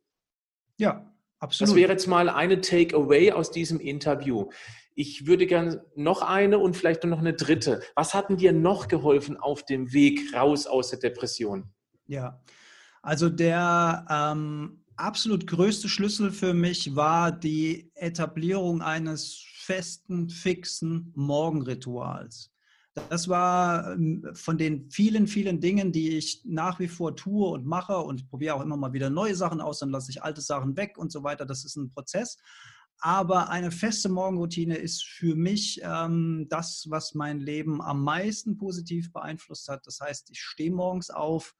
Ja, 0.77 1.13
absolut. 1.39 1.69
Das 1.69 1.75
wäre 1.75 1.91
jetzt 1.91 2.07
mal 2.07 2.29
eine 2.29 2.61
Takeaway 2.61 3.31
aus 3.31 3.51
diesem 3.51 3.79
Interview. 3.79 4.49
Ich 4.95 5.25
würde 5.25 5.47
gerne 5.47 5.83
noch 5.95 6.21
eine 6.21 6.59
und 6.59 6.77
vielleicht 6.77 7.03
noch 7.03 7.19
eine 7.19 7.33
dritte. 7.33 7.81
Was 7.95 8.13
hat 8.13 8.29
denn 8.29 8.37
dir 8.37 8.53
noch 8.53 8.87
geholfen 8.87 9.37
auf 9.37 9.65
dem 9.65 9.91
Weg 9.91 10.33
raus 10.35 10.67
aus 10.67 10.89
der 10.89 10.99
Depression? 10.99 11.73
Ja, 12.05 12.41
also 13.03 13.29
der 13.29 14.05
ähm, 14.09 14.83
absolut 14.95 15.45
größte 15.45 15.89
Schlüssel 15.89 16.31
für 16.31 16.53
mich 16.53 16.95
war 16.95 17.31
die 17.33 17.91
Etablierung 17.95 18.81
eines 18.81 19.43
festen, 19.57 20.29
fixen 20.29 21.11
Morgenrituals. 21.13 22.49
Das 23.09 23.27
war 23.27 23.91
ähm, 23.93 24.25
von 24.33 24.57
den 24.57 24.89
vielen, 24.89 25.27
vielen 25.27 25.59
Dingen, 25.59 25.91
die 25.91 26.17
ich 26.17 26.43
nach 26.45 26.79
wie 26.79 26.87
vor 26.87 27.15
tue 27.15 27.47
und 27.49 27.65
mache 27.65 27.97
und 27.97 28.29
probiere 28.29 28.55
auch 28.55 28.61
immer 28.61 28.77
mal 28.77 28.93
wieder 28.93 29.09
neue 29.09 29.35
Sachen 29.35 29.59
aus, 29.59 29.79
dann 29.79 29.89
lasse 29.89 30.09
ich 30.09 30.23
alte 30.23 30.41
Sachen 30.41 30.77
weg 30.77 30.97
und 30.97 31.11
so 31.11 31.23
weiter. 31.23 31.45
Das 31.45 31.65
ist 31.65 31.75
ein 31.75 31.89
Prozess. 31.89 32.37
Aber 32.99 33.49
eine 33.49 33.71
feste 33.71 34.07
Morgenroutine 34.07 34.77
ist 34.77 35.03
für 35.03 35.35
mich 35.35 35.81
ähm, 35.83 36.45
das, 36.49 36.85
was 36.89 37.15
mein 37.15 37.41
Leben 37.41 37.81
am 37.81 38.01
meisten 38.01 38.55
positiv 38.55 39.11
beeinflusst 39.11 39.67
hat. 39.67 39.85
Das 39.85 39.99
heißt, 39.99 40.29
ich 40.29 40.39
stehe 40.39 40.71
morgens 40.71 41.09
auf, 41.09 41.53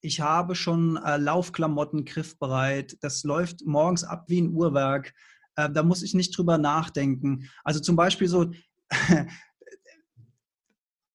ich 0.00 0.20
habe 0.20 0.54
schon 0.54 0.96
äh, 0.96 1.16
Laufklamotten 1.16 2.04
griffbereit. 2.04 2.96
Das 3.00 3.22
läuft 3.24 3.66
morgens 3.66 4.04
ab 4.04 4.24
wie 4.28 4.40
ein 4.40 4.52
Uhrwerk. 4.52 5.12
Äh, 5.56 5.70
da 5.70 5.82
muss 5.82 6.02
ich 6.02 6.14
nicht 6.14 6.36
drüber 6.36 6.58
nachdenken. 6.58 7.48
Also 7.64 7.80
zum 7.80 7.96
Beispiel 7.96 8.28
so, 8.28 8.50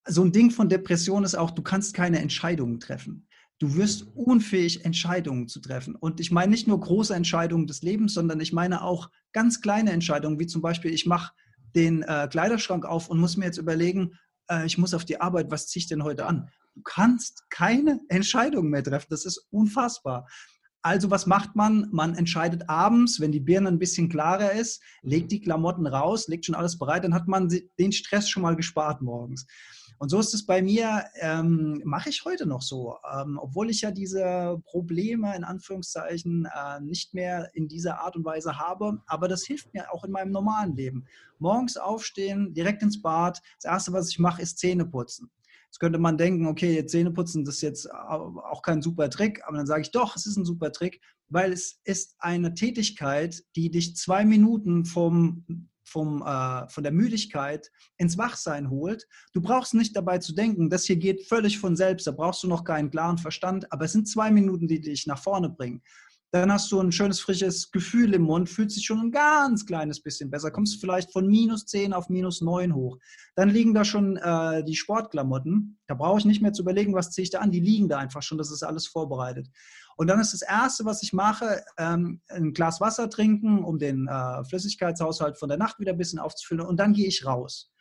so 0.07 0.23
ein 0.23 0.31
Ding 0.31 0.51
von 0.51 0.69
Depression 0.69 1.23
ist 1.23 1.35
auch, 1.35 1.51
du 1.51 1.63
kannst 1.63 1.93
keine 1.93 2.19
Entscheidungen 2.19 2.79
treffen. 2.79 3.27
Du 3.57 3.75
wirst 3.75 4.05
unfähig, 4.15 4.83
Entscheidungen 4.83 5.47
zu 5.47 5.61
treffen. 5.61 5.95
Und 5.95 6.19
ich 6.19 6.29
meine 6.29 6.51
nicht 6.51 6.67
nur 6.67 6.79
große 6.79 7.15
Entscheidungen 7.15 7.67
des 7.67 7.81
Lebens, 7.81 8.13
sondern 8.13 8.39
ich 8.41 8.51
meine 8.51 8.83
auch 8.83 9.09
ganz 9.31 9.61
kleine 9.61 9.91
Entscheidungen, 9.91 10.39
wie 10.39 10.47
zum 10.47 10.61
Beispiel, 10.61 10.93
ich 10.93 11.05
mache 11.05 11.33
den 11.73 12.03
äh, 12.03 12.27
Kleiderschrank 12.29 12.85
auf 12.85 13.09
und 13.09 13.19
muss 13.19 13.37
mir 13.37 13.45
jetzt 13.45 13.57
überlegen, 13.57 14.11
äh, 14.49 14.65
ich 14.65 14.77
muss 14.77 14.93
auf 14.93 15.05
die 15.05 15.21
Arbeit, 15.21 15.51
was 15.51 15.67
ziehe 15.67 15.81
ich 15.81 15.87
denn 15.87 16.03
heute 16.03 16.25
an? 16.25 16.49
Du 16.75 16.81
kannst 16.83 17.49
keine 17.49 18.01
Entscheidung 18.09 18.69
mehr 18.69 18.83
treffen. 18.83 19.07
Das 19.09 19.25
ist 19.25 19.47
unfassbar. 19.49 20.27
Also 20.81 21.09
was 21.09 21.25
macht 21.25 21.55
man? 21.55 21.87
Man 21.91 22.13
entscheidet 22.13 22.69
abends, 22.69 23.19
wenn 23.19 23.31
die 23.31 23.39
Birne 23.39 23.69
ein 23.69 23.79
bisschen 23.79 24.07
klarer 24.07 24.51
ist, 24.51 24.83
legt 25.01 25.31
die 25.31 25.41
Klamotten 25.41 25.87
raus, 25.87 26.27
legt 26.27 26.45
schon 26.45 26.53
alles 26.53 26.77
bereit, 26.77 27.03
dann 27.03 27.15
hat 27.15 27.27
man 27.27 27.49
den 27.79 27.91
Stress 27.91 28.29
schon 28.29 28.43
mal 28.43 28.55
gespart 28.55 29.01
morgens. 29.01 29.47
Und 29.97 30.09
so 30.09 30.19
ist 30.19 30.35
es 30.35 30.45
bei 30.45 30.61
mir, 30.61 31.05
ähm, 31.21 31.81
mache 31.85 32.09
ich 32.09 32.23
heute 32.25 32.45
noch 32.45 32.61
so, 32.61 32.97
ähm, 33.17 33.39
obwohl 33.41 33.69
ich 33.69 33.81
ja 33.81 33.89
diese 33.89 34.61
Probleme 34.65 35.35
in 35.35 35.43
Anführungszeichen 35.43 36.45
äh, 36.53 36.81
nicht 36.81 37.13
mehr 37.13 37.49
in 37.53 37.67
dieser 37.67 38.01
Art 38.01 38.15
und 38.15 38.25
Weise 38.25 38.59
habe, 38.59 39.01
aber 39.07 39.27
das 39.27 39.43
hilft 39.43 39.73
mir 39.73 39.91
auch 39.91 40.03
in 40.03 40.11
meinem 40.11 40.31
normalen 40.31 40.75
Leben. 40.75 41.05
Morgens 41.39 41.77
aufstehen, 41.77 42.53
direkt 42.53 42.83
ins 42.83 43.01
Bad, 43.01 43.41
das 43.59 43.71
Erste, 43.71 43.93
was 43.93 44.09
ich 44.09 44.19
mache, 44.19 44.41
ist 44.41 44.59
Zähne 44.59 44.85
putzen. 44.85 45.31
Jetzt 45.75 45.81
könnte 45.81 45.99
man 45.99 46.17
denken, 46.17 46.47
okay, 46.47 46.85
Zähne 46.85 47.11
putzen, 47.11 47.43
das 47.43 47.55
ist 47.55 47.61
jetzt 47.61 47.93
auch 47.93 48.61
kein 48.61 48.81
super 48.81 49.09
Trick, 49.09 49.41
aber 49.45 49.57
dann 49.57 49.67
sage 49.67 49.81
ich 49.81 49.91
doch, 49.91 50.15
es 50.15 50.25
ist 50.25 50.37
ein 50.37 50.45
super 50.45 50.71
Trick, 50.71 51.01
weil 51.27 51.51
es 51.51 51.81
ist 51.83 52.15
eine 52.17 52.53
Tätigkeit, 52.53 53.43
die 53.57 53.69
dich 53.71 53.97
zwei 53.97 54.23
Minuten 54.23 54.85
vom, 54.85 55.67
vom, 55.83 56.21
äh, 56.25 56.69
von 56.69 56.81
der 56.81 56.93
Müdigkeit 56.93 57.69
ins 57.97 58.17
Wachsein 58.17 58.69
holt. 58.69 59.05
Du 59.33 59.41
brauchst 59.41 59.73
nicht 59.73 59.97
dabei 59.97 60.19
zu 60.19 60.33
denken, 60.33 60.69
das 60.69 60.85
hier 60.85 60.95
geht 60.95 61.27
völlig 61.27 61.59
von 61.59 61.75
selbst, 61.75 62.07
da 62.07 62.11
brauchst 62.11 62.41
du 62.43 62.47
noch 62.47 62.63
keinen 62.63 62.89
klaren 62.89 63.17
Verstand, 63.17 63.69
aber 63.73 63.83
es 63.83 63.91
sind 63.91 64.07
zwei 64.07 64.31
Minuten, 64.31 64.69
die 64.69 64.79
dich 64.79 65.07
nach 65.07 65.21
vorne 65.21 65.49
bringen 65.49 65.81
dann 66.31 66.51
hast 66.51 66.71
du 66.71 66.79
ein 66.79 66.91
schönes, 66.91 67.19
frisches 67.19 67.71
Gefühl 67.71 68.13
im 68.13 68.23
Mund, 68.23 68.49
fühlt 68.49 68.71
sich 68.71 68.85
schon 68.85 68.99
ein 68.99 69.11
ganz 69.11 69.65
kleines 69.65 70.01
bisschen 70.01 70.29
besser, 70.29 70.51
kommst 70.51 70.81
vielleicht 70.81 71.11
von 71.11 71.27
minus 71.27 71.65
10 71.65 71.93
auf 71.93 72.09
minus 72.09 72.41
9 72.41 72.75
hoch. 72.75 72.97
Dann 73.35 73.49
liegen 73.49 73.73
da 73.73 73.85
schon 73.85 74.17
äh, 74.17 74.63
die 74.63 74.75
Sportklamotten. 74.75 75.79
Da 75.87 75.95
brauche 75.95 76.19
ich 76.19 76.25
nicht 76.25 76.41
mehr 76.41 76.51
zu 76.51 76.63
überlegen, 76.63 76.93
was 76.93 77.11
ziehe 77.11 77.23
ich 77.23 77.29
da 77.29 77.39
an. 77.39 77.51
Die 77.51 77.59
liegen 77.59 77.87
da 77.87 77.99
einfach 77.99 78.21
schon, 78.21 78.37
das 78.37 78.51
ist 78.51 78.63
alles 78.63 78.87
vorbereitet. 78.87 79.47
Und 79.97 80.07
dann 80.07 80.19
ist 80.19 80.33
das 80.33 80.41
Erste, 80.41 80.83
was 80.83 81.03
ich 81.03 81.13
mache, 81.13 81.63
ähm, 81.77 82.21
ein 82.27 82.53
Glas 82.53 82.81
Wasser 82.81 83.09
trinken, 83.09 83.63
um 83.63 83.79
den 83.79 84.07
äh, 84.07 84.43
Flüssigkeitshaushalt 84.43 85.37
von 85.39 85.47
der 85.47 85.57
Nacht 85.57 85.79
wieder 85.79 85.93
ein 85.93 85.97
bisschen 85.97 86.19
aufzufüllen. 86.19 86.65
Und 86.65 86.77
dann 86.77 86.93
gehe 86.93 87.07
ich 87.07 87.25
raus. 87.25 87.71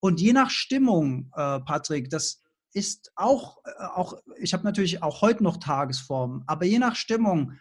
Und 0.00 0.20
je 0.20 0.32
nach 0.32 0.50
Stimmung, 0.50 1.32
äh, 1.34 1.58
Patrick, 1.60 2.10
das 2.10 2.42
ist 2.72 3.10
auch, 3.16 3.58
äh, 3.64 3.70
auch 3.94 4.14
ich 4.38 4.52
habe 4.52 4.64
natürlich 4.64 5.02
auch 5.02 5.22
heute 5.22 5.42
noch 5.42 5.56
Tagesformen, 5.56 6.44
aber 6.46 6.64
je 6.64 6.78
nach 6.78 6.94
Stimmung 6.94 7.54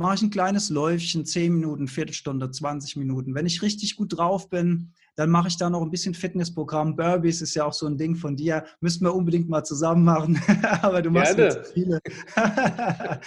mache 0.00 0.14
ich 0.14 0.22
ein 0.22 0.30
kleines 0.30 0.70
Läufchen, 0.70 1.26
10 1.26 1.52
Minuten, 1.52 1.86
Viertelstunde, 1.86 2.50
20 2.50 2.96
Minuten. 2.96 3.34
Wenn 3.34 3.44
ich 3.44 3.60
richtig 3.60 3.96
gut 3.96 4.16
drauf 4.16 4.48
bin, 4.48 4.94
dann 5.14 5.28
mache 5.28 5.48
ich 5.48 5.58
da 5.58 5.68
noch 5.68 5.82
ein 5.82 5.90
bisschen 5.90 6.14
Fitnessprogramm. 6.14 6.96
Burpees 6.96 7.42
ist 7.42 7.54
ja 7.54 7.66
auch 7.66 7.74
so 7.74 7.86
ein 7.86 7.98
Ding 7.98 8.16
von 8.16 8.34
dir. 8.34 8.64
Müssten 8.80 9.04
wir 9.04 9.14
unbedingt 9.14 9.50
mal 9.50 9.62
zusammen 9.62 10.02
machen. 10.04 10.40
Aber 10.82 11.02
du 11.02 11.10
machst 11.10 11.36
Gerne. 11.36 11.62
zu 11.62 11.72
viele. 11.72 12.00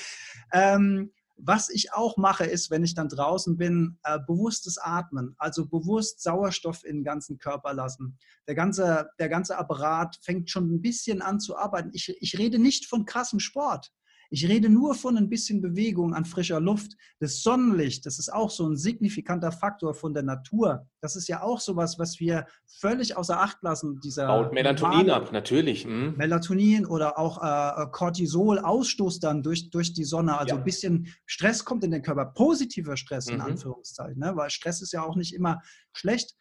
ähm, 0.51 1.11
was 1.37 1.69
ich 1.69 1.93
auch 1.93 2.17
mache, 2.17 2.45
ist, 2.45 2.71
wenn 2.71 2.83
ich 2.83 2.95
dann 2.95 3.07
draußen 3.07 3.55
bin, 3.55 3.99
äh, 4.03 4.17
bewusstes 4.25 4.79
Atmen, 4.79 5.35
also 5.37 5.67
bewusst 5.67 6.23
Sauerstoff 6.23 6.83
in 6.83 6.97
den 6.97 7.03
ganzen 7.03 7.37
Körper 7.37 7.75
lassen. 7.75 8.17
Der 8.47 8.55
ganze, 8.55 9.09
der 9.19 9.29
ganze 9.29 9.59
Apparat 9.59 10.17
fängt 10.23 10.49
schon 10.49 10.73
ein 10.73 10.81
bisschen 10.81 11.21
an 11.21 11.39
zu 11.39 11.55
arbeiten. 11.55 11.91
Ich, 11.93 12.17
ich 12.19 12.39
rede 12.39 12.57
nicht 12.57 12.87
von 12.87 13.05
krassem 13.05 13.39
Sport. 13.39 13.91
Ich 14.33 14.49
rede 14.49 14.67
nur 14.67 14.95
von 14.95 15.15
ein 15.15 15.29
bisschen 15.29 15.61
Bewegung 15.61 16.15
an 16.15 16.25
frischer 16.25 16.59
Luft. 16.59 16.93
Das 17.19 17.43
Sonnenlicht, 17.43 18.03
das 18.07 18.17
ist 18.17 18.33
auch 18.33 18.49
so 18.49 18.67
ein 18.67 18.75
signifikanter 18.75 19.51
Faktor 19.51 19.93
von 19.93 20.15
der 20.15 20.23
Natur. 20.23 20.87
Das 21.01 21.15
ist 21.15 21.27
ja 21.27 21.43
auch 21.43 21.59
sowas, 21.59 21.99
was 21.99 22.19
wir 22.19 22.47
völlig 22.65 23.15
außer 23.15 23.39
Acht 23.39 23.61
lassen. 23.61 23.99
Dieser 24.03 24.25
Baut 24.25 24.51
Melatonin 24.51 25.11
ab, 25.11 25.31
natürlich. 25.31 25.85
Mhm. 25.85 26.15
Melatonin 26.17 26.87
oder 26.87 27.19
auch 27.19 27.43
äh, 27.43 27.85
Cortisol, 27.91 28.57
Ausstoß 28.57 29.19
dann 29.19 29.43
durch, 29.43 29.69
durch 29.69 29.93
die 29.93 30.03
Sonne. 30.03 30.35
Also 30.35 30.55
ja. 30.55 30.57
ein 30.59 30.63
bisschen 30.63 31.13
Stress 31.27 31.63
kommt 31.63 31.83
in 31.83 31.91
den 31.91 32.01
Körper. 32.01 32.25
Positiver 32.25 32.97
Stress 32.97 33.27
in 33.27 33.35
mhm. 33.35 33.41
Anführungszeichen, 33.41 34.17
ne? 34.17 34.35
weil 34.35 34.49
Stress 34.49 34.81
ist 34.81 34.93
ja 34.93 35.03
auch 35.03 35.15
nicht 35.15 35.35
immer 35.35 35.61
schlecht. 35.93 36.35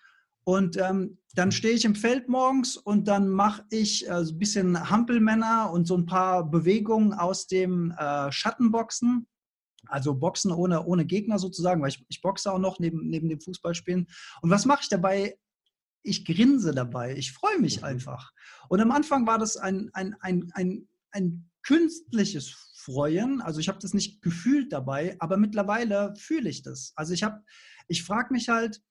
Und 0.44 0.76
ähm, 0.76 1.18
dann 1.34 1.52
stehe 1.52 1.74
ich 1.74 1.84
im 1.84 1.94
Feld 1.94 2.28
morgens 2.28 2.76
und 2.76 3.08
dann 3.08 3.28
mache 3.28 3.64
ich 3.70 4.08
äh, 4.08 4.24
so 4.24 4.34
ein 4.34 4.38
bisschen 4.38 4.90
Hampelmänner 4.90 5.70
und 5.72 5.86
so 5.86 5.96
ein 5.96 6.06
paar 6.06 6.48
Bewegungen 6.48 7.12
aus 7.12 7.46
dem 7.46 7.92
äh, 7.92 8.30
Schattenboxen. 8.30 9.26
Also 9.86 10.14
Boxen 10.14 10.52
ohne, 10.52 10.84
ohne 10.84 11.04
Gegner 11.04 11.38
sozusagen, 11.38 11.82
weil 11.82 11.90
ich, 11.90 12.04
ich 12.08 12.20
boxe 12.20 12.52
auch 12.52 12.58
noch 12.58 12.78
neben, 12.78 13.08
neben 13.08 13.28
dem 13.28 13.40
Fußballspielen. 13.40 14.06
Und 14.40 14.50
was 14.50 14.64
mache 14.64 14.82
ich 14.82 14.88
dabei? 14.88 15.36
Ich 16.02 16.24
grinse 16.24 16.72
dabei. 16.72 17.16
Ich 17.16 17.32
freue 17.32 17.58
mich 17.58 17.78
mhm. 17.78 17.84
einfach. 17.84 18.32
Und 18.68 18.80
am 18.80 18.90
Anfang 18.90 19.26
war 19.26 19.38
das 19.38 19.56
ein, 19.56 19.90
ein, 19.92 20.14
ein, 20.20 20.50
ein, 20.54 20.88
ein 21.10 21.50
künstliches 21.62 22.50
Freuen. 22.76 23.40
Also 23.40 23.60
ich 23.60 23.68
habe 23.68 23.78
das 23.80 23.94
nicht 23.94 24.22
gefühlt 24.22 24.72
dabei, 24.72 25.16
aber 25.20 25.36
mittlerweile 25.36 26.14
fühle 26.16 26.50
ich 26.50 26.62
das. 26.62 26.92
Also 26.96 27.12
ich 27.12 27.22
habe, 27.22 27.42
ich 27.88 28.02
frage 28.02 28.32
mich 28.32 28.48
halt, 28.48 28.82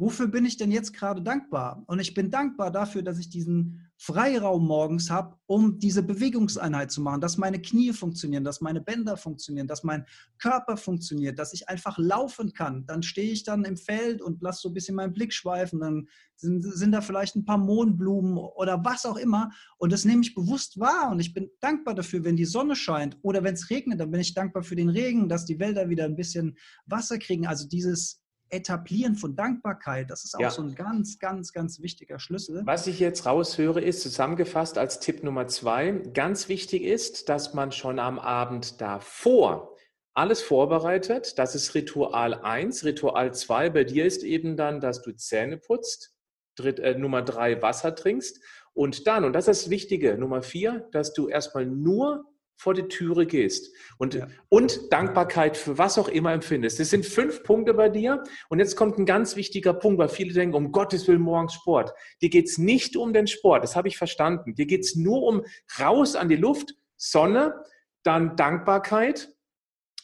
wofür 0.00 0.28
bin 0.28 0.46
ich 0.46 0.56
denn 0.56 0.72
jetzt 0.72 0.94
gerade 0.94 1.20
dankbar? 1.20 1.84
Und 1.86 2.00
ich 2.00 2.14
bin 2.14 2.30
dankbar 2.30 2.70
dafür, 2.70 3.02
dass 3.02 3.18
ich 3.18 3.28
diesen 3.28 3.86
Freiraum 3.98 4.66
morgens 4.66 5.10
habe, 5.10 5.36
um 5.44 5.78
diese 5.78 6.02
Bewegungseinheit 6.02 6.90
zu 6.90 7.02
machen, 7.02 7.20
dass 7.20 7.36
meine 7.36 7.60
Knie 7.60 7.92
funktionieren, 7.92 8.42
dass 8.42 8.62
meine 8.62 8.80
Bänder 8.80 9.18
funktionieren, 9.18 9.66
dass 9.66 9.84
mein 9.84 10.06
Körper 10.38 10.78
funktioniert, 10.78 11.38
dass 11.38 11.52
ich 11.52 11.68
einfach 11.68 11.98
laufen 11.98 12.54
kann. 12.54 12.86
Dann 12.86 13.02
stehe 13.02 13.30
ich 13.30 13.44
dann 13.44 13.66
im 13.66 13.76
Feld 13.76 14.22
und 14.22 14.40
lasse 14.40 14.62
so 14.62 14.70
ein 14.70 14.74
bisschen 14.74 14.94
meinen 14.94 15.12
Blick 15.12 15.34
schweifen. 15.34 15.80
Dann 15.80 16.08
sind, 16.34 16.62
sind 16.62 16.92
da 16.92 17.02
vielleicht 17.02 17.36
ein 17.36 17.44
paar 17.44 17.58
Mohnblumen 17.58 18.38
oder 18.38 18.82
was 18.82 19.04
auch 19.04 19.18
immer. 19.18 19.50
Und 19.76 19.92
das 19.92 20.06
nehme 20.06 20.22
ich 20.22 20.34
bewusst 20.34 20.80
wahr. 20.80 21.10
Und 21.10 21.20
ich 21.20 21.34
bin 21.34 21.50
dankbar 21.60 21.94
dafür, 21.94 22.24
wenn 22.24 22.36
die 22.36 22.46
Sonne 22.46 22.76
scheint 22.76 23.18
oder 23.20 23.44
wenn 23.44 23.52
es 23.52 23.68
regnet, 23.68 24.00
dann 24.00 24.10
bin 24.10 24.22
ich 24.22 24.32
dankbar 24.32 24.62
für 24.62 24.76
den 24.76 24.88
Regen, 24.88 25.28
dass 25.28 25.44
die 25.44 25.60
Wälder 25.60 25.90
wieder 25.90 26.06
ein 26.06 26.16
bisschen 26.16 26.56
Wasser 26.86 27.18
kriegen. 27.18 27.46
Also 27.46 27.68
dieses 27.68 28.19
Etablieren 28.50 29.14
von 29.14 29.36
Dankbarkeit, 29.36 30.10
das 30.10 30.24
ist 30.24 30.34
auch 30.34 30.40
ja. 30.40 30.50
so 30.50 30.62
ein 30.62 30.74
ganz, 30.74 31.18
ganz, 31.18 31.52
ganz 31.52 31.80
wichtiger 31.80 32.18
Schlüssel. 32.18 32.62
Was 32.64 32.86
ich 32.86 32.98
jetzt 33.00 33.26
raushöre, 33.26 33.80
ist 33.80 34.02
zusammengefasst 34.02 34.78
als 34.78 35.00
Tipp 35.00 35.22
Nummer 35.22 35.46
zwei, 35.46 35.92
ganz 36.12 36.48
wichtig 36.48 36.82
ist, 36.82 37.28
dass 37.28 37.54
man 37.54 37.72
schon 37.72 37.98
am 37.98 38.18
Abend 38.18 38.80
davor 38.80 39.76
alles 40.14 40.42
vorbereitet. 40.42 41.38
Das 41.38 41.54
ist 41.54 41.74
Ritual 41.74 42.34
1. 42.34 42.84
Ritual 42.84 43.32
2 43.32 43.70
bei 43.70 43.84
dir 43.84 44.04
ist 44.04 44.22
eben 44.22 44.56
dann, 44.56 44.80
dass 44.80 45.02
du 45.02 45.12
Zähne 45.12 45.56
putzt. 45.56 46.14
Dritt, 46.56 46.78
äh, 46.78 46.98
Nummer 46.98 47.22
3 47.22 47.62
Wasser 47.62 47.94
trinkst. 47.94 48.40
Und 48.72 49.06
dann, 49.06 49.24
und 49.24 49.32
das 49.32 49.48
ist 49.48 49.64
das 49.64 49.70
Wichtige, 49.70 50.18
Nummer 50.18 50.42
4, 50.42 50.88
dass 50.92 51.12
du 51.12 51.28
erstmal 51.28 51.66
nur 51.66 52.29
vor 52.60 52.74
die 52.74 52.88
Türe 52.88 53.24
gehst 53.24 53.74
und, 53.96 54.12
ja. 54.12 54.26
und 54.50 54.92
Dankbarkeit 54.92 55.56
für 55.56 55.78
was 55.78 55.96
auch 55.96 56.08
immer 56.08 56.34
empfindest. 56.34 56.78
Das 56.78 56.90
sind 56.90 57.06
fünf 57.06 57.42
Punkte 57.42 57.72
bei 57.72 57.88
dir. 57.88 58.22
Und 58.50 58.58
jetzt 58.58 58.76
kommt 58.76 58.98
ein 58.98 59.06
ganz 59.06 59.34
wichtiger 59.34 59.72
Punkt, 59.72 59.98
weil 59.98 60.10
viele 60.10 60.34
denken, 60.34 60.54
um 60.54 60.70
Gottes 60.70 61.08
Willen 61.08 61.22
morgens 61.22 61.54
Sport. 61.54 61.94
Dir 62.20 62.28
geht 62.28 62.48
es 62.48 62.58
nicht 62.58 62.98
um 62.98 63.14
den 63.14 63.26
Sport, 63.26 63.64
das 63.64 63.76
habe 63.76 63.88
ich 63.88 63.96
verstanden. 63.96 64.54
Dir 64.54 64.66
geht 64.66 64.82
es 64.82 64.94
nur 64.94 65.22
um 65.22 65.42
raus 65.80 66.16
an 66.16 66.28
die 66.28 66.36
Luft, 66.36 66.74
Sonne, 66.98 67.54
dann 68.02 68.36
Dankbarkeit. 68.36 69.30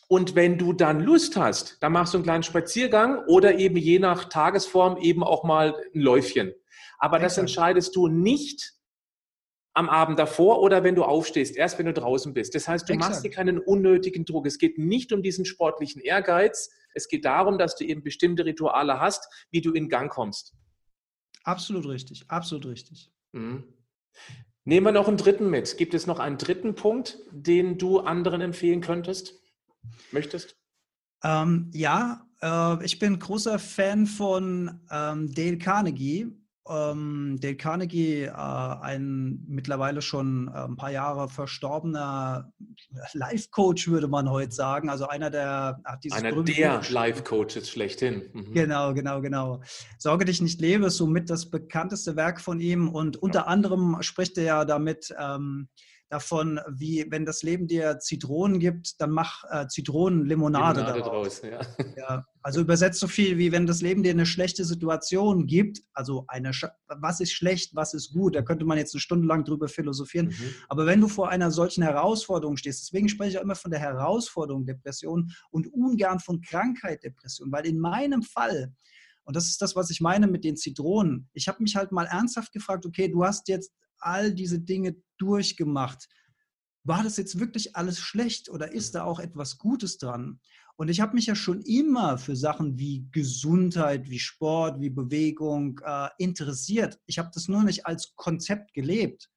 Und 0.08 0.34
wenn 0.34 0.56
du 0.56 0.72
dann 0.72 1.00
Lust 1.00 1.36
hast, 1.36 1.76
dann 1.82 1.92
machst 1.92 2.14
du 2.14 2.18
einen 2.18 2.24
kleinen 2.24 2.42
Spaziergang 2.42 3.18
oder 3.26 3.58
eben 3.58 3.76
je 3.76 3.98
nach 3.98 4.30
Tagesform 4.30 4.96
eben 4.96 5.22
auch 5.22 5.44
mal 5.44 5.74
ein 5.94 6.00
Läufchen. 6.00 6.54
Aber 6.98 7.18
das 7.18 7.36
entscheidest 7.36 7.94
du 7.96 8.08
nicht 8.08 8.75
am 9.76 9.90
Abend 9.90 10.18
davor 10.18 10.62
oder 10.62 10.84
wenn 10.84 10.94
du 10.94 11.04
aufstehst, 11.04 11.54
erst 11.54 11.78
wenn 11.78 11.84
du 11.84 11.92
draußen 11.92 12.32
bist. 12.32 12.54
Das 12.54 12.66
heißt, 12.66 12.88
du 12.88 12.94
Exakt. 12.94 13.10
machst 13.10 13.24
dir 13.24 13.30
keinen 13.30 13.58
unnötigen 13.58 14.24
Druck. 14.24 14.46
Es 14.46 14.56
geht 14.56 14.78
nicht 14.78 15.12
um 15.12 15.22
diesen 15.22 15.44
sportlichen 15.44 16.00
Ehrgeiz. 16.00 16.70
Es 16.94 17.08
geht 17.08 17.26
darum, 17.26 17.58
dass 17.58 17.76
du 17.76 17.84
eben 17.84 18.02
bestimmte 18.02 18.46
Rituale 18.46 19.00
hast, 19.00 19.28
wie 19.50 19.60
du 19.60 19.72
in 19.72 19.90
Gang 19.90 20.10
kommst. 20.10 20.54
Absolut 21.44 21.86
richtig, 21.86 22.24
absolut 22.28 22.64
richtig. 22.64 23.12
Mhm. 23.32 23.64
Nehmen 24.64 24.86
wir 24.86 24.92
noch 24.92 25.08
einen 25.08 25.18
dritten 25.18 25.50
mit. 25.50 25.76
Gibt 25.76 25.92
es 25.92 26.06
noch 26.06 26.20
einen 26.20 26.38
dritten 26.38 26.74
Punkt, 26.74 27.18
den 27.30 27.76
du 27.76 28.00
anderen 28.00 28.40
empfehlen 28.40 28.80
könntest, 28.80 29.34
möchtest? 30.10 30.56
Ähm, 31.22 31.70
ja, 31.74 32.26
äh, 32.40 32.82
ich 32.82 32.98
bin 32.98 33.18
großer 33.18 33.58
Fan 33.58 34.06
von 34.06 34.80
ähm, 34.90 35.34
Dale 35.34 35.58
Carnegie 35.58 36.32
ähm, 36.68 37.38
Dale 37.40 37.56
Carnegie, 37.56 38.22
äh, 38.22 38.30
ein 38.30 39.44
mittlerweile 39.46 40.02
schon 40.02 40.48
äh, 40.48 40.58
ein 40.58 40.76
paar 40.76 40.90
Jahre 40.90 41.28
verstorbener 41.28 42.52
Life-Coach, 43.12 43.88
würde 43.88 44.08
man 44.08 44.30
heute 44.30 44.52
sagen. 44.52 44.90
Also 44.90 45.08
einer 45.08 45.30
der, 45.30 45.80
ach, 45.84 45.96
einer 46.10 46.42
der 46.42 46.82
Life-Coaches 46.88 47.70
schlechthin. 47.70 48.30
Mhm. 48.32 48.52
Genau, 48.52 48.94
genau, 48.94 49.20
genau. 49.20 49.62
Sorge 49.98 50.24
dich 50.24 50.40
nicht 50.40 50.60
lebe 50.60 50.86
ist 50.86 50.96
somit 50.96 51.30
das 51.30 51.50
bekannteste 51.50 52.16
Werk 52.16 52.40
von 52.40 52.60
ihm 52.60 52.88
und 52.88 53.16
unter 53.16 53.48
anderem 53.48 53.98
spricht 54.00 54.38
er 54.38 54.44
ja 54.44 54.64
damit, 54.64 55.14
ähm, 55.18 55.68
davon, 56.08 56.60
wie 56.68 57.06
wenn 57.10 57.24
das 57.24 57.42
Leben 57.42 57.66
dir 57.66 57.98
Zitronen 57.98 58.60
gibt, 58.60 59.00
dann 59.00 59.10
mach 59.10 59.42
äh, 59.50 59.66
Zitronenlimonade 59.66 60.80
Limonade 60.80 61.02
draus. 61.02 61.42
Ja. 61.42 61.60
ja. 61.96 62.24
Also 62.42 62.60
übersetzt 62.60 63.00
so 63.00 63.08
viel 63.08 63.38
wie 63.38 63.50
wenn 63.50 63.66
das 63.66 63.82
Leben 63.82 64.02
dir 64.02 64.12
eine 64.12 64.26
schlechte 64.26 64.64
Situation 64.64 65.46
gibt, 65.46 65.82
also 65.92 66.24
eine 66.28 66.52
was 66.86 67.20
ist 67.20 67.32
schlecht, 67.32 67.74
was 67.74 67.92
ist 67.92 68.12
gut, 68.12 68.36
da 68.36 68.42
könnte 68.42 68.64
man 68.64 68.78
jetzt 68.78 68.94
eine 68.94 69.00
Stunde 69.00 69.26
lang 69.26 69.44
drüber 69.44 69.68
philosophieren. 69.68 70.28
Mhm. 70.28 70.54
Aber 70.68 70.86
wenn 70.86 71.00
du 71.00 71.08
vor 71.08 71.28
einer 71.28 71.50
solchen 71.50 71.82
Herausforderung 71.82 72.56
stehst, 72.56 72.82
deswegen 72.82 73.08
spreche 73.08 73.30
ich 73.30 73.38
auch 73.38 73.42
immer 73.42 73.56
von 73.56 73.72
der 73.72 73.80
Herausforderung 73.80 74.64
Depression 74.64 75.32
und 75.50 75.66
ungern 75.72 76.20
von 76.20 76.40
Krankheit 76.40 77.02
Depression, 77.02 77.50
weil 77.50 77.66
in 77.66 77.80
meinem 77.80 78.22
Fall 78.22 78.72
und 79.26 79.34
das 79.34 79.48
ist 79.48 79.60
das, 79.60 79.74
was 79.74 79.90
ich 79.90 80.00
meine 80.00 80.28
mit 80.28 80.44
den 80.44 80.56
Zitronen. 80.56 81.28
Ich 81.32 81.48
habe 81.48 81.60
mich 81.60 81.74
halt 81.74 81.90
mal 81.90 82.06
ernsthaft 82.06 82.52
gefragt, 82.52 82.86
okay, 82.86 83.08
du 83.08 83.24
hast 83.24 83.48
jetzt 83.48 83.72
all 83.98 84.34
diese 84.34 84.60
Dinge 84.60 84.96
durchgemacht. 85.18 86.08
War 86.84 87.02
das 87.02 87.16
jetzt 87.16 87.40
wirklich 87.40 87.74
alles 87.74 87.98
schlecht 87.98 88.48
oder 88.48 88.72
ist 88.72 88.94
da 88.94 89.04
auch 89.04 89.18
etwas 89.18 89.58
Gutes 89.58 89.98
dran? 89.98 90.40
Und 90.76 90.88
ich 90.88 91.00
habe 91.00 91.14
mich 91.14 91.26
ja 91.26 91.34
schon 91.34 91.62
immer 91.62 92.18
für 92.18 92.36
Sachen 92.36 92.78
wie 92.78 93.08
Gesundheit, 93.10 94.10
wie 94.10 94.18
Sport, 94.18 94.80
wie 94.80 94.90
Bewegung 94.90 95.80
äh, 95.84 96.08
interessiert. 96.18 97.00
Ich 97.06 97.18
habe 97.18 97.30
das 97.32 97.48
nur 97.48 97.64
nicht 97.64 97.86
als 97.86 98.14
Konzept 98.14 98.74
gelebt. 98.74 99.30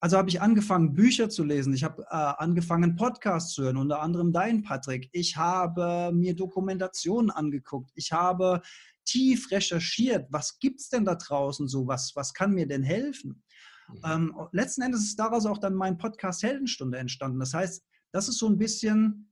Also 0.00 0.16
habe 0.16 0.30
ich 0.30 0.40
angefangen, 0.40 0.94
Bücher 0.94 1.28
zu 1.28 1.44
lesen. 1.44 1.74
Ich 1.74 1.84
habe 1.84 2.02
äh, 2.02 2.06
angefangen, 2.16 2.96
Podcasts 2.96 3.52
zu 3.52 3.62
hören, 3.62 3.76
unter 3.76 4.00
anderem 4.00 4.32
dein, 4.32 4.62
Patrick. 4.62 5.08
Ich 5.12 5.36
habe 5.36 6.10
mir 6.12 6.34
Dokumentationen 6.34 7.30
angeguckt. 7.30 7.92
Ich 7.94 8.10
habe 8.10 8.62
tief 9.04 9.50
recherchiert. 9.52 10.26
Was 10.30 10.58
gibt 10.58 10.80
es 10.80 10.88
denn 10.88 11.04
da 11.04 11.14
draußen 11.14 11.68
so? 11.68 11.86
Was, 11.86 12.16
was 12.16 12.34
kann 12.34 12.52
mir 12.52 12.66
denn 12.66 12.82
helfen? 12.82 13.44
Mhm. 13.92 14.00
Ähm, 14.04 14.34
letzten 14.52 14.82
Endes 14.82 15.02
ist 15.02 15.18
daraus 15.18 15.46
auch 15.46 15.58
dann 15.58 15.74
mein 15.74 15.98
Podcast 15.98 16.42
Heldenstunde 16.42 16.98
entstanden. 16.98 17.38
Das 17.40 17.54
heißt, 17.54 17.82
das 18.12 18.28
ist 18.28 18.38
so 18.38 18.46
ein 18.46 18.58
bisschen 18.58 19.28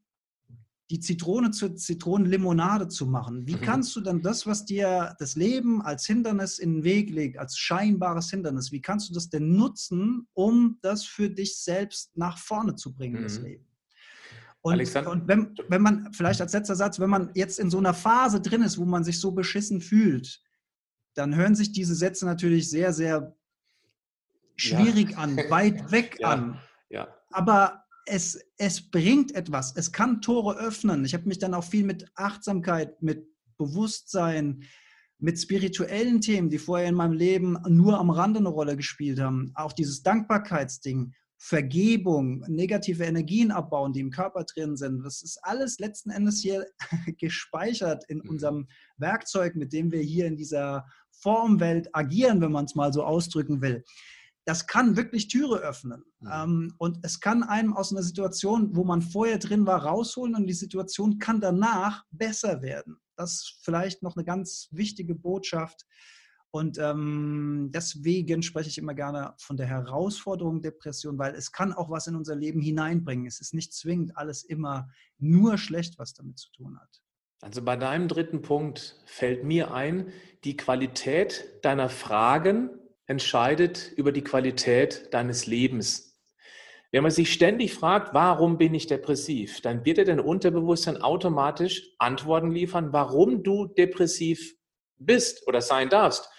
die 0.90 0.98
Zitrone 0.98 1.52
zur 1.52 1.76
Zitronenlimonade 1.76 2.88
zu 2.88 3.06
machen. 3.06 3.46
Wie 3.46 3.54
mhm. 3.54 3.60
kannst 3.60 3.94
du 3.94 4.00
dann 4.00 4.22
das, 4.22 4.46
was 4.46 4.64
dir 4.64 5.14
das 5.20 5.36
Leben 5.36 5.80
als 5.82 6.04
Hindernis 6.04 6.58
in 6.58 6.74
den 6.74 6.84
Weg 6.84 7.10
legt, 7.10 7.38
als 7.38 7.56
scheinbares 7.56 8.30
Hindernis, 8.30 8.72
wie 8.72 8.82
kannst 8.82 9.08
du 9.08 9.14
das 9.14 9.30
denn 9.30 9.54
nutzen, 9.54 10.26
um 10.34 10.78
das 10.82 11.04
für 11.04 11.30
dich 11.30 11.58
selbst 11.58 12.16
nach 12.16 12.38
vorne 12.38 12.74
zu 12.74 12.92
bringen, 12.92 13.20
mhm. 13.20 13.22
das 13.22 13.38
Leben? 13.38 13.66
Und, 14.62 14.78
und 15.06 15.28
wenn, 15.28 15.54
wenn, 15.68 15.80
man, 15.80 16.12
vielleicht 16.12 16.40
als 16.42 16.52
letzter 16.52 16.76
Satz, 16.76 17.00
wenn 17.00 17.08
man 17.08 17.30
jetzt 17.34 17.58
in 17.58 17.70
so 17.70 17.78
einer 17.78 17.94
Phase 17.94 18.42
drin 18.42 18.62
ist, 18.62 18.76
wo 18.76 18.84
man 18.84 19.04
sich 19.04 19.18
so 19.18 19.32
beschissen 19.32 19.80
fühlt, 19.80 20.42
dann 21.14 21.34
hören 21.34 21.54
sich 21.54 21.72
diese 21.72 21.94
Sätze 21.94 22.26
natürlich 22.26 22.68
sehr, 22.68 22.92
sehr 22.92 23.34
schwierig 24.60 25.12
ja. 25.12 25.18
an, 25.18 25.36
weit 25.48 25.90
weg 25.90 26.18
ja. 26.20 26.28
an. 26.28 26.60
Ja. 26.88 27.08
Aber 27.30 27.84
es, 28.06 28.40
es 28.56 28.90
bringt 28.90 29.34
etwas. 29.34 29.74
Es 29.76 29.92
kann 29.92 30.20
Tore 30.20 30.58
öffnen. 30.58 31.04
Ich 31.04 31.14
habe 31.14 31.28
mich 31.28 31.38
dann 31.38 31.54
auch 31.54 31.64
viel 31.64 31.84
mit 31.84 32.06
Achtsamkeit, 32.14 33.00
mit 33.02 33.26
Bewusstsein, 33.56 34.64
mit 35.18 35.38
spirituellen 35.38 36.20
Themen, 36.20 36.48
die 36.50 36.58
vorher 36.58 36.88
in 36.88 36.94
meinem 36.94 37.12
Leben 37.12 37.58
nur 37.68 37.98
am 37.98 38.10
Rande 38.10 38.40
eine 38.40 38.48
Rolle 38.48 38.76
gespielt 38.76 39.20
haben, 39.20 39.52
auch 39.54 39.72
dieses 39.72 40.02
Dankbarkeitsding, 40.02 41.12
Vergebung, 41.42 42.44
negative 42.48 43.04
Energien 43.04 43.50
abbauen, 43.50 43.94
die 43.94 44.00
im 44.00 44.10
Körper 44.10 44.44
drin 44.44 44.76
sind. 44.76 45.02
Das 45.02 45.22
ist 45.22 45.38
alles 45.42 45.78
letzten 45.78 46.10
Endes 46.10 46.40
hier 46.40 46.66
gespeichert 47.18 48.04
in 48.08 48.18
mhm. 48.18 48.30
unserem 48.30 48.68
Werkzeug, 48.98 49.56
mit 49.56 49.72
dem 49.72 49.90
wir 49.90 50.02
hier 50.02 50.26
in 50.26 50.36
dieser 50.36 50.86
Formwelt 51.10 51.88
agieren, 51.94 52.40
wenn 52.40 52.52
man 52.52 52.66
es 52.66 52.74
mal 52.74 52.92
so 52.92 53.04
ausdrücken 53.04 53.62
will. 53.62 53.84
Das 54.50 54.66
kann 54.66 54.96
wirklich 54.96 55.28
Türe 55.28 55.60
öffnen. 55.60 56.02
Mhm. 56.18 56.28
Ähm, 56.32 56.74
und 56.76 56.98
es 57.02 57.20
kann 57.20 57.44
einem 57.44 57.72
aus 57.72 57.92
einer 57.92 58.02
Situation, 58.02 58.74
wo 58.74 58.82
man 58.82 59.00
vorher 59.00 59.38
drin 59.38 59.64
war, 59.64 59.84
rausholen 59.84 60.34
und 60.34 60.48
die 60.48 60.54
Situation 60.54 61.20
kann 61.20 61.40
danach 61.40 62.04
besser 62.10 62.60
werden. 62.60 62.96
Das 63.14 63.34
ist 63.34 63.60
vielleicht 63.62 64.02
noch 64.02 64.16
eine 64.16 64.24
ganz 64.24 64.66
wichtige 64.72 65.14
Botschaft. 65.14 65.86
Und 66.50 66.78
ähm, 66.78 67.70
deswegen 67.72 68.42
spreche 68.42 68.70
ich 68.70 68.78
immer 68.78 68.94
gerne 68.94 69.34
von 69.38 69.56
der 69.56 69.68
Herausforderung 69.68 70.62
Depression, 70.62 71.16
weil 71.16 71.36
es 71.36 71.52
kann 71.52 71.72
auch 71.72 71.88
was 71.88 72.08
in 72.08 72.16
unser 72.16 72.34
Leben 72.34 72.60
hineinbringen. 72.60 73.26
Es 73.26 73.40
ist 73.40 73.54
nicht 73.54 73.72
zwingend 73.72 74.16
alles 74.16 74.42
immer 74.42 74.88
nur 75.18 75.58
schlecht, 75.58 75.96
was 76.00 76.12
damit 76.12 76.40
zu 76.40 76.50
tun 76.50 76.76
hat. 76.80 77.00
Also 77.40 77.62
bei 77.62 77.76
deinem 77.76 78.08
dritten 78.08 78.42
Punkt 78.42 79.00
fällt 79.06 79.44
mir 79.44 79.72
ein, 79.72 80.08
die 80.42 80.56
Qualität 80.56 81.44
deiner 81.62 81.88
Fragen 81.88 82.70
entscheidet 83.10 83.92
über 83.96 84.12
die 84.12 84.22
Qualität 84.22 85.12
deines 85.12 85.46
Lebens. 85.46 86.16
Wenn 86.92 87.02
man 87.02 87.10
sich 87.10 87.32
ständig 87.32 87.74
fragt, 87.74 88.14
warum 88.14 88.56
bin 88.56 88.72
ich 88.72 88.86
depressiv, 88.86 89.60
dann 89.62 89.84
wird 89.84 89.98
dir 89.98 90.04
dein 90.04 90.20
Unterbewusstsein 90.20 91.02
automatisch 91.02 91.90
Antworten 91.98 92.52
liefern, 92.52 92.92
warum 92.92 93.42
du 93.42 93.66
depressiv 93.66 94.54
bist 94.96 95.44
oder 95.48 95.60
sein 95.60 95.88
darfst. 95.88 96.30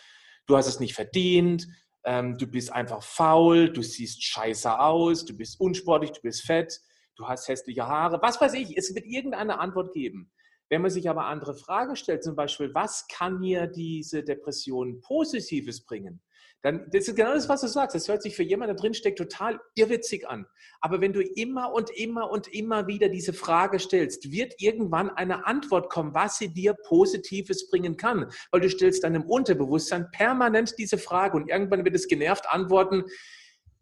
Du 0.48 0.56
hast 0.56 0.68
es 0.68 0.80
nicht 0.80 0.94
verdient, 0.94 1.68
ähm, 2.06 2.38
du 2.38 2.48
bist 2.48 2.72
einfach 2.72 3.04
faul, 3.04 3.70
du 3.70 3.82
siehst 3.82 4.24
scheiße 4.24 4.80
aus, 4.80 5.26
du 5.26 5.36
bist 5.36 5.60
unsportlich, 5.60 6.12
du 6.12 6.22
bist 6.22 6.46
fett, 6.46 6.80
du 7.18 7.28
hast 7.28 7.50
hässliche 7.50 7.86
Haare, 7.86 8.22
was 8.22 8.40
weiß 8.40 8.54
ich. 8.54 8.78
Es 8.78 8.96
wird 8.96 9.06
irgendeine 9.06 9.60
Antwort 9.60 9.94
geben. 9.94 10.32
Wenn 10.70 10.82
man 10.82 10.90
sich 10.92 11.10
aber 11.10 11.26
andere 11.26 11.54
Fragen 11.54 11.98
stellt, 11.98 12.24
zum 12.24 12.38
Beispiel, 12.38 12.74
was 12.74 13.08
kann 13.10 13.42
mir 13.42 13.68
diese 13.68 14.24
Depression 14.24 15.02
Positives 15.02 15.84
bringen? 15.84 16.22
Dann, 16.64 16.86
das 16.92 17.08
ist 17.08 17.16
genau 17.16 17.34
das, 17.34 17.50
was 17.50 17.62
du 17.62 17.68
sagst. 17.68 17.96
Das 17.96 18.08
hört 18.08 18.22
sich 18.22 18.36
für 18.36 18.44
jemanden, 18.44 18.76
der 18.76 18.82
drinsteckt, 18.82 19.18
total 19.18 19.60
irrwitzig 19.76 20.28
an. 20.28 20.46
Aber 20.80 21.02
wenn 21.02 21.12
du 21.12 21.22
immer 21.22 21.74
und 21.74 21.90
immer 21.90 22.30
und 22.30 22.48
immer 22.48 22.88
wieder 22.88 23.10
diese 23.10 23.34
Frage 23.34 23.80
stellst, 23.80 24.32
wird 24.32 24.54
irgendwann 24.60 25.10
eine 25.10 25.46
Antwort 25.48 25.90
kommen, 25.90 26.14
was 26.14 26.38
sie 26.38 26.54
dir 26.54 26.76
Positives 26.88 27.70
bringen 27.70 27.98
kann. 27.98 28.32
Weil 28.52 28.62
du 28.62 28.70
stellst 28.70 29.04
deinem 29.04 29.24
Unterbewusstsein 29.24 30.10
permanent 30.12 30.76
diese 30.78 31.00
Frage 31.00 31.38
und 31.38 31.50
irgendwann 31.50 31.84
wird 31.84 31.96
es 31.96 32.08
genervt 32.08 32.46
antworten, 32.48 33.06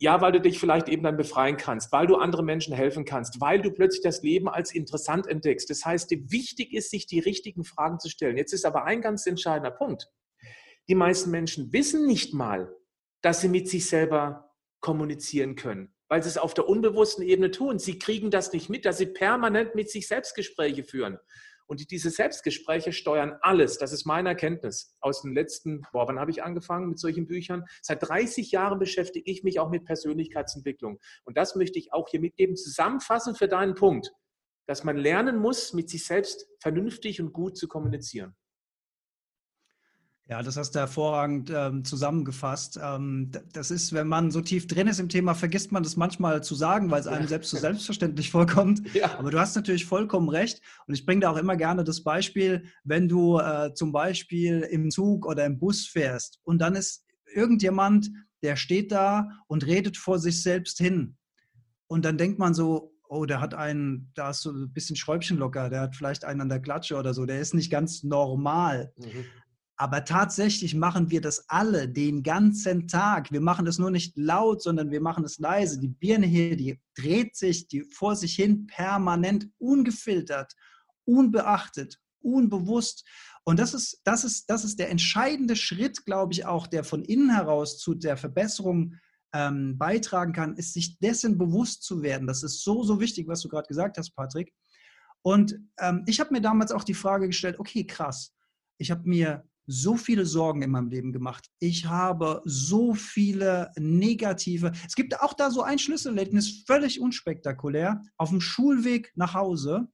ja, 0.02 0.22
weil 0.22 0.32
du 0.32 0.40
dich 0.40 0.58
vielleicht 0.58 0.88
eben 0.88 1.04
dann 1.04 1.18
befreien 1.18 1.58
kannst, 1.58 1.92
weil 1.92 2.08
du 2.08 2.16
anderen 2.16 2.46
Menschen 2.46 2.74
helfen 2.74 3.04
kannst, 3.04 3.42
weil 3.42 3.62
du 3.62 3.72
plötzlich 3.72 4.02
das 4.02 4.24
Leben 4.24 4.48
als 4.48 4.74
interessant 4.74 5.28
entdeckst. 5.28 5.70
Das 5.70 5.84
heißt, 5.84 6.12
wichtig 6.32 6.74
ist, 6.74 6.90
sich 6.90 7.06
die 7.06 7.20
richtigen 7.20 7.66
Fragen 7.66 8.00
zu 8.00 8.08
stellen. 8.08 8.38
Jetzt 8.38 8.54
ist 8.54 8.66
aber 8.66 8.86
ein 8.86 9.02
ganz 9.02 9.28
entscheidender 9.28 9.72
Punkt. 9.72 10.10
Die 10.90 10.96
meisten 10.96 11.30
Menschen 11.30 11.72
wissen 11.72 12.08
nicht 12.08 12.34
mal, 12.34 12.76
dass 13.22 13.42
sie 13.42 13.48
mit 13.48 13.70
sich 13.70 13.88
selber 13.88 14.52
kommunizieren 14.82 15.56
können, 15.56 15.94
weil 16.08 16.24
sie 16.24 16.30
es 16.30 16.40
auf 16.40 16.56
der 16.56 16.68
unbewussten 16.68 17.24
Ebene 17.24 17.52
tun. 17.52 17.78
Sie 17.78 18.00
kriegen 18.00 18.32
das 18.32 18.52
nicht 18.54 18.70
mit, 18.70 18.86
dass 18.86 18.98
sie 18.98 19.06
permanent 19.06 19.76
mit 19.76 19.92
sich 19.92 20.08
selbst 20.08 20.36
Gespräche 20.36 20.84
führen. 20.84 21.20
Und 21.68 21.92
diese 21.92 22.10
Selbstgespräche 22.10 22.92
steuern 22.92 23.38
alles. 23.42 23.78
Das 23.78 23.94
ist 23.94 24.06
meine 24.06 24.30
Erkenntnis 24.30 24.96
aus 25.02 25.22
den 25.22 25.36
letzten, 25.36 25.84
boah, 25.92 26.08
wann 26.08 26.18
habe 26.18 26.32
ich 26.32 26.42
angefangen 26.42 26.90
mit 26.90 26.98
solchen 26.98 27.28
Büchern? 27.28 27.66
Seit 27.84 28.02
30 28.02 28.50
Jahren 28.50 28.80
beschäftige 28.80 29.30
ich 29.30 29.44
mich 29.44 29.60
auch 29.60 29.70
mit 29.70 29.86
Persönlichkeitsentwicklung. 29.86 31.00
Und 31.26 31.38
das 31.38 31.56
möchte 31.56 31.78
ich 31.78 31.94
auch 31.94 32.10
hier 32.10 32.22
mitgeben, 32.22 32.56
zusammenfassen 32.56 33.36
für 33.36 33.48
deinen 33.48 33.76
Punkt, 33.76 34.12
dass 34.66 34.84
man 34.84 34.98
lernen 34.98 35.38
muss, 35.38 35.74
mit 35.74 35.92
sich 35.92 36.04
selbst 36.08 36.48
vernünftig 36.60 37.22
und 37.22 37.34
gut 37.34 37.56
zu 37.56 37.68
kommunizieren. 37.68 38.36
Ja, 40.30 40.44
das 40.44 40.58
hast 40.58 40.76
du 40.76 40.80
hervorragend 40.80 41.52
ähm, 41.52 41.84
zusammengefasst. 41.84 42.80
Ähm, 42.82 43.32
das 43.52 43.72
ist, 43.72 43.94
wenn 43.94 44.08
man 44.08 44.30
so 44.30 44.42
tief 44.42 44.68
drin 44.68 44.86
ist 44.86 45.00
im 45.00 45.10
Thema, 45.10 45.34
vergisst 45.34 45.72
man 45.72 45.82
das 45.82 45.98
manchmal 45.98 46.44
zu 46.44 46.54
sagen, 46.54 46.92
weil 46.92 47.00
es 47.00 47.08
einem 47.08 47.28
selbst 47.28 47.50
so 47.50 47.58
selbstverständlich 47.58 48.30
vorkommt. 48.32 48.94
Ja. 48.94 49.18
Aber 49.18 49.32
du 49.32 49.40
hast 49.40 49.56
natürlich 49.56 49.86
vollkommen 49.86 50.30
recht. 50.30 50.62
Und 50.86 50.94
ich 50.94 51.04
bringe 51.04 51.22
da 51.22 51.32
auch 51.32 51.38
immer 51.38 51.58
gerne 51.58 51.84
das 51.84 52.04
Beispiel, 52.04 52.66
wenn 52.84 53.10
du 53.10 53.40
äh, 53.40 53.74
zum 53.74 53.92
Beispiel 53.92 54.62
im 54.70 54.92
Zug 54.92 55.26
oder 55.26 55.48
im 55.48 55.58
Bus 55.58 55.88
fährst 55.88 56.40
und 56.44 56.60
dann 56.60 56.76
ist 56.76 57.04
irgendjemand, 57.34 58.12
der 58.44 58.56
steht 58.56 58.92
da 58.92 59.30
und 59.48 59.66
redet 59.66 59.98
vor 59.98 60.20
sich 60.20 60.44
selbst 60.44 60.78
hin. 60.78 61.18
Und 61.88 62.06
dann 62.06 62.20
denkt 62.20 62.38
man 62.38 62.54
so, 62.54 62.94
oh, 63.08 63.26
der 63.26 63.42
hat 63.42 63.56
einen, 63.56 64.12
da 64.14 64.30
ist 64.30 64.42
so 64.42 64.52
ein 64.52 64.72
bisschen 64.72 64.96
Schräubchen 64.96 65.38
locker, 65.38 65.72
der 65.72 65.82
hat 65.82 65.96
vielleicht 65.96 66.24
einen 66.24 66.42
an 66.42 66.50
der 66.50 66.62
Klatsche 66.62 66.96
oder 66.96 67.16
so, 67.16 67.26
der 67.26 67.40
ist 67.40 67.56
nicht 67.56 67.72
ganz 67.72 68.04
normal. 68.04 68.94
Mhm. 68.98 69.26
Aber 69.82 70.04
tatsächlich 70.04 70.76
machen 70.76 71.10
wir 71.10 71.22
das 71.22 71.46
alle 71.48 71.88
den 71.88 72.22
ganzen 72.22 72.90
Tag. 72.90 73.32
Wir 73.32 73.40
machen 73.40 73.64
das 73.64 73.80
nur 73.80 73.92
nicht 73.92 74.18
laut, 74.18 74.62
sondern 74.62 74.92
wir 74.92 75.00
machen 75.00 75.24
es 75.24 75.40
leise. 75.40 75.80
Die 75.80 75.88
Birne 75.88 76.28
hier, 76.28 76.58
die 76.58 76.82
dreht 76.98 77.38
sich 77.38 77.70
die 77.70 77.84
vor 77.84 78.18
sich 78.18 78.36
hin 78.36 78.68
permanent, 78.68 79.48
ungefiltert, 79.58 80.54
unbeachtet, 81.06 81.98
unbewusst. 82.20 83.08
Und 83.46 83.58
das 83.58 83.74
ist, 83.74 84.02
das 84.04 84.26
ist, 84.26 84.50
das 84.50 84.66
ist 84.66 84.80
der 84.80 84.90
entscheidende 84.90 85.56
Schritt, 85.56 86.06
glaube 86.06 86.34
ich, 86.34 86.46
auch, 86.46 86.68
der 86.68 86.84
von 86.84 87.06
innen 87.06 87.34
heraus 87.34 87.80
zu 87.80 87.94
der 87.94 88.18
Verbesserung 88.18 88.96
ähm, 89.32 89.78
beitragen 89.78 90.34
kann, 90.34 90.58
ist 90.58 90.74
sich 90.74 91.00
dessen 91.00 91.38
bewusst 91.38 91.84
zu 91.84 92.02
werden. 92.02 92.28
Das 92.28 92.44
ist 92.44 92.66
so, 92.66 92.84
so 92.84 93.00
wichtig, 93.00 93.30
was 93.30 93.40
du 93.44 93.48
gerade 93.48 93.70
gesagt 93.70 93.98
hast, 93.98 94.12
Patrick. 94.12 94.54
Und 95.22 95.58
ähm, 95.80 96.04
ich 96.06 96.20
habe 96.20 96.34
mir 96.34 96.42
damals 96.42 96.74
auch 96.74 96.84
die 96.84 96.94
Frage 96.94 97.28
gestellt, 97.28 97.60
okay, 97.60 97.88
krass. 97.88 98.36
Ich 98.78 98.92
habe 98.92 99.08
mir 99.08 99.46
so 99.72 99.96
viele 99.96 100.26
Sorgen 100.26 100.64
in 100.64 100.72
meinem 100.72 100.90
Leben 100.90 101.14
gemacht. 101.14 101.48
Ich 101.60 101.86
habe 101.86 102.42
so 102.44 102.96
viele 102.96 103.72
negative. 103.78 104.72
Es 104.88 104.96
gibt 104.96 105.22
auch 105.22 105.36
da 105.36 105.52
so 105.52 105.62
ein 105.62 105.78
Schlüsselerlebnis, 105.78 106.64
völlig 106.66 107.00
unspektakulär, 107.00 108.02
auf 108.18 108.30
dem 108.30 108.42
Schulweg 108.42 109.12
nach 109.16 109.36
Hause. 109.36 109.88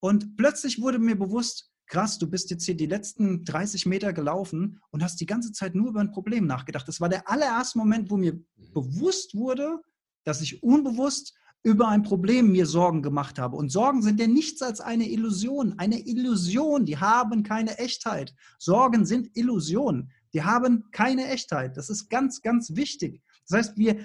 Und 0.00 0.38
plötzlich 0.38 0.80
wurde 0.80 0.98
mir 0.98 1.16
bewusst, 1.16 1.70
krass, 1.86 2.18
du 2.18 2.26
bist 2.26 2.50
jetzt 2.50 2.64
hier 2.64 2.74
die 2.74 2.86
letzten 2.86 3.44
30 3.44 3.84
Meter 3.84 4.14
gelaufen 4.14 4.80
und 4.90 5.02
hast 5.02 5.20
die 5.20 5.26
ganze 5.26 5.52
Zeit 5.52 5.74
nur 5.74 5.90
über 5.90 6.00
ein 6.00 6.10
Problem 6.10 6.46
nachgedacht. 6.46 6.88
Das 6.88 6.98
war 6.98 7.10
der 7.10 7.28
allererste 7.28 7.76
Moment, 7.76 8.10
wo 8.10 8.16
mir 8.16 8.32
mhm. 8.32 8.72
bewusst 8.72 9.34
wurde, 9.34 9.78
dass 10.24 10.40
ich 10.40 10.62
unbewusst 10.62 11.34
über 11.62 11.88
ein 11.88 12.02
Problem 12.02 12.50
mir 12.52 12.66
Sorgen 12.66 13.02
gemacht 13.02 13.38
habe. 13.38 13.56
Und 13.56 13.70
Sorgen 13.70 14.02
sind 14.02 14.18
ja 14.18 14.26
nichts 14.26 14.62
als 14.62 14.80
eine 14.80 15.08
Illusion. 15.08 15.74
Eine 15.78 16.06
Illusion, 16.06 16.84
die 16.84 16.98
haben 16.98 17.42
keine 17.44 17.78
Echtheit. 17.78 18.34
Sorgen 18.58 19.06
sind 19.06 19.30
Illusionen, 19.34 20.10
die 20.34 20.42
haben 20.42 20.84
keine 20.90 21.28
Echtheit. 21.28 21.76
Das 21.76 21.88
ist 21.88 22.08
ganz, 22.08 22.42
ganz 22.42 22.74
wichtig. 22.74 23.22
Das 23.48 23.58
heißt, 23.58 23.78
wir 23.78 23.98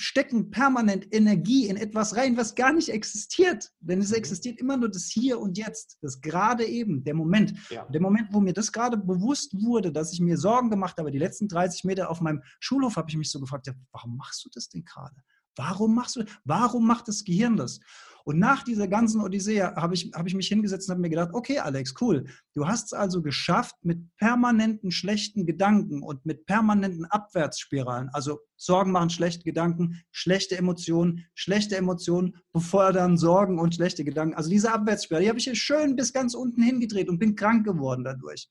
stecken 0.00 0.50
permanent 0.50 1.12
Energie 1.12 1.66
in 1.66 1.76
etwas 1.76 2.14
rein, 2.16 2.36
was 2.36 2.54
gar 2.54 2.72
nicht 2.72 2.90
existiert. 2.90 3.72
Denn 3.80 4.00
es 4.00 4.10
mhm. 4.10 4.16
existiert 4.16 4.60
immer 4.60 4.76
nur 4.76 4.88
das 4.88 5.06
Hier 5.06 5.40
und 5.40 5.58
Jetzt, 5.58 5.98
das 6.02 6.20
gerade 6.20 6.64
eben, 6.64 7.02
der 7.02 7.14
Moment. 7.14 7.54
Ja. 7.70 7.84
Der 7.86 8.00
Moment, 8.00 8.28
wo 8.32 8.40
mir 8.40 8.52
das 8.52 8.70
gerade 8.70 8.96
bewusst 8.96 9.54
wurde, 9.60 9.90
dass 9.90 10.12
ich 10.12 10.20
mir 10.20 10.36
Sorgen 10.36 10.70
gemacht 10.70 10.98
habe, 10.98 11.10
die 11.10 11.18
letzten 11.18 11.48
30 11.48 11.84
Meter 11.84 12.10
auf 12.10 12.20
meinem 12.20 12.42
Schulhof, 12.60 12.96
habe 12.96 13.10
ich 13.10 13.16
mich 13.16 13.30
so 13.30 13.40
gefragt, 13.40 13.66
ja, 13.66 13.74
warum 13.90 14.16
machst 14.16 14.44
du 14.44 14.50
das 14.52 14.68
denn 14.68 14.84
gerade? 14.84 15.16
Warum 15.58 15.94
machst 15.94 16.16
du, 16.16 16.24
warum 16.44 16.86
macht 16.86 17.08
das 17.08 17.24
Gehirn 17.24 17.56
das? 17.56 17.80
Und 18.28 18.38
nach 18.38 18.62
dieser 18.62 18.88
ganzen 18.88 19.22
Odyssee 19.22 19.62
habe 19.62 19.94
ich, 19.94 20.10
habe 20.14 20.28
ich 20.28 20.34
mich 20.34 20.48
hingesetzt 20.48 20.86
und 20.86 20.92
habe 20.92 21.00
mir 21.00 21.08
gedacht, 21.08 21.30
okay, 21.32 21.60
Alex, 21.60 21.94
cool. 22.02 22.26
Du 22.52 22.68
hast 22.68 22.88
es 22.88 22.92
also 22.92 23.22
geschafft, 23.22 23.74
mit 23.80 24.00
permanenten 24.18 24.90
schlechten 24.90 25.46
Gedanken 25.46 26.02
und 26.02 26.26
mit 26.26 26.44
permanenten 26.44 27.06
Abwärtsspiralen, 27.06 28.10
also 28.12 28.38
Sorgen 28.58 28.92
machen 28.92 29.08
schlechte 29.08 29.44
Gedanken, 29.44 30.02
schlechte 30.10 30.58
Emotionen, 30.58 31.24
schlechte 31.32 31.78
Emotionen 31.78 32.36
befördern 32.52 33.16
Sorgen 33.16 33.58
und 33.58 33.76
schlechte 33.76 34.04
Gedanken. 34.04 34.34
Also 34.34 34.50
diese 34.50 34.74
Abwärtsspirale, 34.74 35.24
die 35.24 35.30
habe 35.30 35.38
ich 35.38 35.44
hier 35.44 35.54
schön 35.54 35.96
bis 35.96 36.12
ganz 36.12 36.34
unten 36.34 36.62
hingedreht 36.62 37.08
und 37.08 37.18
bin 37.18 37.34
krank 37.34 37.64
geworden 37.64 38.04
dadurch. 38.04 38.50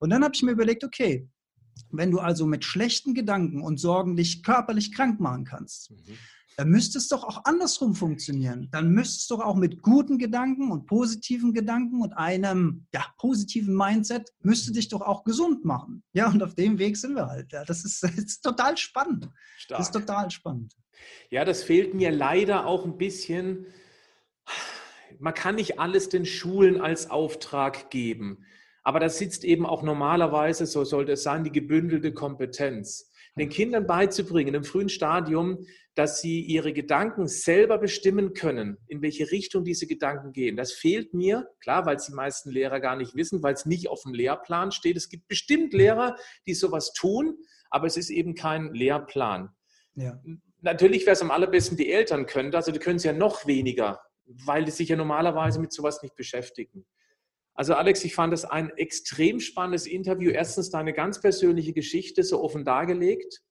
Und 0.00 0.10
dann 0.10 0.22
habe 0.22 0.34
ich 0.34 0.42
mir 0.42 0.50
überlegt, 0.50 0.84
okay, 0.84 1.26
wenn 1.90 2.10
du 2.10 2.18
also 2.18 2.44
mit 2.44 2.62
schlechten 2.62 3.14
Gedanken 3.14 3.62
und 3.62 3.80
Sorgen 3.80 4.16
dich 4.16 4.42
körperlich 4.42 4.92
krank 4.92 5.18
machen 5.18 5.46
kannst, 5.46 5.92
mhm 5.92 6.18
dann 6.56 6.68
müsste 6.68 6.98
es 6.98 7.08
doch 7.08 7.24
auch 7.24 7.44
andersrum 7.44 7.94
funktionieren. 7.94 8.68
Dann 8.70 8.90
müsste 8.90 9.18
es 9.18 9.26
doch 9.26 9.40
auch 9.44 9.56
mit 9.56 9.82
guten 9.82 10.18
Gedanken 10.18 10.70
und 10.70 10.86
positiven 10.86 11.52
Gedanken 11.52 12.00
und 12.00 12.12
einem 12.12 12.86
ja, 12.94 13.04
positiven 13.18 13.74
Mindset, 13.76 14.30
müsste 14.40 14.72
dich 14.72 14.88
doch 14.88 15.00
auch 15.00 15.24
gesund 15.24 15.64
machen. 15.64 16.04
Ja, 16.12 16.30
und 16.30 16.42
auf 16.42 16.54
dem 16.54 16.78
Weg 16.78 16.96
sind 16.96 17.14
wir 17.14 17.26
halt. 17.26 17.52
Ja, 17.52 17.64
das, 17.64 17.84
ist, 17.84 18.02
das 18.02 18.12
ist 18.12 18.40
total 18.40 18.76
spannend. 18.76 19.28
Stark. 19.56 19.78
Das 19.78 19.88
ist 19.88 19.92
total 19.92 20.30
spannend. 20.30 20.74
Ja, 21.30 21.44
das 21.44 21.62
fehlt 21.62 21.94
mir 21.94 22.12
leider 22.12 22.66
auch 22.66 22.84
ein 22.84 22.96
bisschen. 22.96 23.66
Man 25.18 25.34
kann 25.34 25.56
nicht 25.56 25.78
alles 25.80 26.08
den 26.08 26.24
Schulen 26.24 26.80
als 26.80 27.10
Auftrag 27.10 27.90
geben. 27.90 28.44
Aber 28.82 29.00
das 29.00 29.18
sitzt 29.18 29.44
eben 29.44 29.66
auch 29.66 29.82
normalerweise, 29.82 30.66
so 30.66 30.84
sollte 30.84 31.12
es 31.12 31.22
sein, 31.22 31.42
die 31.42 31.52
gebündelte 31.52 32.12
Kompetenz 32.12 33.10
den 33.36 33.48
Kindern 33.48 33.86
beizubringen 33.86 34.54
im 34.54 34.64
frühen 34.64 34.88
Stadium, 34.88 35.66
dass 35.94 36.20
sie 36.20 36.40
ihre 36.40 36.72
Gedanken 36.72 37.28
selber 37.28 37.78
bestimmen 37.78 38.34
können, 38.34 38.78
in 38.88 39.00
welche 39.00 39.30
Richtung 39.30 39.64
diese 39.64 39.86
Gedanken 39.86 40.32
gehen. 40.32 40.56
Das 40.56 40.72
fehlt 40.72 41.14
mir, 41.14 41.48
klar, 41.60 41.86
weil 41.86 41.96
es 41.96 42.06
die 42.06 42.14
meisten 42.14 42.50
Lehrer 42.50 42.80
gar 42.80 42.96
nicht 42.96 43.14
wissen, 43.14 43.42
weil 43.42 43.54
es 43.54 43.64
nicht 43.64 43.88
auf 43.88 44.02
dem 44.02 44.12
Lehrplan 44.12 44.72
steht. 44.72 44.96
Es 44.96 45.08
gibt 45.08 45.28
bestimmt 45.28 45.72
Lehrer, 45.72 46.16
die 46.46 46.54
sowas 46.54 46.92
tun, 46.92 47.38
aber 47.70 47.86
es 47.86 47.96
ist 47.96 48.10
eben 48.10 48.34
kein 48.34 48.74
Lehrplan. 48.74 49.50
Ja. 49.94 50.20
Natürlich 50.62 51.02
wäre 51.02 51.12
es 51.12 51.22
am 51.22 51.30
allerbesten, 51.30 51.76
die 51.76 51.92
Eltern 51.92 52.26
können 52.26 52.50
das, 52.50 52.66
also 52.66 52.72
die 52.72 52.82
können 52.82 52.96
es 52.96 53.04
ja 53.04 53.12
noch 53.12 53.46
weniger, 53.46 54.00
weil 54.24 54.64
die 54.64 54.72
sich 54.72 54.88
ja 54.88 54.96
normalerweise 54.96 55.60
mit 55.60 55.72
sowas 55.72 56.02
nicht 56.02 56.16
beschäftigen. 56.16 56.86
Also 57.54 57.74
Alex, 57.74 58.04
ich 58.04 58.14
fand 58.14 58.32
das 58.32 58.44
ein 58.44 58.70
extrem 58.70 59.38
spannendes 59.38 59.86
Interview. 59.86 60.30
Erstens 60.30 60.70
deine 60.70 60.92
ganz 60.92 61.20
persönliche 61.20 61.72
Geschichte 61.72 62.24
so 62.24 62.42
offen 62.42 62.64
dargelegt, 62.64 63.42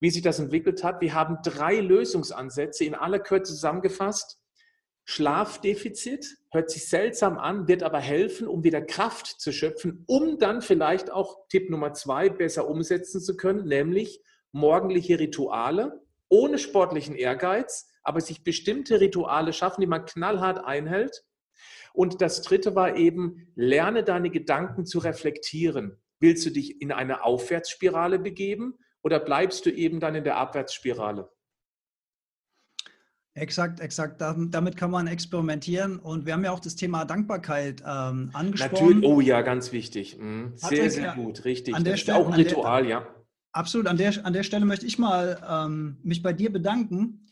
wie 0.00 0.10
sich 0.10 0.22
das 0.22 0.38
entwickelt 0.38 0.84
hat. 0.84 1.00
Wir 1.00 1.14
haben 1.14 1.38
drei 1.42 1.80
Lösungsansätze 1.80 2.84
in 2.84 2.94
aller 2.94 3.18
Kürze 3.18 3.54
zusammengefasst. 3.54 4.38
Schlafdefizit 5.04 6.36
hört 6.50 6.70
sich 6.70 6.88
seltsam 6.88 7.38
an, 7.38 7.68
wird 7.68 7.82
aber 7.82 8.00
helfen, 8.00 8.48
um 8.48 8.64
wieder 8.64 8.82
Kraft 8.82 9.26
zu 9.40 9.52
schöpfen, 9.52 10.04
um 10.06 10.38
dann 10.38 10.62
vielleicht 10.62 11.10
auch 11.10 11.46
Tipp 11.48 11.70
Nummer 11.70 11.92
zwei 11.92 12.28
besser 12.28 12.68
umsetzen 12.68 13.20
zu 13.20 13.36
können, 13.36 13.66
nämlich 13.66 14.20
morgendliche 14.52 15.18
Rituale 15.18 16.02
ohne 16.28 16.58
sportlichen 16.58 17.14
Ehrgeiz, 17.14 17.88
aber 18.02 18.20
sich 18.20 18.42
bestimmte 18.42 19.00
Rituale 19.00 19.52
schaffen, 19.52 19.80
die 19.80 19.86
man 19.86 20.06
knallhart 20.06 20.64
einhält 20.64 21.24
und 21.96 22.20
das 22.20 22.42
dritte 22.42 22.74
war 22.74 22.96
eben, 22.96 23.48
lerne 23.54 24.04
deine 24.04 24.28
Gedanken 24.28 24.84
zu 24.84 24.98
reflektieren. 24.98 25.96
Willst 26.20 26.44
du 26.44 26.50
dich 26.50 26.82
in 26.82 26.92
eine 26.92 27.24
Aufwärtsspirale 27.24 28.18
begeben 28.18 28.74
oder 29.06 29.20
bleibst 29.20 29.64
du 29.64 29.70
eben 29.70 30.00
dann 30.00 30.16
in 30.16 30.24
der 30.24 30.36
Abwärtsspirale? 30.36 31.30
Exakt, 33.34 33.78
exakt. 33.78 34.20
Damit 34.20 34.76
kann 34.76 34.90
man 34.90 35.06
experimentieren. 35.06 36.00
Und 36.00 36.26
wir 36.26 36.32
haben 36.32 36.42
ja 36.42 36.50
auch 36.50 36.58
das 36.58 36.74
Thema 36.74 37.04
Dankbarkeit 37.04 37.82
ähm, 37.86 38.30
angesprochen. 38.32 39.00
Natürlich, 39.00 39.04
oh 39.04 39.20
ja, 39.20 39.42
ganz 39.42 39.70
wichtig. 39.70 40.18
Mhm. 40.18 40.54
Sehr, 40.56 40.90
sehr 40.90 41.14
gut, 41.14 41.44
richtig. 41.44 41.76
An 41.76 41.84
der 41.84 41.96
Stelle, 41.96 42.18
auch 42.18 42.26
ein 42.26 42.32
Ritual, 42.32 42.82
der, 42.82 42.90
ja. 42.90 43.14
Absolut. 43.52 43.86
An 43.86 43.96
der, 43.96 44.26
an 44.26 44.32
der 44.32 44.42
Stelle 44.42 44.64
möchte 44.64 44.86
ich 44.86 44.98
mal 44.98 45.40
ähm, 45.48 45.98
mich 46.02 46.20
bei 46.20 46.32
dir 46.32 46.50
bedanken. 46.50 47.28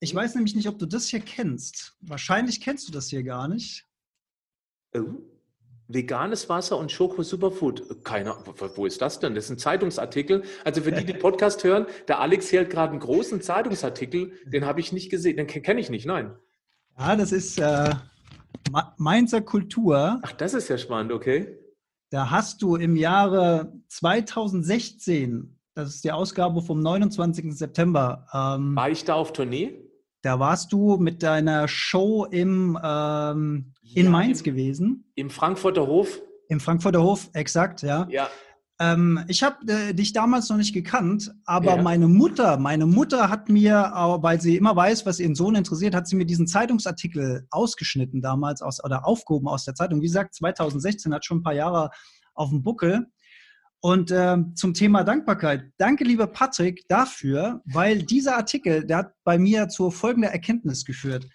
Ich 0.00 0.14
mhm. 0.14 0.18
weiß 0.18 0.34
nämlich 0.34 0.56
nicht, 0.56 0.68
ob 0.68 0.78
du 0.78 0.86
das 0.86 1.08
hier 1.08 1.20
kennst. 1.20 1.94
Wahrscheinlich 2.00 2.62
kennst 2.62 2.88
du 2.88 2.92
das 2.92 3.10
hier 3.10 3.22
gar 3.22 3.48
nicht. 3.48 3.84
Oh, 4.96 5.02
veganes 5.88 6.48
Wasser 6.48 6.78
und 6.78 6.92
Schoko 6.92 7.22
Superfood. 7.22 8.04
Keiner, 8.04 8.36
wo 8.76 8.86
ist 8.86 9.00
das 9.00 9.18
denn? 9.18 9.34
Das 9.34 9.44
ist 9.44 9.50
ein 9.50 9.58
Zeitungsartikel. 9.58 10.42
Also 10.64 10.82
für 10.82 10.92
die, 10.92 11.04
die 11.04 11.12
Podcast 11.18 11.64
hören, 11.64 11.86
der 12.06 12.20
Alex 12.20 12.52
hält 12.52 12.70
gerade 12.70 12.92
einen 12.92 13.00
großen 13.00 13.40
Zeitungsartikel, 13.40 14.32
den 14.44 14.66
habe 14.66 14.80
ich 14.80 14.92
nicht 14.92 15.10
gesehen, 15.10 15.38
den 15.38 15.46
kenne 15.46 15.80
ich 15.80 15.90
nicht, 15.90 16.06
nein. 16.06 16.36
Ja, 16.98 17.16
das 17.16 17.32
ist 17.32 17.58
äh, 17.58 17.94
Mainzer 18.98 19.40
Kultur. 19.40 20.20
Ach, 20.22 20.32
das 20.32 20.54
ist 20.54 20.68
ja 20.68 20.76
spannend, 20.76 21.12
okay. 21.12 21.58
Da 22.10 22.30
hast 22.30 22.62
du 22.62 22.76
im 22.76 22.96
Jahre 22.96 23.72
2016, 23.88 25.58
das 25.74 25.96
ist 25.96 26.04
die 26.04 26.12
Ausgabe 26.12 26.62
vom 26.62 26.80
29. 26.80 27.56
September. 27.56 28.26
Ähm, 28.32 28.76
War 28.76 28.90
ich 28.90 29.04
da 29.04 29.14
auf 29.14 29.32
Tournee? 29.32 29.87
Da 30.22 30.40
warst 30.40 30.72
du 30.72 30.96
mit 30.96 31.22
deiner 31.22 31.68
Show 31.68 32.24
im, 32.24 32.78
ähm, 32.82 33.72
in 33.94 34.04
ja, 34.06 34.10
Mainz 34.10 34.40
im, 34.40 34.44
gewesen. 34.44 35.04
Im 35.14 35.30
Frankfurter 35.30 35.86
Hof. 35.86 36.20
Im 36.48 36.60
Frankfurter 36.60 37.02
Hof, 37.02 37.30
exakt, 37.34 37.82
ja. 37.82 38.06
Ja. 38.10 38.28
Ähm, 38.80 39.24
ich 39.26 39.42
habe 39.42 39.56
äh, 39.72 39.92
dich 39.92 40.12
damals 40.12 40.48
noch 40.48 40.56
nicht 40.56 40.72
gekannt, 40.72 41.32
aber 41.44 41.76
ja. 41.76 41.82
meine 41.82 42.06
Mutter, 42.06 42.58
meine 42.58 42.86
Mutter 42.86 43.28
hat 43.28 43.48
mir, 43.48 43.90
weil 44.20 44.40
sie 44.40 44.56
immer 44.56 44.74
weiß, 44.74 45.04
was 45.04 45.18
ihren 45.18 45.34
Sohn 45.34 45.56
interessiert, 45.56 45.94
hat 45.94 46.06
sie 46.06 46.14
mir 46.14 46.26
diesen 46.26 46.46
Zeitungsartikel 46.46 47.46
ausgeschnitten 47.50 48.22
damals 48.22 48.62
aus 48.62 48.82
oder 48.82 49.04
aufgehoben 49.06 49.48
aus 49.48 49.64
der 49.64 49.74
Zeitung. 49.74 50.00
Wie 50.00 50.06
gesagt, 50.06 50.34
2016 50.36 51.12
hat 51.12 51.24
schon 51.24 51.38
ein 51.38 51.42
paar 51.42 51.54
Jahre 51.54 51.90
auf 52.34 52.50
dem 52.50 52.62
Buckel. 52.62 53.06
Und 53.80 54.10
äh, 54.10 54.36
zum 54.54 54.74
Thema 54.74 55.04
Dankbarkeit. 55.04 55.70
Danke, 55.76 56.04
lieber 56.04 56.26
Patrick, 56.26 56.86
dafür, 56.88 57.62
weil 57.64 58.02
dieser 58.02 58.36
Artikel, 58.36 58.84
der 58.84 58.96
hat 58.98 59.12
bei 59.22 59.38
mir 59.38 59.68
zu 59.68 59.90
folgender 59.90 60.30
Erkenntnis 60.30 60.84
geführt. 60.84 61.28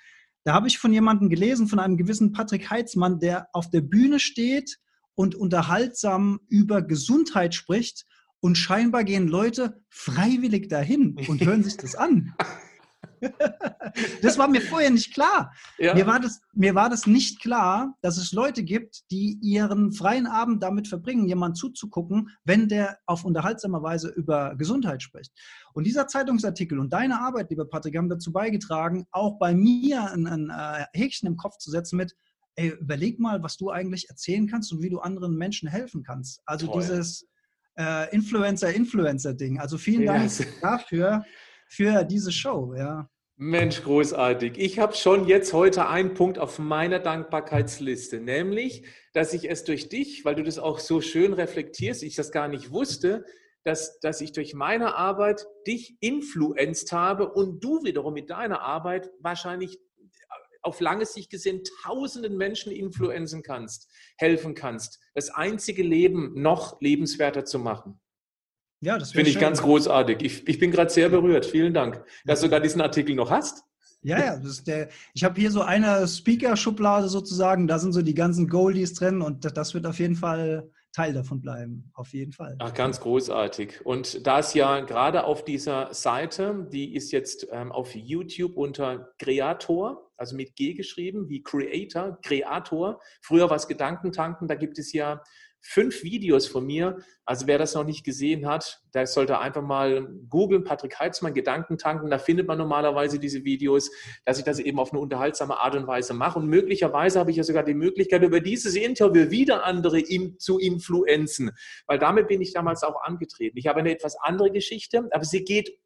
Da 0.44 0.54
habe 0.54 0.68
ich 0.68 0.78
von 0.78 0.92
jemandem 0.92 1.30
gelesen, 1.30 1.68
von 1.68 1.80
einem 1.80 1.96
gewissen 1.96 2.34
Patrick 2.34 2.70
Heitzmann, 2.70 3.20
der 3.20 3.48
auf 3.54 3.70
der 3.70 3.80
Bühne 3.82 4.20
steht 4.20 4.78
und 5.16 5.36
unterhaltsam 5.36 6.42
über 6.50 6.82
Gesundheit 6.82 7.56
spricht. 7.56 8.06
Und 8.42 8.58
scheinbar 8.58 9.06
gehen 9.06 9.30
Leute 9.30 9.82
freiwillig 9.90 10.68
dahin 10.68 11.16
und 11.30 11.46
hören 11.46 11.64
sich 11.64 11.78
das 11.78 11.96
an. 11.96 12.34
das 14.22 14.38
war 14.38 14.48
mir 14.48 14.62
vorher 14.62 14.90
nicht 14.90 15.14
klar. 15.14 15.54
Ja. 15.78 15.94
Mir, 15.94 16.08
war 16.08 16.20
das, 16.20 16.42
mir 16.54 16.76
war 16.76 16.90
das 16.90 17.08
nicht 17.08 17.42
klar, 17.42 17.96
dass 18.02 18.18
es 18.18 18.32
Leute 18.32 18.64
gibt, 18.64 19.10
die 19.12 19.38
ihren 19.42 19.92
freien 19.92 20.28
Abend 20.28 20.64
damit 20.64 20.88
verbringen, 20.88 21.28
jemand 21.28 21.58
zuzugucken, 21.58 22.30
wenn 22.44 22.68
der 22.68 22.98
auf 23.06 23.26
unterhaltsame 23.26 23.82
Weise 23.82 24.10
über 24.10 24.56
Gesundheit 24.56 25.02
spricht. 25.02 25.32
Und 25.74 25.86
dieser 25.86 26.08
Zeitungsartikel 26.08 26.80
und 26.80 26.92
deine 26.94 27.20
Arbeit, 27.20 27.50
lieber 27.50 27.66
Patrick, 27.66 27.98
haben 27.98 28.10
dazu 28.10 28.32
beigetragen, 28.32 29.06
auch 29.12 29.38
bei 29.40 29.54
mir 29.54 30.12
ein, 30.12 30.28
ein 30.28 30.50
äh, 30.50 30.86
Häkchen 30.98 31.28
im 31.28 31.38
Kopf 31.38 31.58
zu 31.58 31.72
setzen 31.72 31.98
mit, 31.98 32.16
ey, 32.56 32.70
überleg 32.70 33.20
mal, 33.20 33.42
was 33.42 33.58
du 33.58 33.72
eigentlich 33.72 34.10
erzählen 34.10 34.48
kannst 34.48 34.72
und 34.72 34.82
wie 34.82 34.90
du 34.90 35.00
anderen 35.00 35.36
Menschen 35.38 35.68
helfen 35.70 36.04
kannst. 36.04 36.42
Also 36.46 36.68
Toll. 36.68 36.82
dieses 36.82 37.28
äh, 37.78 38.14
Influencer-Influencer-Ding. 38.14 39.60
Also 39.60 39.78
vielen 39.78 40.06
Dank 40.06 40.24
yes. 40.24 40.46
dafür 40.62 41.26
für 41.74 42.04
diese 42.04 42.32
Show, 42.32 42.76
ja. 42.76 43.10
Mensch, 43.36 43.82
großartig. 43.84 44.58
Ich 44.58 44.78
habe 44.78 44.96
schon 44.96 45.28
jetzt 45.28 45.54
heute 45.54 45.88
einen 45.88 46.14
Punkt 46.14 46.38
auf 46.38 46.60
meiner 46.60 47.00
Dankbarkeitsliste, 47.00 48.20
nämlich, 48.20 48.86
dass 49.14 49.34
ich 49.34 49.50
es 49.50 49.64
durch 49.64 49.90
dich, 49.90 50.24
weil 50.24 50.36
du 50.36 50.44
das 50.44 50.60
auch 50.60 50.78
so 50.78 51.02
schön 51.02 51.34
reflektierst, 51.34 52.04
ich 52.04 52.16
das 52.16 52.32
gar 52.32 52.48
nicht 52.48 52.72
wusste, 52.72 53.26
dass, 53.64 54.00
dass 54.02 54.22
ich 54.22 54.34
durch 54.34 54.54
meine 54.54 54.96
Arbeit 54.96 55.48
dich 55.66 55.98
influenzt 56.00 56.92
habe 56.92 57.34
und 57.34 57.64
du 57.64 57.84
wiederum 57.84 58.14
mit 58.14 58.30
deiner 58.30 58.62
Arbeit 58.62 59.10
wahrscheinlich 59.20 59.80
auf 60.62 60.80
lange 60.80 61.06
Sicht 61.06 61.30
gesehen 61.30 61.64
tausenden 61.84 62.38
Menschen 62.38 62.72
influenzen 62.72 63.42
kannst, 63.42 63.90
helfen 64.18 64.54
kannst, 64.54 65.00
das 65.16 65.30
einzige 65.30 65.84
Leben 65.84 66.34
noch 66.42 66.80
lebenswerter 66.82 67.46
zu 67.46 67.60
machen. 67.60 68.00
Ja, 68.84 68.98
das 68.98 69.12
finde 69.12 69.30
ich 69.30 69.40
ganz 69.40 69.62
großartig. 69.62 70.22
Ich, 70.22 70.48
ich 70.48 70.60
bin 70.60 70.72
gerade 70.72 70.90
sehr 70.90 71.10
berührt. 71.10 71.46
Vielen 71.46 71.74
Dank, 71.74 72.04
dass 72.26 72.42
du 72.42 72.48
sogar 72.48 72.60
diesen 72.60 72.82
Artikel 72.82 73.16
noch 73.16 73.32
hast. 73.32 73.64
Ja, 74.02 74.20
ja, 74.20 74.42
der, 74.68 74.90
ich 75.14 75.24
habe 75.24 75.40
hier 75.40 75.50
so 75.50 75.62
eine 75.62 76.06
Speaker-Schublade 76.06 77.08
sozusagen, 77.08 77.68
da 77.68 77.80
sind 77.80 77.94
so 77.94 78.02
die 78.02 78.14
ganzen 78.14 78.50
Goldies 78.50 78.94
drin 78.94 79.22
und 79.22 79.46
das 79.56 79.74
wird 79.74 79.86
auf 79.86 79.98
jeden 80.00 80.16
Fall 80.16 80.70
Teil 80.92 81.14
davon 81.14 81.40
bleiben, 81.42 81.90
auf 81.94 82.14
jeden 82.14 82.34
Fall. 82.34 82.56
Ach, 82.60 82.74
ganz 82.74 83.00
großartig. 83.00 83.84
Und 83.86 84.28
da 84.28 84.40
ist 84.40 84.54
ja 84.54 84.82
gerade 84.82 85.24
auf 85.24 85.46
dieser 85.46 85.94
Seite, 85.94 86.68
die 86.72 86.94
ist 86.94 87.12
jetzt 87.12 87.48
ähm, 87.52 87.72
auf 87.72 87.96
YouTube 87.96 88.58
unter 88.58 89.14
Creator, 89.18 90.12
also 90.18 90.36
mit 90.36 90.56
G 90.56 90.74
geschrieben, 90.74 91.30
wie 91.30 91.42
Creator, 91.42 92.20
Creator. 92.22 93.00
Früher 93.22 93.50
war 93.50 93.56
es 93.56 93.68
Gedankentanken, 93.68 94.48
da 94.48 94.56
gibt 94.56 94.78
es 94.78 94.92
ja 94.94 95.24
fünf 95.64 96.04
Videos 96.04 96.46
von 96.46 96.66
mir. 96.66 96.98
Also 97.26 97.48
wer 97.48 97.58
das 97.58 97.74
noch 97.74 97.86
nicht 97.86 98.04
gesehen 98.04 98.46
hat, 98.46 98.82
der 98.94 99.08
sollte 99.08 99.40
einfach 99.40 99.62
mal 99.62 100.10
googeln, 100.30 100.66
Patrick 100.66 101.00
Heitzmann, 101.00 101.34
Gedanken 101.34 101.78
tanken. 101.78 102.10
Da 102.10 102.20
findet 102.20 102.48
man 102.48 102.58
normalerweise 102.58 103.18
diese 103.18 103.46
Videos, 103.46 103.90
dass 104.26 104.38
ich 104.38 104.44
das 104.44 104.60
eben 104.60 104.78
auf 104.78 104.92
eine 104.92 105.00
unterhaltsame 105.00 105.58
Art 105.58 105.76
und 105.76 105.88
Weise 105.88 106.14
mache. 106.14 106.38
Und 106.38 106.48
möglicherweise 106.48 107.20
habe 107.20 107.32
ich 107.32 107.38
ja 107.38 107.44
sogar 107.44 107.64
die 107.64 107.74
Möglichkeit, 107.74 108.22
über 108.24 108.42
dieses 108.42 108.76
Interview 108.76 109.32
wieder 109.32 109.66
andere 109.66 110.04
zu 110.38 110.60
influenzen. 110.60 111.52
Weil 111.88 111.98
damit 111.98 112.28
bin 112.28 112.42
ich 112.42 112.52
damals 112.52 112.84
auch 112.84 113.02
angetreten. 113.02 113.58
Ich 113.58 113.68
habe 113.68 113.80
eine 113.80 113.92
etwas 113.92 114.18
andere 114.20 114.52
Geschichte, 114.52 115.08
aber 115.12 115.24
sie 115.24 115.46
geht 115.46 115.78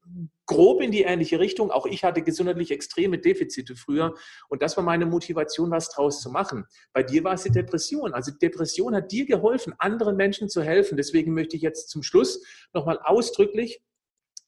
grob 0.47 0.81
in 0.81 0.91
die 0.91 1.03
ähnliche 1.03 1.39
Richtung. 1.39 1.69
Auch 1.69 1.85
ich 1.85 2.03
hatte 2.03 2.23
gesundheitlich 2.23 2.71
extreme 2.71 3.19
Defizite 3.19 3.75
früher 3.75 4.15
und 4.49 4.63
das 4.63 4.75
war 4.77 4.83
meine 4.83 5.05
Motivation, 5.05 5.69
was 5.69 5.89
draus 5.89 6.21
zu 6.21 6.31
machen. 6.31 6.65
Bei 6.93 7.03
dir 7.03 7.23
war 7.23 7.33
es 7.33 7.43
die 7.43 7.51
Depression. 7.51 8.13
Also 8.13 8.31
Depression 8.31 8.95
hat 8.95 9.11
dir 9.11 9.25
geholfen, 9.25 9.73
anderen 9.77 10.15
Menschen 10.15 10.49
zu 10.49 10.63
helfen. 10.63 10.97
Deswegen 10.97 11.33
möchte 11.33 11.55
ich 11.55 11.61
jetzt 11.61 11.89
zum 11.89 12.01
Schluss 12.01 12.43
nochmal 12.73 12.99
ausdrücklich 13.03 13.81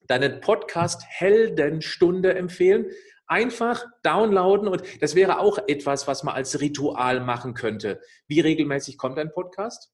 deinen 0.07 0.41
Podcast 0.41 1.03
Heldenstunde 1.07 2.33
empfehlen. 2.33 2.87
Einfach 3.27 3.85
downloaden 4.01 4.67
und 4.67 4.81
das 5.01 5.13
wäre 5.13 5.39
auch 5.39 5.59
etwas, 5.67 6.07
was 6.07 6.23
man 6.23 6.33
als 6.33 6.61
Ritual 6.61 7.19
machen 7.19 7.53
könnte. 7.53 8.01
Wie 8.27 8.39
regelmäßig 8.39 8.97
kommt 8.97 9.19
dein 9.19 9.31
Podcast? 9.31 9.91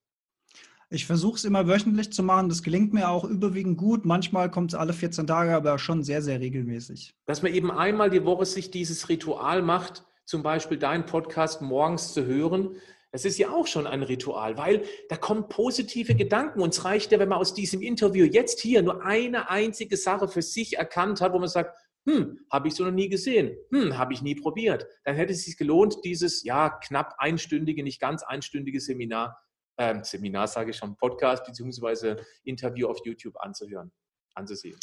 Ich 0.90 1.06
versuche 1.06 1.38
es 1.38 1.46
immer 1.46 1.68
wöchentlich 1.68 2.14
zu 2.14 2.22
machen. 2.22 2.50
Das 2.50 2.62
gelingt 2.62 2.94
mir 2.94 3.10
auch 3.10 3.24
überwiegend 3.24 3.78
gut. 3.78 4.06
Manchmal 4.06 4.52
kommt 4.52 4.74
es 4.74 4.80
alle 4.80 4.94
14 4.94 5.26
Tage, 5.26 5.56
aber 5.56 5.80
schon 5.80 6.04
sehr, 6.04 6.22
sehr 6.22 6.40
regelmäßig. 6.40 7.16
Dass 7.26 7.42
man 7.42 7.54
eben 7.54 7.72
einmal 7.72 8.10
die 8.10 8.24
Woche 8.24 8.46
sich 8.46 8.70
dieses 8.70 9.10
Ritual 9.10 9.62
macht, 9.62 10.04
zum 10.26 10.44
Beispiel 10.44 10.78
deinen 10.78 11.06
Podcast 11.06 11.62
morgens 11.62 12.14
zu 12.14 12.26
hören, 12.26 12.76
das 13.12 13.24
ist 13.24 13.38
ja 13.38 13.50
auch 13.50 13.66
schon 13.66 13.88
ein 13.88 14.04
Ritual, 14.04 14.58
weil 14.58 14.84
da 15.08 15.16
kommen 15.16 15.48
positive 15.48 16.16
Gedanken. 16.16 16.60
Uns 16.60 16.84
reicht 16.84 17.14
ja, 17.14 17.20
wenn 17.20 17.30
man 17.30 17.38
aus 17.38 17.54
diesem 17.54 17.82
Interview 17.82 18.26
jetzt 18.26 18.60
hier 18.60 18.82
nur 18.82 19.06
eine 19.06 19.50
einzige 19.50 19.96
Sache 19.96 20.28
für 20.28 20.42
sich 20.42 20.78
erkannt 20.78 21.22
hat, 21.22 21.32
wo 21.32 21.40
man 21.40 21.48
sagt, 21.48 21.78
hm, 22.06 22.40
habe 22.52 22.68
ich 22.68 22.76
so 22.76 22.84
noch 22.84 22.92
nie 22.92 23.08
gesehen, 23.08 23.56
hm, 23.72 23.98
habe 23.98 24.12
ich 24.12 24.22
nie 24.22 24.36
probiert. 24.36 24.86
Dann 25.06 25.16
hätte 25.16 25.32
es 25.32 25.46
sich 25.46 25.56
gelohnt, 25.56 26.04
dieses 26.04 26.44
ja 26.44 26.70
knapp 26.70 27.16
einstündige, 27.18 27.84
nicht 27.84 28.02
ganz 28.02 28.22
einstündige 28.22 28.82
Seminar, 28.82 29.40
äh, 29.78 30.04
Seminar 30.04 30.48
sage 30.48 30.72
ich 30.72 30.78
schon, 30.78 30.96
Podcast 30.96 31.46
beziehungsweise 31.46 32.18
Interview 32.44 32.88
auf 32.88 33.00
YouTube 33.06 33.36
anzuhören, 33.38 33.92
anzusehen. 34.36 34.78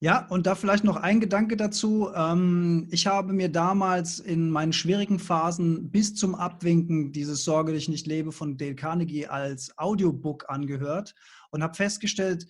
Ja, 0.00 0.26
und 0.28 0.46
da 0.46 0.54
vielleicht 0.54 0.84
noch 0.84 0.96
ein 0.96 1.20
Gedanke 1.20 1.56
dazu. 1.56 2.10
Ähm, 2.14 2.88
ich 2.90 3.06
habe 3.06 3.32
mir 3.32 3.48
damals 3.48 4.18
in 4.18 4.50
meinen 4.50 4.74
schwierigen 4.74 5.18
Phasen 5.18 5.90
bis 5.90 6.14
zum 6.14 6.34
Abwinken 6.34 7.12
dieses 7.12 7.44
Sorge, 7.44 7.72
dass 7.72 7.82
ich 7.82 7.88
nicht 7.88 8.06
lebe 8.06 8.30
von 8.30 8.58
Dale 8.58 8.74
Carnegie 8.74 9.26
als 9.26 9.72
Audiobook 9.78 10.50
angehört 10.50 11.14
und 11.50 11.62
habe 11.62 11.74
festgestellt, 11.74 12.46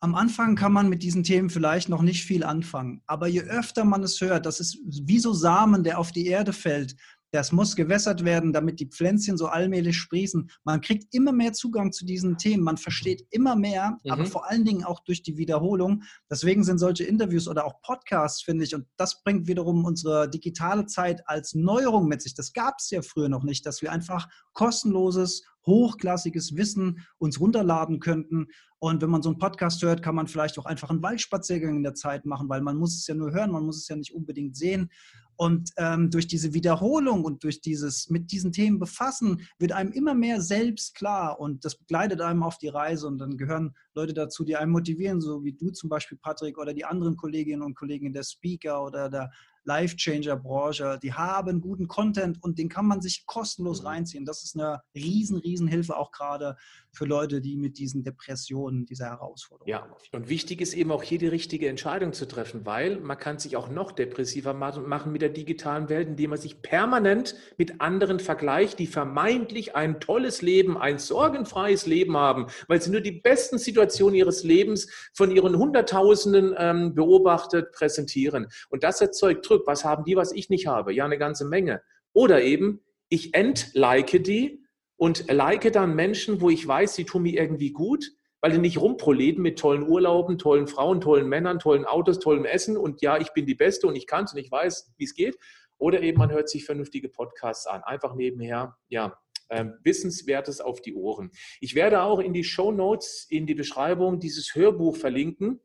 am 0.00 0.14
Anfang 0.14 0.56
kann 0.56 0.72
man 0.72 0.88
mit 0.88 1.02
diesen 1.02 1.22
Themen 1.22 1.50
vielleicht 1.50 1.88
noch 1.88 2.02
nicht 2.02 2.24
viel 2.24 2.44
anfangen, 2.44 3.02
aber 3.06 3.26
je 3.26 3.42
öfter 3.42 3.84
man 3.84 4.02
es 4.02 4.20
hört, 4.20 4.46
das 4.46 4.60
ist 4.60 4.78
wie 4.86 5.18
so 5.18 5.32
Samen, 5.32 5.84
der 5.84 5.98
auf 5.98 6.12
die 6.12 6.26
Erde 6.26 6.52
fällt, 6.52 6.96
das 7.36 7.52
muss 7.52 7.76
gewässert 7.76 8.24
werden, 8.24 8.54
damit 8.54 8.80
die 8.80 8.88
Pflänzchen 8.88 9.36
so 9.36 9.46
allmählich 9.46 9.98
sprießen. 9.98 10.50
Man 10.64 10.80
kriegt 10.80 11.14
immer 11.14 11.32
mehr 11.32 11.52
Zugang 11.52 11.92
zu 11.92 12.06
diesen 12.06 12.38
Themen, 12.38 12.62
man 12.62 12.78
versteht 12.78 13.26
immer 13.30 13.56
mehr, 13.56 13.98
mhm. 14.02 14.10
aber 14.10 14.24
vor 14.24 14.48
allen 14.48 14.64
Dingen 14.64 14.84
auch 14.84 15.00
durch 15.00 15.22
die 15.22 15.36
Wiederholung. 15.36 16.02
Deswegen 16.30 16.64
sind 16.64 16.78
solche 16.78 17.04
Interviews 17.04 17.46
oder 17.46 17.66
auch 17.66 17.82
Podcasts, 17.82 18.42
finde 18.42 18.64
ich, 18.64 18.74
und 18.74 18.86
das 18.96 19.22
bringt 19.22 19.46
wiederum 19.46 19.84
unsere 19.84 20.30
digitale 20.30 20.86
Zeit 20.86 21.28
als 21.28 21.54
Neuerung 21.54 22.08
mit 22.08 22.22
sich. 22.22 22.34
Das 22.34 22.54
gab 22.54 22.76
es 22.78 22.88
ja 22.88 23.02
früher 23.02 23.28
noch 23.28 23.44
nicht, 23.44 23.66
dass 23.66 23.82
wir 23.82 23.92
einfach 23.92 24.28
kostenloses, 24.54 25.44
hochklassiges 25.66 26.56
Wissen 26.56 27.06
uns 27.18 27.38
runterladen 27.38 28.00
könnten. 28.00 28.46
Und 28.78 29.02
wenn 29.02 29.10
man 29.10 29.22
so 29.22 29.30
einen 29.30 29.38
Podcast 29.38 29.82
hört, 29.82 30.02
kann 30.02 30.14
man 30.14 30.26
vielleicht 30.26 30.58
auch 30.58 30.64
einfach 30.66 30.90
einen 30.90 31.02
Waldspaziergang 31.02 31.76
in 31.76 31.82
der 31.82 31.94
Zeit 31.94 32.24
machen, 32.24 32.48
weil 32.48 32.60
man 32.60 32.76
muss 32.76 32.96
es 32.96 33.06
ja 33.06 33.14
nur 33.14 33.32
hören, 33.32 33.50
man 33.50 33.64
muss 33.64 33.78
es 33.78 33.88
ja 33.88 33.96
nicht 33.96 34.14
unbedingt 34.14 34.56
sehen. 34.56 34.90
Und 35.36 35.70
ähm, 35.76 36.10
durch 36.10 36.26
diese 36.26 36.54
Wiederholung 36.54 37.24
und 37.24 37.44
durch 37.44 37.60
dieses 37.60 38.08
mit 38.10 38.32
diesen 38.32 38.52
Themen 38.52 38.78
befassen, 38.78 39.42
wird 39.58 39.72
einem 39.72 39.92
immer 39.92 40.14
mehr 40.14 40.40
selbst 40.40 40.94
klar 40.94 41.38
und 41.38 41.64
das 41.64 41.76
begleitet 41.76 42.20
einem 42.20 42.42
auf 42.42 42.58
die 42.58 42.68
Reise 42.68 43.06
und 43.06 43.18
dann 43.18 43.36
gehören 43.36 43.74
Leute 43.94 44.14
dazu, 44.14 44.44
die 44.44 44.56
einen 44.56 44.72
motivieren, 44.72 45.20
so 45.20 45.44
wie 45.44 45.52
du 45.52 45.70
zum 45.70 45.88
Beispiel, 45.88 46.18
Patrick, 46.18 46.58
oder 46.58 46.74
die 46.74 46.84
anderen 46.84 47.16
Kolleginnen 47.16 47.62
und 47.62 47.74
Kollegen 47.74 48.12
der 48.12 48.22
Speaker 48.22 48.84
oder 48.84 49.08
der 49.08 49.30
Life-Changer-Branche, 49.66 50.98
die 51.02 51.12
haben 51.12 51.60
guten 51.60 51.88
Content 51.88 52.42
und 52.42 52.58
den 52.58 52.68
kann 52.68 52.86
man 52.86 53.00
sich 53.00 53.26
kostenlos 53.26 53.82
mhm. 53.82 53.88
reinziehen. 53.88 54.24
Das 54.24 54.42
ist 54.44 54.54
eine 54.54 54.80
riesen, 54.94 55.36
riesen 55.36 55.66
Hilfe 55.68 55.96
auch 55.96 56.12
gerade 56.12 56.56
für 56.96 57.04
Leute, 57.04 57.40
die 57.40 57.56
mit 57.56 57.78
diesen 57.78 58.02
Depressionen, 58.02 58.86
dieser 58.86 59.06
Herausforderung 59.06 59.68
Ja, 59.68 59.86
und 60.12 60.28
wichtig 60.28 60.60
ist 60.60 60.74
eben 60.74 60.90
auch 60.90 61.02
hier 61.02 61.18
die 61.18 61.28
richtige 61.28 61.68
Entscheidung 61.68 62.12
zu 62.12 62.26
treffen, 62.26 62.64
weil 62.64 62.98
man 63.00 63.18
kann 63.18 63.38
sich 63.38 63.56
auch 63.56 63.68
noch 63.68 63.92
depressiver 63.92 64.54
machen 64.54 65.12
mit 65.12 65.22
der 65.22 65.28
digitalen 65.28 65.88
Welt, 65.88 66.08
indem 66.08 66.30
man 66.30 66.38
sich 66.38 66.62
permanent 66.62 67.34
mit 67.58 67.80
anderen 67.80 68.18
vergleicht, 68.18 68.78
die 68.78 68.86
vermeintlich 68.86 69.76
ein 69.76 70.00
tolles 70.00 70.42
Leben, 70.42 70.78
ein 70.78 70.98
sorgenfreies 70.98 71.86
Leben 71.86 72.16
haben, 72.16 72.46
weil 72.68 72.80
sie 72.80 72.90
nur 72.90 73.00
die 73.02 73.12
besten 73.12 73.58
Situationen 73.58 74.14
ihres 74.14 74.42
Lebens 74.42 74.88
von 75.12 75.30
ihren 75.30 75.56
Hunderttausenden 75.56 76.54
ähm, 76.56 76.94
beobachtet 76.94 77.72
präsentieren. 77.72 78.46
Und 78.70 78.84
das 78.84 79.00
erzeugt 79.00 79.48
Druck. 79.48 79.66
Was 79.66 79.84
haben 79.84 80.04
die, 80.04 80.16
was 80.16 80.32
ich 80.32 80.48
nicht 80.48 80.66
habe? 80.66 80.92
Ja, 80.92 81.04
eine 81.04 81.18
ganze 81.18 81.44
Menge. 81.44 81.82
Oder 82.12 82.42
eben, 82.42 82.80
ich 83.08 83.34
entlike 83.34 84.20
die 84.20 84.65
und 84.96 85.30
like 85.30 85.72
dann 85.72 85.94
Menschen, 85.94 86.40
wo 86.40 86.50
ich 86.50 86.66
weiß, 86.66 86.94
sie 86.94 87.04
tun 87.04 87.22
mir 87.22 87.34
irgendwie 87.40 87.72
gut, 87.72 88.12
weil 88.40 88.52
die 88.52 88.58
nicht 88.58 88.78
rumproleten 88.78 89.42
mit 89.42 89.58
tollen 89.58 89.82
Urlauben, 89.82 90.38
tollen 90.38 90.66
Frauen, 90.66 91.00
tollen 91.00 91.28
Männern, 91.28 91.58
tollen 91.58 91.84
Autos, 91.84 92.18
tollem 92.18 92.44
Essen 92.44 92.76
und 92.76 93.02
ja, 93.02 93.18
ich 93.18 93.32
bin 93.32 93.46
die 93.46 93.54
Beste 93.54 93.86
und 93.86 93.96
ich 93.96 94.06
kann 94.06 94.24
es 94.24 94.32
und 94.32 94.38
ich 94.38 94.50
weiß, 94.50 94.92
wie 94.96 95.04
es 95.04 95.14
geht. 95.14 95.36
Oder 95.78 96.02
eben 96.02 96.18
man 96.18 96.30
hört 96.30 96.48
sich 96.48 96.64
vernünftige 96.64 97.08
Podcasts 97.08 97.66
an, 97.66 97.82
einfach 97.82 98.14
nebenher, 98.14 98.76
ja, 98.88 99.18
äh, 99.48 99.66
Wissenswertes 99.84 100.60
auf 100.60 100.80
die 100.80 100.94
Ohren. 100.94 101.30
Ich 101.60 101.74
werde 101.74 102.02
auch 102.02 102.18
in 102.18 102.32
die 102.32 102.44
Show 102.44 102.72
Notes, 102.72 103.26
in 103.28 103.46
die 103.46 103.54
Beschreibung 103.54 104.18
dieses 104.18 104.54
Hörbuch 104.54 104.96
verlinken 104.96 105.60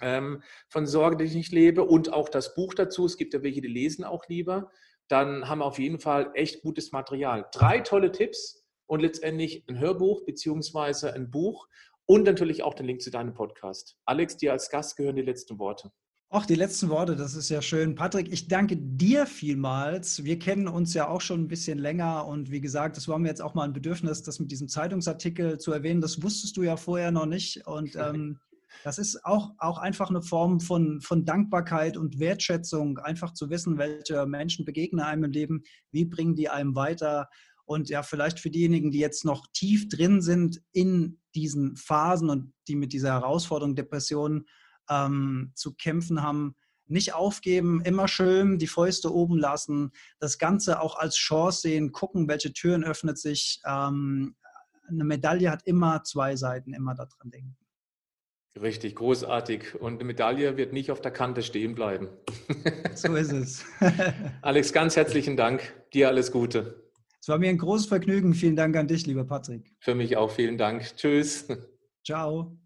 ähm, 0.00 0.42
von 0.68 0.86
Sorge, 0.86 1.16
die 1.16 1.24
ich 1.24 1.34
nicht 1.34 1.52
lebe 1.52 1.84
und 1.84 2.12
auch 2.12 2.28
das 2.28 2.54
Buch 2.54 2.74
dazu. 2.74 3.06
Es 3.06 3.16
gibt 3.16 3.34
ja 3.34 3.42
welche, 3.42 3.60
die 3.60 3.68
lesen 3.68 4.04
auch 4.04 4.28
lieber. 4.28 4.70
Dann 5.08 5.48
haben 5.48 5.58
wir 5.58 5.66
auf 5.66 5.78
jeden 5.78 5.98
Fall 5.98 6.30
echt 6.34 6.62
gutes 6.62 6.92
Material. 6.92 7.46
Drei 7.52 7.80
tolle 7.80 8.10
Tipps 8.12 8.64
und 8.86 9.00
letztendlich 9.00 9.64
ein 9.68 9.78
Hörbuch 9.78 10.24
beziehungsweise 10.24 11.14
ein 11.14 11.30
Buch 11.30 11.68
und 12.06 12.24
natürlich 12.24 12.62
auch 12.62 12.74
den 12.74 12.86
Link 12.86 13.02
zu 13.02 13.10
deinem 13.10 13.34
Podcast. 13.34 13.96
Alex, 14.04 14.36
dir 14.36 14.52
als 14.52 14.70
Gast 14.70 14.96
gehören 14.96 15.16
die 15.16 15.22
letzten 15.22 15.58
Worte. 15.58 15.90
Ach, 16.36 16.46
die 16.46 16.56
letzten 16.56 16.88
Worte, 16.88 17.14
das 17.14 17.34
ist 17.34 17.48
ja 17.48 17.62
schön. 17.62 17.94
Patrick, 17.94 18.32
ich 18.32 18.48
danke 18.48 18.76
dir 18.76 19.24
vielmals. 19.24 20.24
Wir 20.24 20.38
kennen 20.38 20.66
uns 20.66 20.92
ja 20.92 21.06
auch 21.06 21.20
schon 21.20 21.42
ein 21.42 21.48
bisschen 21.48 21.78
länger 21.78 22.26
und 22.26 22.50
wie 22.50 22.60
gesagt, 22.60 22.96
das 22.96 23.06
war 23.06 23.18
mir 23.20 23.28
jetzt 23.28 23.40
auch 23.40 23.54
mal 23.54 23.62
ein 23.62 23.72
Bedürfnis, 23.72 24.22
das 24.22 24.40
mit 24.40 24.50
diesem 24.50 24.68
Zeitungsartikel 24.68 25.58
zu 25.58 25.70
erwähnen. 25.70 26.00
Das 26.00 26.22
wusstest 26.24 26.56
du 26.56 26.62
ja 26.62 26.76
vorher 26.76 27.12
noch 27.12 27.26
nicht 27.26 27.66
und 27.66 27.94
ähm, 27.94 28.40
das 28.82 28.98
ist 28.98 29.24
auch, 29.24 29.52
auch 29.58 29.78
einfach 29.78 30.10
eine 30.10 30.22
Form 30.22 30.60
von, 30.60 31.00
von 31.00 31.24
Dankbarkeit 31.24 31.96
und 31.96 32.18
Wertschätzung, 32.18 32.98
einfach 32.98 33.32
zu 33.32 33.50
wissen, 33.50 33.78
welche 33.78 34.26
Menschen 34.26 34.64
begegnen 34.64 35.04
einem 35.04 35.24
im 35.24 35.30
Leben, 35.30 35.62
wie 35.90 36.04
bringen 36.04 36.34
die 36.34 36.48
einem 36.48 36.74
weiter. 36.74 37.28
Und 37.64 37.88
ja, 37.88 38.02
vielleicht 38.02 38.40
für 38.40 38.50
diejenigen, 38.50 38.90
die 38.90 38.98
jetzt 38.98 39.24
noch 39.24 39.46
tief 39.52 39.88
drin 39.88 40.20
sind 40.20 40.60
in 40.72 41.20
diesen 41.34 41.76
Phasen 41.76 42.28
und 42.28 42.52
die 42.68 42.76
mit 42.76 42.92
dieser 42.92 43.12
Herausforderung 43.12 43.74
Depression 43.74 44.46
ähm, 44.90 45.52
zu 45.54 45.74
kämpfen 45.74 46.22
haben, 46.22 46.56
nicht 46.86 47.14
aufgeben, 47.14 47.80
immer 47.82 48.08
schön 48.08 48.58
die 48.58 48.66
Fäuste 48.66 49.12
oben 49.12 49.38
lassen, 49.38 49.92
das 50.18 50.38
Ganze 50.38 50.80
auch 50.80 50.96
als 50.96 51.16
Chance 51.16 51.62
sehen, 51.62 51.92
gucken, 51.92 52.28
welche 52.28 52.52
Türen 52.52 52.84
öffnet 52.84 53.18
sich. 53.18 53.60
Ähm, 53.66 54.36
eine 54.86 55.04
Medaille 55.04 55.50
hat 55.50 55.62
immer 55.64 56.02
zwei 56.04 56.36
Seiten, 56.36 56.74
immer 56.74 56.94
daran 56.94 57.30
denken. 57.30 57.56
Richtig, 58.60 58.94
großartig. 58.94 59.74
Und 59.80 59.94
eine 59.94 60.04
Medaille 60.04 60.56
wird 60.56 60.72
nicht 60.72 60.90
auf 60.90 61.00
der 61.00 61.10
Kante 61.10 61.42
stehen 61.42 61.74
bleiben. 61.74 62.08
So 62.94 63.16
ist 63.16 63.32
es. 63.32 63.64
Alex, 64.42 64.72
ganz 64.72 64.94
herzlichen 64.94 65.36
Dank. 65.36 65.74
Dir 65.92 66.06
alles 66.06 66.30
Gute. 66.30 66.84
Es 67.20 67.26
war 67.26 67.38
mir 67.38 67.48
ein 67.48 67.58
großes 67.58 67.86
Vergnügen. 67.86 68.34
Vielen 68.34 68.54
Dank 68.54 68.76
an 68.76 68.86
dich, 68.86 69.04
lieber 69.04 69.24
Patrick. 69.24 69.74
Für 69.80 69.96
mich 69.96 70.16
auch 70.16 70.30
vielen 70.30 70.58
Dank. 70.58 70.94
Tschüss. 70.94 71.48
Ciao. 72.04 72.56